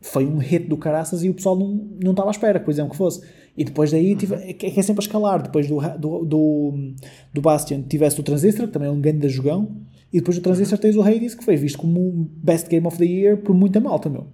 foi 0.00 0.26
um 0.26 0.38
hit 0.38 0.66
do 0.66 0.76
caraças 0.76 1.22
e 1.22 1.28
o 1.30 1.34
pessoal 1.34 1.56
não, 1.56 1.68
não 2.02 2.10
estava 2.10 2.30
à 2.30 2.32
espera, 2.32 2.58
por 2.58 2.70
exemplo, 2.70 2.90
que 2.90 2.96
fosse. 2.96 3.22
E 3.56 3.64
depois 3.64 3.92
daí 3.92 4.16
tive, 4.16 4.34
é, 4.34 4.52
que 4.52 4.66
é 4.66 4.70
que 4.70 4.80
é 4.80 4.82
sempre 4.82 5.04
a 5.04 5.06
escalar. 5.06 5.40
Depois 5.42 5.68
do, 5.68 5.78
do, 5.98 6.24
do, 6.24 6.94
do 7.32 7.40
Bastian 7.40 7.82
tivesse 7.82 8.18
o 8.18 8.22
Transistor, 8.24 8.66
que 8.66 8.72
também 8.72 8.88
é 8.88 8.90
um 8.90 9.00
grande 9.00 9.28
jogão. 9.28 9.76
E 10.12 10.18
depois 10.18 10.36
do 10.36 10.42
Transistor 10.42 10.78
tens 10.78 10.96
o 10.96 11.02
Hades, 11.02 11.34
que 11.34 11.44
foi 11.44 11.54
visto 11.56 11.78
como 11.78 12.00
o 12.00 12.12
Best 12.42 12.68
Game 12.68 12.86
of 12.86 12.98
the 12.98 13.04
Year 13.04 13.36
por 13.36 13.54
muita 13.54 13.78
malta, 13.80 14.08
meu. 14.08 14.26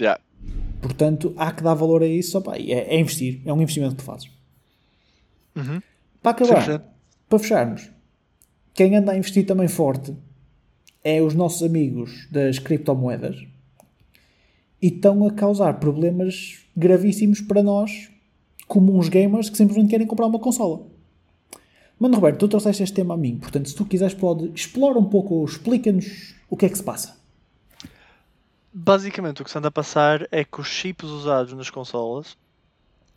Yeah. 0.00 0.20
Portanto, 0.82 1.32
há 1.36 1.52
que 1.52 1.62
dar 1.62 1.74
valor 1.74 2.02
a 2.02 2.06
isso. 2.06 2.36
Opá, 2.38 2.58
e 2.58 2.72
é, 2.72 2.94
é 2.94 2.98
investir, 2.98 3.40
é 3.44 3.52
um 3.52 3.60
investimento 3.62 3.94
que 3.94 4.02
tu 4.02 4.04
fazes. 4.04 4.28
Uhum. 5.54 5.80
Para 6.22 6.32
acabar, 6.32 6.66
100%. 6.66 6.82
para 7.28 7.38
fecharmos, 7.38 7.90
quem 8.76 8.94
anda 8.94 9.12
a 9.12 9.16
investir 9.16 9.46
também 9.46 9.68
forte 9.68 10.14
é 11.02 11.22
os 11.22 11.34
nossos 11.34 11.62
amigos 11.62 12.28
das 12.30 12.58
criptomoedas 12.58 13.42
e 14.82 14.88
estão 14.88 15.26
a 15.26 15.32
causar 15.32 15.80
problemas 15.80 16.58
gravíssimos 16.76 17.40
para 17.40 17.62
nós, 17.62 18.10
como 18.68 18.94
uns 18.94 19.08
gamers 19.08 19.48
que 19.48 19.56
simplesmente 19.56 19.88
querem 19.88 20.06
comprar 20.06 20.26
uma 20.26 20.38
consola. 20.38 20.86
Mano 21.98 22.16
Roberto, 22.16 22.40
tu 22.40 22.48
trouxeste 22.48 22.82
este 22.82 22.94
tema 22.94 23.14
a 23.14 23.16
mim, 23.16 23.38
portanto, 23.38 23.70
se 23.70 23.74
tu 23.74 23.86
quiseres, 23.86 24.12
pode 24.12 24.50
explora 24.54 24.98
um 24.98 25.06
pouco, 25.06 25.42
explica-nos 25.42 26.34
o 26.50 26.54
que 26.54 26.66
é 26.66 26.68
que 26.68 26.76
se 26.76 26.84
passa. 26.84 27.16
Basicamente 28.70 29.40
o 29.40 29.44
que 29.46 29.50
se 29.50 29.56
anda 29.56 29.68
a 29.68 29.72
passar 29.72 30.28
é 30.30 30.44
que 30.44 30.60
os 30.60 30.66
chips 30.68 31.08
usados 31.08 31.54
nas 31.54 31.70
consolas 31.70 32.36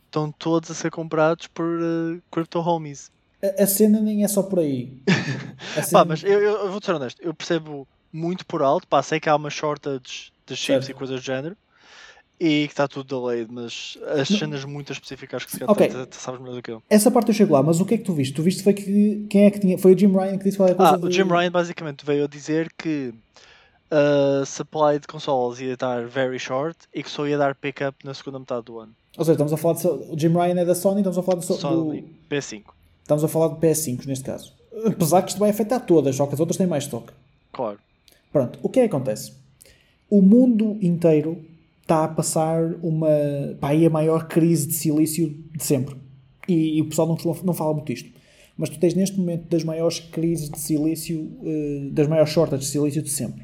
estão 0.05 0.31
todos 0.31 0.71
a 0.71 0.73
ser 0.73 0.89
comprados 0.89 1.47
por 1.47 1.65
uh, 1.65 2.21
crypto 2.31 2.59
homies. 2.59 3.11
A, 3.41 3.63
a 3.63 3.67
cena 3.67 3.99
nem 4.01 4.23
é 4.23 4.27
só 4.27 4.43
por 4.43 4.59
aí. 4.59 4.93
A 5.77 5.81
Pá, 5.81 5.83
cena- 5.83 6.05
mas 6.05 6.23
eu, 6.23 6.39
eu, 6.41 6.51
eu 6.65 6.71
vou 6.71 6.81
ser 6.83 6.93
honesto, 6.93 7.21
eu 7.21 7.33
percebo 7.33 7.87
muito 8.11 8.45
por 8.45 8.61
alto, 8.61 8.87
pá, 8.87 9.01
sei 9.03 9.19
que 9.19 9.29
há 9.29 9.35
uma 9.35 9.49
shortage 9.49 10.31
de 10.47 10.55
chips 10.55 10.85
Certo. 10.85 10.89
e 10.89 10.93
coisas 10.93 11.19
do 11.21 11.23
género 11.25 11.55
e 12.39 12.65
que 12.67 12.73
está 12.73 12.87
tudo 12.87 13.19
delayed, 13.19 13.51
mas 13.51 13.97
as 14.19 14.27
cenas 14.29 14.63
muito 14.65 14.91
específicas 14.93 15.43
que 15.45 15.51
se 15.51 15.59
calhar 15.59 16.05
tu 16.07 16.15
sabes 16.15 16.39
melhor 16.39 16.55
do 16.55 16.61
que 16.61 16.71
eu. 16.71 16.81
Essa 16.89 17.11
parte 17.11 17.27
eu 17.27 17.33
chego 17.35 17.53
lá, 17.53 17.61
mas 17.61 17.79
o 17.81 17.85
que 17.85 17.95
é 17.95 17.97
que 17.97 18.03
tu 18.05 18.13
viste? 18.13 18.33
Tu 18.33 18.41
viste 18.41 18.63
foi 18.63 18.73
que 18.73 19.25
quem 19.29 19.43
é 19.45 19.51
que 19.51 19.59
tinha. 19.59 19.77
Foi 19.77 19.93
o 19.93 19.97
Jim 19.97 20.07
Ryan 20.11 20.37
que 20.37 20.45
disse 20.45 20.57
qualquer 20.57 20.75
coisa. 20.75 20.95
Ah, 20.95 20.97
o 20.97 21.09
de- 21.09 21.15
Jim 21.15 21.23
Ryan 21.27 21.51
basicamente 21.51 22.05
veio 22.05 22.23
a 22.23 22.27
dizer 22.27 22.71
que 22.77 23.13
a 23.91 24.45
supply 24.45 24.99
de 24.99 25.07
consoles 25.07 25.59
ia 25.59 25.73
estar 25.73 26.05
very 26.07 26.39
short 26.39 26.77
e 26.93 27.03
que 27.03 27.09
só 27.09 27.27
ia 27.27 27.37
dar 27.37 27.55
pick-up 27.55 27.97
na 28.05 28.13
segunda 28.13 28.39
metade 28.39 28.63
do 28.65 28.79
ano. 28.79 28.93
Ou 29.17 29.25
seja, 29.25 29.33
estamos 29.33 29.51
a 29.53 29.57
falar 29.57 29.75
de. 29.75 29.87
O 29.87 30.15
Jim 30.17 30.29
Ryan 30.29 30.61
é 30.61 30.65
da 30.65 30.75
Sony, 30.75 30.99
estamos 31.01 31.17
a 31.17 31.23
falar 31.23 31.39
de, 31.39 31.45
so- 31.45 31.55
Sony 31.55 32.01
do, 32.01 32.07
P5, 32.29 32.63
Estamos 33.09 33.23
a 33.23 33.27
falar 33.27 33.47
de 33.47 33.55
PS5 33.55 34.05
neste 34.05 34.23
caso. 34.23 34.53
Apesar 34.85 35.23
que 35.23 35.29
isto 35.29 35.39
vai 35.39 35.49
afetar 35.49 35.83
todas, 35.83 36.15
só 36.15 36.27
que 36.27 36.35
as 36.35 36.39
outras 36.39 36.57
têm 36.57 36.67
mais 36.67 36.83
estoque. 36.83 37.11
claro. 37.51 37.79
Pronto, 38.31 38.59
o 38.61 38.69
que 38.69 38.79
é 38.79 38.87
que 38.87 38.95
acontece? 38.95 39.33
O 40.07 40.21
mundo 40.21 40.77
inteiro 40.79 41.43
está 41.81 42.03
a 42.03 42.07
passar 42.07 42.75
uma. 42.83 43.07
pá, 43.59 43.69
aí 43.69 43.83
a 43.83 43.89
maior 43.89 44.27
crise 44.27 44.67
de 44.67 44.75
silício 44.75 45.35
de 45.55 45.63
sempre. 45.63 45.95
E, 46.47 46.77
e 46.77 46.81
o 46.83 46.85
pessoal 46.85 47.07
não, 47.07 47.17
não 47.43 47.53
fala 47.55 47.73
muito 47.73 47.87
disto. 47.87 48.11
Mas 48.55 48.69
tu 48.69 48.79
tens 48.79 48.93
neste 48.93 49.17
momento 49.17 49.49
das 49.49 49.63
maiores 49.63 49.99
crises 49.99 50.47
de 50.47 50.59
silício, 50.59 51.31
eh, 51.43 51.89
das 51.91 52.07
maiores 52.07 52.31
shortages 52.31 52.67
de 52.67 52.71
silício 52.71 53.01
de 53.01 53.09
sempre. 53.09 53.43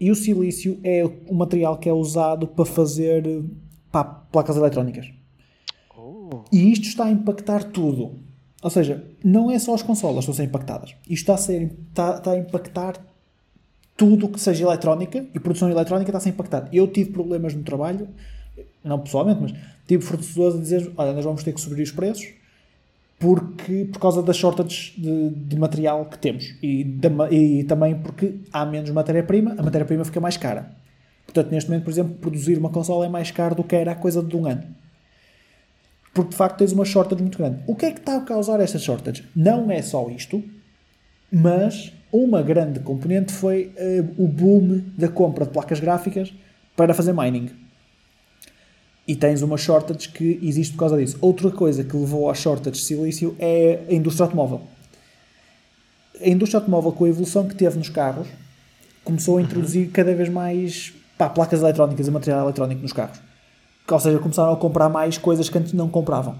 E 0.00 0.10
o 0.10 0.16
silício 0.16 0.80
é 0.82 1.04
o 1.28 1.34
material 1.34 1.78
que 1.78 1.88
é 1.88 1.92
usado 1.92 2.48
para 2.48 2.64
fazer 2.64 3.44
pá, 3.92 4.02
placas 4.02 4.56
eletrónicas. 4.56 5.06
Oh. 5.96 6.42
E 6.50 6.72
isto 6.72 6.88
está 6.88 7.04
a 7.04 7.10
impactar 7.12 7.62
tudo. 7.62 8.28
Ou 8.62 8.68
seja, 8.68 9.02
não 9.24 9.50
é 9.50 9.58
só 9.58 9.74
as 9.74 9.82
consolas 9.82 10.24
que 10.24 10.30
estão 10.30 10.34
a 10.34 10.36
ser 10.36 10.44
impactadas. 10.44 10.90
Isto 11.08 11.12
está 11.12 11.34
a, 11.34 11.38
ser, 11.38 11.70
está, 11.88 12.16
está 12.16 12.32
a 12.32 12.38
impactar 12.38 12.94
tudo 13.96 14.26
o 14.26 14.28
que 14.28 14.40
seja 14.40 14.64
eletrónica 14.64 15.26
e 15.34 15.40
produção 15.40 15.70
eletrónica 15.70 16.10
está 16.10 16.18
a 16.18 16.20
ser 16.20 16.30
impactada. 16.30 16.68
Eu 16.72 16.86
tive 16.86 17.10
problemas 17.10 17.54
no 17.54 17.62
trabalho, 17.62 18.08
não 18.84 18.98
pessoalmente, 18.98 19.40
mas 19.40 19.54
tive 19.86 20.02
fornecedores 20.02 20.56
a 20.56 20.60
dizer: 20.60 20.92
olha, 20.96 21.12
nós 21.12 21.24
vamos 21.24 21.42
ter 21.42 21.52
que 21.52 21.60
subir 21.60 21.82
os 21.82 21.90
preços 21.90 22.28
porque, 23.18 23.86
por 23.92 23.98
causa 23.98 24.22
das 24.22 24.36
shortages 24.36 24.94
de, 24.96 25.30
de 25.30 25.58
material 25.58 26.06
que 26.06 26.18
temos 26.18 26.54
e, 26.62 26.86
e 27.30 27.64
também 27.64 27.94
porque 27.94 28.36
há 28.50 28.64
menos 28.64 28.90
matéria-prima, 28.90 29.54
a 29.58 29.62
matéria-prima 29.62 30.04
fica 30.04 30.20
mais 30.20 30.38
cara. 30.38 30.70
Portanto, 31.26 31.52
neste 31.52 31.68
momento, 31.68 31.84
por 31.84 31.90
exemplo, 31.90 32.14
produzir 32.14 32.58
uma 32.58 32.70
consola 32.70 33.04
é 33.04 33.08
mais 33.08 33.30
caro 33.30 33.54
do 33.54 33.62
que 33.62 33.76
era 33.76 33.92
a 33.92 33.94
coisa 33.94 34.22
de 34.22 34.34
um 34.34 34.46
ano 34.46 34.79
porque 36.12 36.30
de 36.30 36.36
facto 36.36 36.58
tens 36.58 36.72
uma 36.72 36.84
shortage 36.84 37.22
muito 37.22 37.38
grande. 37.38 37.62
O 37.66 37.74
que 37.74 37.86
é 37.86 37.90
que 37.92 38.00
está 38.00 38.16
a 38.16 38.20
causar 38.20 38.60
esta 38.60 38.78
shortage? 38.78 39.24
Não 39.34 39.70
é 39.70 39.80
só 39.80 40.08
isto, 40.10 40.42
mas 41.30 41.92
uma 42.12 42.42
grande 42.42 42.80
componente 42.80 43.32
foi 43.32 43.72
eh, 43.76 44.04
o 44.18 44.26
boom 44.26 44.82
da 44.98 45.08
compra 45.08 45.44
de 45.44 45.52
placas 45.52 45.78
gráficas 45.78 46.32
para 46.76 46.92
fazer 46.92 47.12
mining. 47.12 47.50
E 49.06 49.14
tens 49.14 49.42
uma 49.42 49.56
shortage 49.56 50.08
que 50.08 50.38
existe 50.42 50.72
por 50.72 50.80
causa 50.80 50.96
disso. 50.96 51.16
Outra 51.20 51.50
coisa 51.50 51.84
que 51.84 51.96
levou 51.96 52.28
à 52.28 52.34
shortage 52.34 52.78
de 52.78 52.84
silício 52.84 53.36
é 53.38 53.80
a 53.88 53.94
indústria 53.94 54.24
automóvel. 54.24 54.62
A 56.20 56.28
indústria 56.28 56.58
automóvel, 56.58 56.92
com 56.92 57.04
a 57.04 57.08
evolução 57.08 57.46
que 57.46 57.54
teve 57.54 57.78
nos 57.78 57.88
carros, 57.88 58.28
começou 59.04 59.38
a 59.38 59.42
introduzir 59.42 59.90
cada 59.90 60.14
vez 60.14 60.28
mais 60.28 60.92
pá, 61.16 61.28
placas 61.28 61.60
eletrónicas 61.60 62.06
e 62.08 62.10
material 62.10 62.44
eletrónico 62.44 62.82
nos 62.82 62.92
carros. 62.92 63.20
Ou 63.94 64.00
seja, 64.00 64.18
começaram 64.18 64.52
a 64.52 64.56
comprar 64.56 64.88
mais 64.88 65.18
coisas 65.18 65.48
que 65.48 65.58
antes 65.58 65.72
não 65.72 65.88
compravam. 65.88 66.36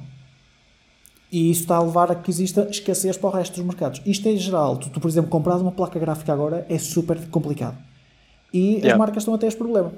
E 1.33 1.51
isso 1.51 1.61
está 1.63 1.77
a 1.77 1.83
levar 1.83 2.11
a 2.11 2.15
que 2.15 2.31
exista 2.31 2.67
escassez 2.71 3.17
para 3.17 3.29
o 3.29 3.33
resto 3.33 3.55
dos 3.57 3.65
mercados. 3.65 4.03
Isto 4.05 4.29
é 4.29 4.37
geral. 4.37 4.77
Tu, 4.77 4.91
tu 4.91 5.01
por 5.01 5.09
exemplo, 5.09 5.31
comprar 5.31 5.57
uma 5.57 5.71
placa 5.71 5.99
gráfica 5.99 6.33
agora 6.33 6.67
é 6.69 6.79
super 6.79 7.19
complicado. 7.29 7.77
E 8.53 8.75
Yeah. 8.75 8.93
as 8.93 8.99
marcas 8.99 9.23
estão 9.23 9.35
a 9.35 9.39
ter 9.39 9.47
este 9.47 9.59
problema. 9.59 9.93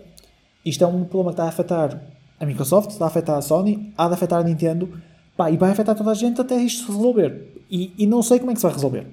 Isto 0.65 0.85
é 0.85 0.87
um 0.87 1.05
problema 1.05 1.31
que 1.31 1.35
está 1.35 1.45
a 1.45 1.49
afetar 1.49 2.03
a 2.39 2.45
Microsoft, 2.45 2.91
está 2.91 3.07
a 3.07 3.09
afetar 3.09 3.37
a 3.39 3.43
Sony, 3.43 3.93
há 3.97 4.09
de 4.09 4.15
afetar 4.15 4.41
a 4.41 4.43
Nintendo, 4.45 5.01
pá, 5.37 5.51
e 5.51 5.57
vai 5.57 5.71
afetar 5.71 5.95
toda 5.97 6.11
a 6.11 6.15
gente 6.15 6.39
até 6.41 6.57
isto 6.57 6.85
se 6.87 6.93
resolver. 6.93 7.63
E, 7.71 7.95
e 7.97 8.07
não 8.07 8.23
sei 8.23 8.39
como 8.39 8.51
é 8.51 8.55
que 8.55 8.61
se 8.61 8.67
vai 8.67 8.75
resolver. 8.75 9.07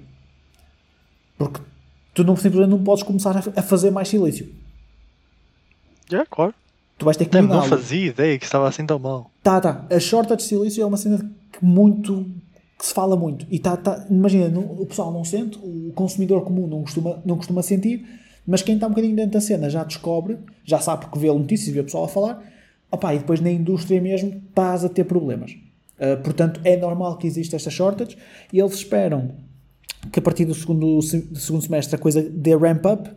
Porque 1.38 1.62
tu 2.14 2.24
não, 2.26 2.36
simplesmente 2.36 2.70
não 2.70 2.84
podes 2.84 3.04
começar 3.04 3.38
a, 3.38 3.60
a 3.60 3.64
fazer 3.64 3.92
mais 3.92 4.10
silício. 4.10 4.54
Já, 6.10 6.26
claro. 6.26 6.54
Tu 7.00 7.06
vais 7.06 7.16
ter 7.18 7.26
que 7.26 7.34
Nem, 7.34 7.42
não 7.48 7.56
miná-lo. 7.62 7.70
fazia 7.70 8.06
ideia 8.08 8.38
que 8.38 8.44
estava 8.46 8.68
assim 8.68 8.86
tão 8.86 9.00
mal. 9.00 9.32
Tá, 9.42 9.60
tá. 9.62 9.86
A 9.90 10.00
shortage 10.00 10.38
de 10.38 10.44
silício 10.44 10.84
é 10.84 10.86
uma 10.86 10.98
cena 10.98 11.18
que 11.52 11.64
muito 11.66 12.26
que 12.78 12.86
se 12.86 12.94
fala 12.94 13.16
muito. 13.18 13.46
E 13.50 13.58
tá, 13.60 13.76
tá, 13.76 14.06
imagina, 14.10 14.48
não- 14.50 14.62
o 14.80 14.86
pessoal 14.86 15.12
não 15.12 15.24
sente, 15.24 15.58
o 15.62 15.92
consumidor 15.96 16.44
comum 16.44 16.68
não 16.68 16.82
costuma, 16.82 17.20
não 17.26 17.36
costuma 17.38 17.62
sentir, 17.62 18.06
mas 18.48 18.62
quem 18.62 18.76
está 18.76 18.88
um 18.88 18.90
bocadinho 18.92 19.16
dentro 19.16 19.32
da 19.32 19.42
cena 19.42 19.70
já 19.70 19.84
descobre, 19.84 20.38
já 20.64 20.80
sabe 20.80 21.02
porque 21.06 21.20
vê 21.20 21.28
notícias 21.28 21.68
e 21.70 21.72
vê 21.72 21.80
o 21.82 21.84
pessoal 21.84 22.06
a 22.06 22.08
falar, 22.08 22.44
opá, 22.92 23.14
e 23.14 23.18
depois 23.20 23.42
na 23.42 23.52
indústria 23.52 24.00
mesmo 24.02 24.42
estás 24.50 24.86
a 24.86 24.90
ter 24.90 25.04
problemas. 25.06 25.56
Ah, 26.00 26.18
portanto, 26.24 26.62
é 26.64 26.78
normal 26.78 27.18
que 27.18 27.28
exista 27.28 27.56
esta 27.58 27.70
shortage 27.70 28.18
e 28.54 28.60
eles 28.60 28.76
esperam 28.76 29.32
que 30.12 30.20
a 30.20 30.22
partir 30.22 30.46
do 30.46 30.54
segundo, 30.56 31.02
se- 31.02 31.20
do 31.22 31.38
segundo 31.40 31.62
semestre 31.62 31.96
a 31.96 32.00
coisa 32.00 32.22
dê 32.22 32.56
ramp 32.56 32.86
up, 32.86 33.10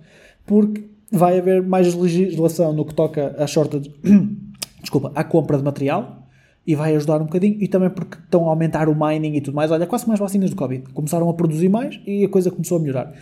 porque 0.44 0.84
vai 1.12 1.38
haver 1.38 1.62
mais 1.62 1.94
legislação 1.94 2.72
no 2.72 2.84
que 2.84 2.94
toca 2.94 3.34
a 3.38 3.46
shortage, 3.46 3.92
desculpa, 4.80 5.12
à 5.14 5.22
compra 5.22 5.58
de 5.58 5.62
material 5.62 6.26
e 6.66 6.74
vai 6.74 6.94
ajudar 6.96 7.20
um 7.20 7.24
bocadinho 7.24 7.56
e 7.60 7.68
também 7.68 7.90
porque 7.90 8.16
estão 8.16 8.46
a 8.46 8.50
aumentar 8.50 8.88
o 8.88 8.94
mining 8.94 9.36
e 9.36 9.40
tudo 9.40 9.54
mais. 9.54 9.70
Olha, 9.70 9.86
quase 9.86 10.06
mais 10.06 10.18
vacinas 10.18 10.50
do 10.50 10.56
Covid. 10.56 10.84
Começaram 10.92 11.28
a 11.28 11.34
produzir 11.34 11.68
mais 11.68 12.00
e 12.06 12.24
a 12.24 12.28
coisa 12.28 12.50
começou 12.50 12.78
a 12.78 12.80
melhorar. 12.80 13.12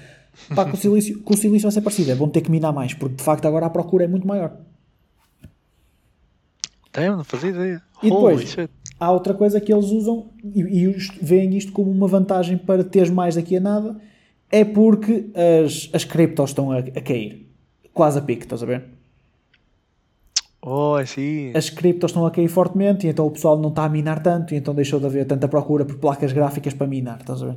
Pá, 0.54 0.64
com 0.64 0.74
o 0.74 0.76
silício, 0.76 1.20
com 1.22 1.34
o 1.34 1.36
silício 1.36 1.66
vai 1.66 1.72
ser 1.72 1.80
parecido, 1.80 2.12
é, 2.12 2.14
vão 2.14 2.28
ter 2.28 2.40
que 2.40 2.50
minar 2.50 2.72
mais, 2.72 2.94
porque 2.94 3.16
de 3.16 3.22
facto 3.22 3.46
agora 3.46 3.66
a 3.66 3.70
procura 3.70 4.04
é 4.04 4.08
muito 4.08 4.26
maior. 4.26 4.56
Damn, 6.92 7.16
não 7.16 7.24
fazia 7.24 7.50
ideia. 7.50 7.82
E 8.02 8.10
depois, 8.10 8.56
há 8.98 9.10
outra 9.10 9.34
coisa 9.34 9.60
que 9.60 9.72
eles 9.72 9.86
usam 9.86 10.30
e, 10.42 10.60
e 10.60 10.96
veem 11.20 11.56
isto 11.56 11.72
como 11.72 11.90
uma 11.90 12.08
vantagem 12.08 12.56
para 12.56 12.84
teres 12.84 13.10
mais 13.10 13.34
daqui 13.34 13.56
a 13.56 13.60
nada, 13.60 14.00
é 14.50 14.64
porque 14.64 15.30
as, 15.64 15.90
as 15.92 16.04
criptos 16.04 16.50
estão 16.50 16.72
a, 16.72 16.78
a 16.78 17.00
cair. 17.00 17.49
Quase 18.00 18.18
a 18.18 18.22
pique, 18.22 18.44
estás 18.44 18.62
a 18.62 18.66
ver? 18.66 18.84
Oh, 20.62 20.96
see. 21.04 21.52
As 21.54 21.68
criptos 21.68 22.12
estão 22.12 22.24
a 22.24 22.30
cair 22.30 22.48
fortemente 22.48 23.06
e 23.06 23.10
então 23.10 23.26
o 23.26 23.30
pessoal 23.30 23.58
não 23.58 23.68
está 23.68 23.84
a 23.84 23.90
minar 23.90 24.22
tanto 24.22 24.54
e 24.54 24.56
então 24.56 24.74
deixou 24.74 24.98
de 24.98 25.04
haver 25.04 25.26
tanta 25.26 25.46
procura 25.46 25.84
por 25.84 25.98
placas 25.98 26.32
gráficas 26.32 26.72
para 26.72 26.86
minar, 26.86 27.18
estás 27.20 27.42
a 27.42 27.48
ver? 27.48 27.56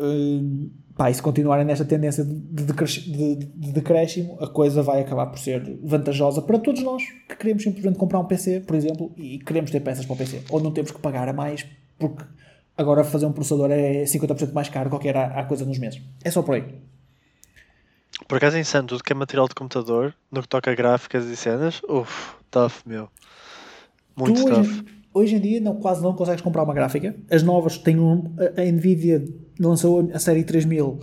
Hum, 0.00 0.70
pá, 0.96 1.10
e 1.10 1.14
se 1.14 1.20
continuarem 1.20 1.66
nesta 1.66 1.84
tendência 1.84 2.24
de, 2.24 2.32
de, 2.34 2.64
de- 2.64 3.34
de 3.44 3.72
decréscimo, 3.72 4.38
a 4.40 4.46
coisa 4.46 4.82
vai 4.82 5.02
acabar 5.02 5.26
por 5.26 5.38
ser 5.38 5.78
vantajosa 5.82 6.40
para 6.40 6.58
todos 6.58 6.82
nós 6.82 7.02
que 7.28 7.36
queremos 7.36 7.62
simplesmente 7.62 7.98
comprar 7.98 8.20
um 8.20 8.24
PC, 8.24 8.60
por 8.60 8.74
exemplo, 8.74 9.12
e 9.18 9.38
queremos 9.38 9.70
ter 9.70 9.80
peças 9.80 10.06
para 10.06 10.14
o 10.14 10.16
PC. 10.16 10.44
Ou 10.48 10.62
não 10.62 10.70
temos 10.72 10.92
que 10.92 10.98
pagar 10.98 11.28
a 11.28 11.34
mais 11.34 11.66
porque 11.98 12.24
agora 12.74 13.04
fazer 13.04 13.26
um 13.26 13.32
processador 13.32 13.70
é 13.70 14.04
50% 14.04 14.50
mais 14.54 14.70
caro 14.70 14.88
qualquer 14.88 15.14
há, 15.14 15.26
há 15.40 15.44
coisa 15.44 15.66
nos 15.66 15.78
meses. 15.78 16.00
É 16.24 16.30
só 16.30 16.40
por 16.40 16.54
aí. 16.54 16.64
Por 18.26 18.36
acaso 18.36 18.56
é 18.56 18.60
insano, 18.60 18.88
tudo 18.88 19.02
que 19.02 19.12
é 19.12 19.16
material 19.16 19.48
de 19.48 19.54
computador, 19.54 20.14
no 20.30 20.42
que 20.42 20.48
toca 20.48 20.70
a 20.70 20.74
gráficas 20.74 21.24
e 21.26 21.36
cenas, 21.36 21.80
uff, 21.88 22.34
tough, 22.50 22.72
meu. 22.84 23.08
Muito 24.16 24.42
tu 24.42 24.48
tough. 24.48 24.58
hoje, 24.58 24.84
hoje 25.14 25.36
em 25.36 25.40
dia 25.40 25.60
não, 25.60 25.76
quase 25.76 26.02
não 26.02 26.14
consegues 26.14 26.42
comprar 26.42 26.62
uma 26.64 26.74
gráfica. 26.74 27.14
As 27.30 27.42
novas 27.42 27.78
têm 27.78 27.98
um, 27.98 28.34
a, 28.56 28.60
a 28.60 28.64
Nvidia 28.64 29.24
lançou 29.58 30.10
a 30.12 30.18
série 30.18 30.44
3000 30.44 30.98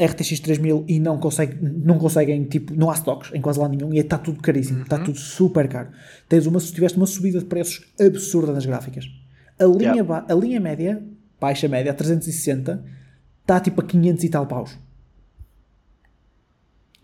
RTX 0.00 0.38
3000 0.38 0.84
e 0.86 1.00
não, 1.00 1.18
consegue, 1.18 1.58
não 1.60 1.98
conseguem, 1.98 2.44
tipo, 2.44 2.72
não 2.72 2.88
há 2.88 2.94
stocks 2.94 3.32
em 3.34 3.40
quase 3.40 3.58
lá 3.58 3.68
nenhum 3.68 3.92
e 3.92 3.98
está 3.98 4.16
tudo 4.16 4.40
caríssimo, 4.40 4.82
está 4.82 4.96
tudo 4.96 5.18
super 5.18 5.68
caro. 5.68 5.88
Tens 6.28 6.46
uma, 6.46 6.60
se 6.60 6.72
tiveste 6.72 6.96
uma 6.96 7.06
subida 7.06 7.40
de 7.40 7.46
preços 7.46 7.84
absurda 8.00 8.52
nas 8.52 8.64
gráficas. 8.64 9.06
A 9.58 9.64
linha, 9.64 9.94
Yeah. 9.94 10.24
a 10.28 10.34
linha 10.34 10.60
média, 10.60 11.02
baixa 11.40 11.66
média, 11.66 11.90
a 11.90 11.94
360, 11.94 12.84
está 13.40 13.58
tipo 13.58 13.80
a 13.80 13.84
500 13.84 14.22
e 14.22 14.28
tal 14.28 14.46
paus. 14.46 14.78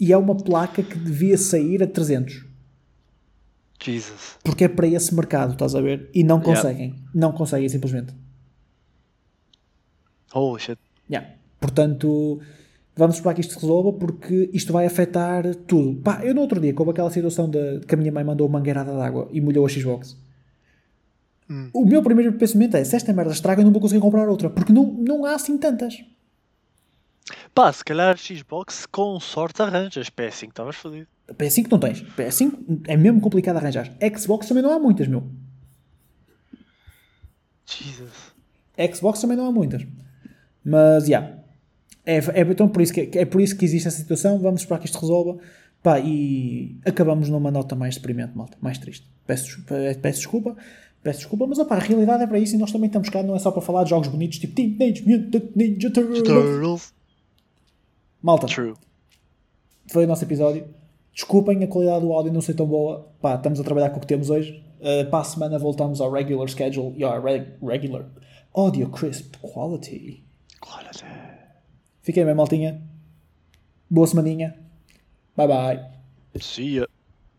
E 0.05 0.13
é 0.13 0.17
uma 0.19 0.35
placa 0.37 0.83
que 0.83 0.99
devia 0.99 1.39
sair 1.39 1.83
a 1.83 1.87
300. 1.87 2.45
Jesus. 3.83 4.37
Porque 4.45 4.65
é 4.65 4.69
para 4.69 4.87
esse 4.87 5.15
mercado, 5.15 5.53
estás 5.55 5.75
a 5.75 5.81
ver? 5.81 6.11
E 6.15 6.23
não 6.23 6.37
Yeah. 6.41 6.55
conseguem. 6.55 6.95
Não 7.15 7.33
conseguem 7.33 7.69
simplesmente. 7.71 8.13
Holy 10.35 10.61
shit. 10.61 10.79
Yeah. 11.11 11.31
Portanto, 11.59 12.39
vamos 12.95 13.17
esperar 13.17 13.33
que 13.35 13.41
isto 13.41 13.55
se 13.55 13.61
resolva 13.61 13.95
porque 13.95 14.51
isto 14.53 14.75
vai 14.75 14.85
afetar 14.85 15.55
tudo. 15.67 15.95
Pá, 16.03 16.21
eu 16.23 16.35
no 16.35 16.43
outro 16.43 16.61
dia, 16.61 16.75
como 16.75 16.91
aquela 16.91 17.11
situação 17.11 17.49
de 17.49 17.81
que 17.81 17.95
a 17.95 17.97
minha 17.99 18.13
mãe 18.13 18.25
mandou 18.25 18.47
uma 18.47 18.59
mangueirada 18.59 18.93
de 18.93 19.01
água 19.01 19.27
e 19.33 19.41
molhou 19.41 19.65
a 19.65 19.69
Xbox. 19.71 20.17
O 21.73 21.85
meu 21.87 22.03
primeiro 22.03 22.33
pensamento 22.35 22.77
é: 22.77 22.85
se 22.85 22.95
esta 22.95 23.11
merda 23.13 23.33
estraga, 23.33 23.63
eu 23.63 23.65
não 23.65 23.73
vou 23.73 23.81
conseguir 23.81 24.01
comprar 24.03 24.29
outra. 24.29 24.51
Porque 24.51 24.73
não, 24.73 24.85
não 24.93 25.25
há 25.25 25.35
assim 25.35 25.57
tantas. 25.57 26.03
Pá, 27.55 27.73
se 27.73 27.85
calhar 27.85 28.17
Xbox 28.19 28.85
com 28.87 29.19
sorte 29.21 29.63
arranjas. 29.63 30.11
PS5 30.11 30.49
estavas 30.49 30.77
fodido. 30.77 31.07
PS5 31.33 31.71
não 31.71 31.79
tens. 31.79 32.03
PS5 32.03 32.81
é 32.89 32.97
mesmo 32.97 33.21
complicado 33.21 33.57
arranjar. 33.57 33.91
Xbox 34.17 34.49
também 34.49 34.63
não 34.63 34.73
há 34.73 34.79
muitas, 34.79 35.07
meu. 35.07 35.25
Jesus. 37.67 38.35
Xbox 38.95 39.21
também 39.21 39.37
não 39.37 39.47
há 39.47 39.53
muitas. 39.53 39.87
Mas, 40.65 41.07
já. 41.07 41.39
É, 42.05 42.17
é, 42.19 42.41
então 42.43 42.69
por 42.69 42.83
isso 42.83 42.93
que, 42.93 43.09
é 43.17 43.25
por 43.25 43.41
isso 43.41 43.57
que 43.57 43.65
existe 43.65 43.87
essa 43.89 43.97
situação. 43.99 44.39
Vamos 44.39 44.63
esperar 44.63 44.79
que 44.81 44.87
isto 44.87 44.99
resolva. 44.99 45.39
Pá, 45.83 46.01
e 46.01 46.77
acabamos 46.85 47.29
numa 47.29 47.51
nota 47.51 47.75
mais 47.77 47.95
deprimente, 47.95 48.37
malta. 48.37 48.57
Mais 48.61 48.79
triste. 48.79 49.07
Peço, 49.27 49.45
desculpa- 49.45 49.75
peço 50.03 50.19
desculpa. 50.19 50.57
Peço 51.03 51.19
desculpa, 51.21 51.47
mas 51.47 51.59
opá, 51.59 51.77
a 51.77 51.81
realidade 51.81 52.23
é 52.23 52.27
para 52.27 52.39
isso 52.39 52.55
e 52.55 52.59
nós 52.59 52.73
também 52.73 52.87
estamos 52.87 53.11
cá. 53.11 53.23
Não 53.23 53.37
é 53.37 53.39
só 53.39 53.51
para 53.51 53.61
falar 53.63 53.85
de 53.85 53.91
jogos 53.91 54.09
bonitos 54.09 54.39
tipo 54.39 54.55
Teenage 54.55 55.07
Mutant 55.07 55.51
Ninja. 55.55 55.91
Turtles. 55.93 56.93
Malta, 58.25 58.47
True. 58.47 58.73
foi 59.93 60.05
o 60.05 60.07
nosso 60.09 60.25
episódio. 60.25 60.67
Desculpem 61.13 61.63
a 61.63 61.69
qualidade 61.69 62.01
do 62.01 62.13
áudio 62.15 62.33
não 62.33 62.41
ser 62.41 62.55
tão 62.55 62.67
boa. 62.67 63.07
Pá, 63.21 63.35
estamos 63.35 63.61
a 63.61 63.65
trabalhar 63.65 63.91
com 63.91 63.99
o 63.99 64.01
que 64.01 64.07
temos 64.07 64.31
hoje. 64.31 64.65
Uh, 64.81 65.09
para 65.11 65.19
a 65.21 65.25
semana 65.25 65.59
voltamos 65.59 66.01
ao 66.01 66.11
regular 66.11 66.49
schedule 66.49 66.95
e 66.97 67.05
ao 67.05 67.21
reg- 67.23 67.59
regular 67.63 68.07
audio 68.55 68.89
crisp 68.89 69.35
quality. 69.43 70.25
Quality. 70.59 71.05
Fiquem 72.01 72.25
bem, 72.25 72.35
maltinha. 72.35 72.81
Boa 73.91 74.07
semaninha. 74.07 74.59
Bye 75.37 75.49
bye. 75.49 75.85
See 76.41 76.77
ya. 76.79 76.87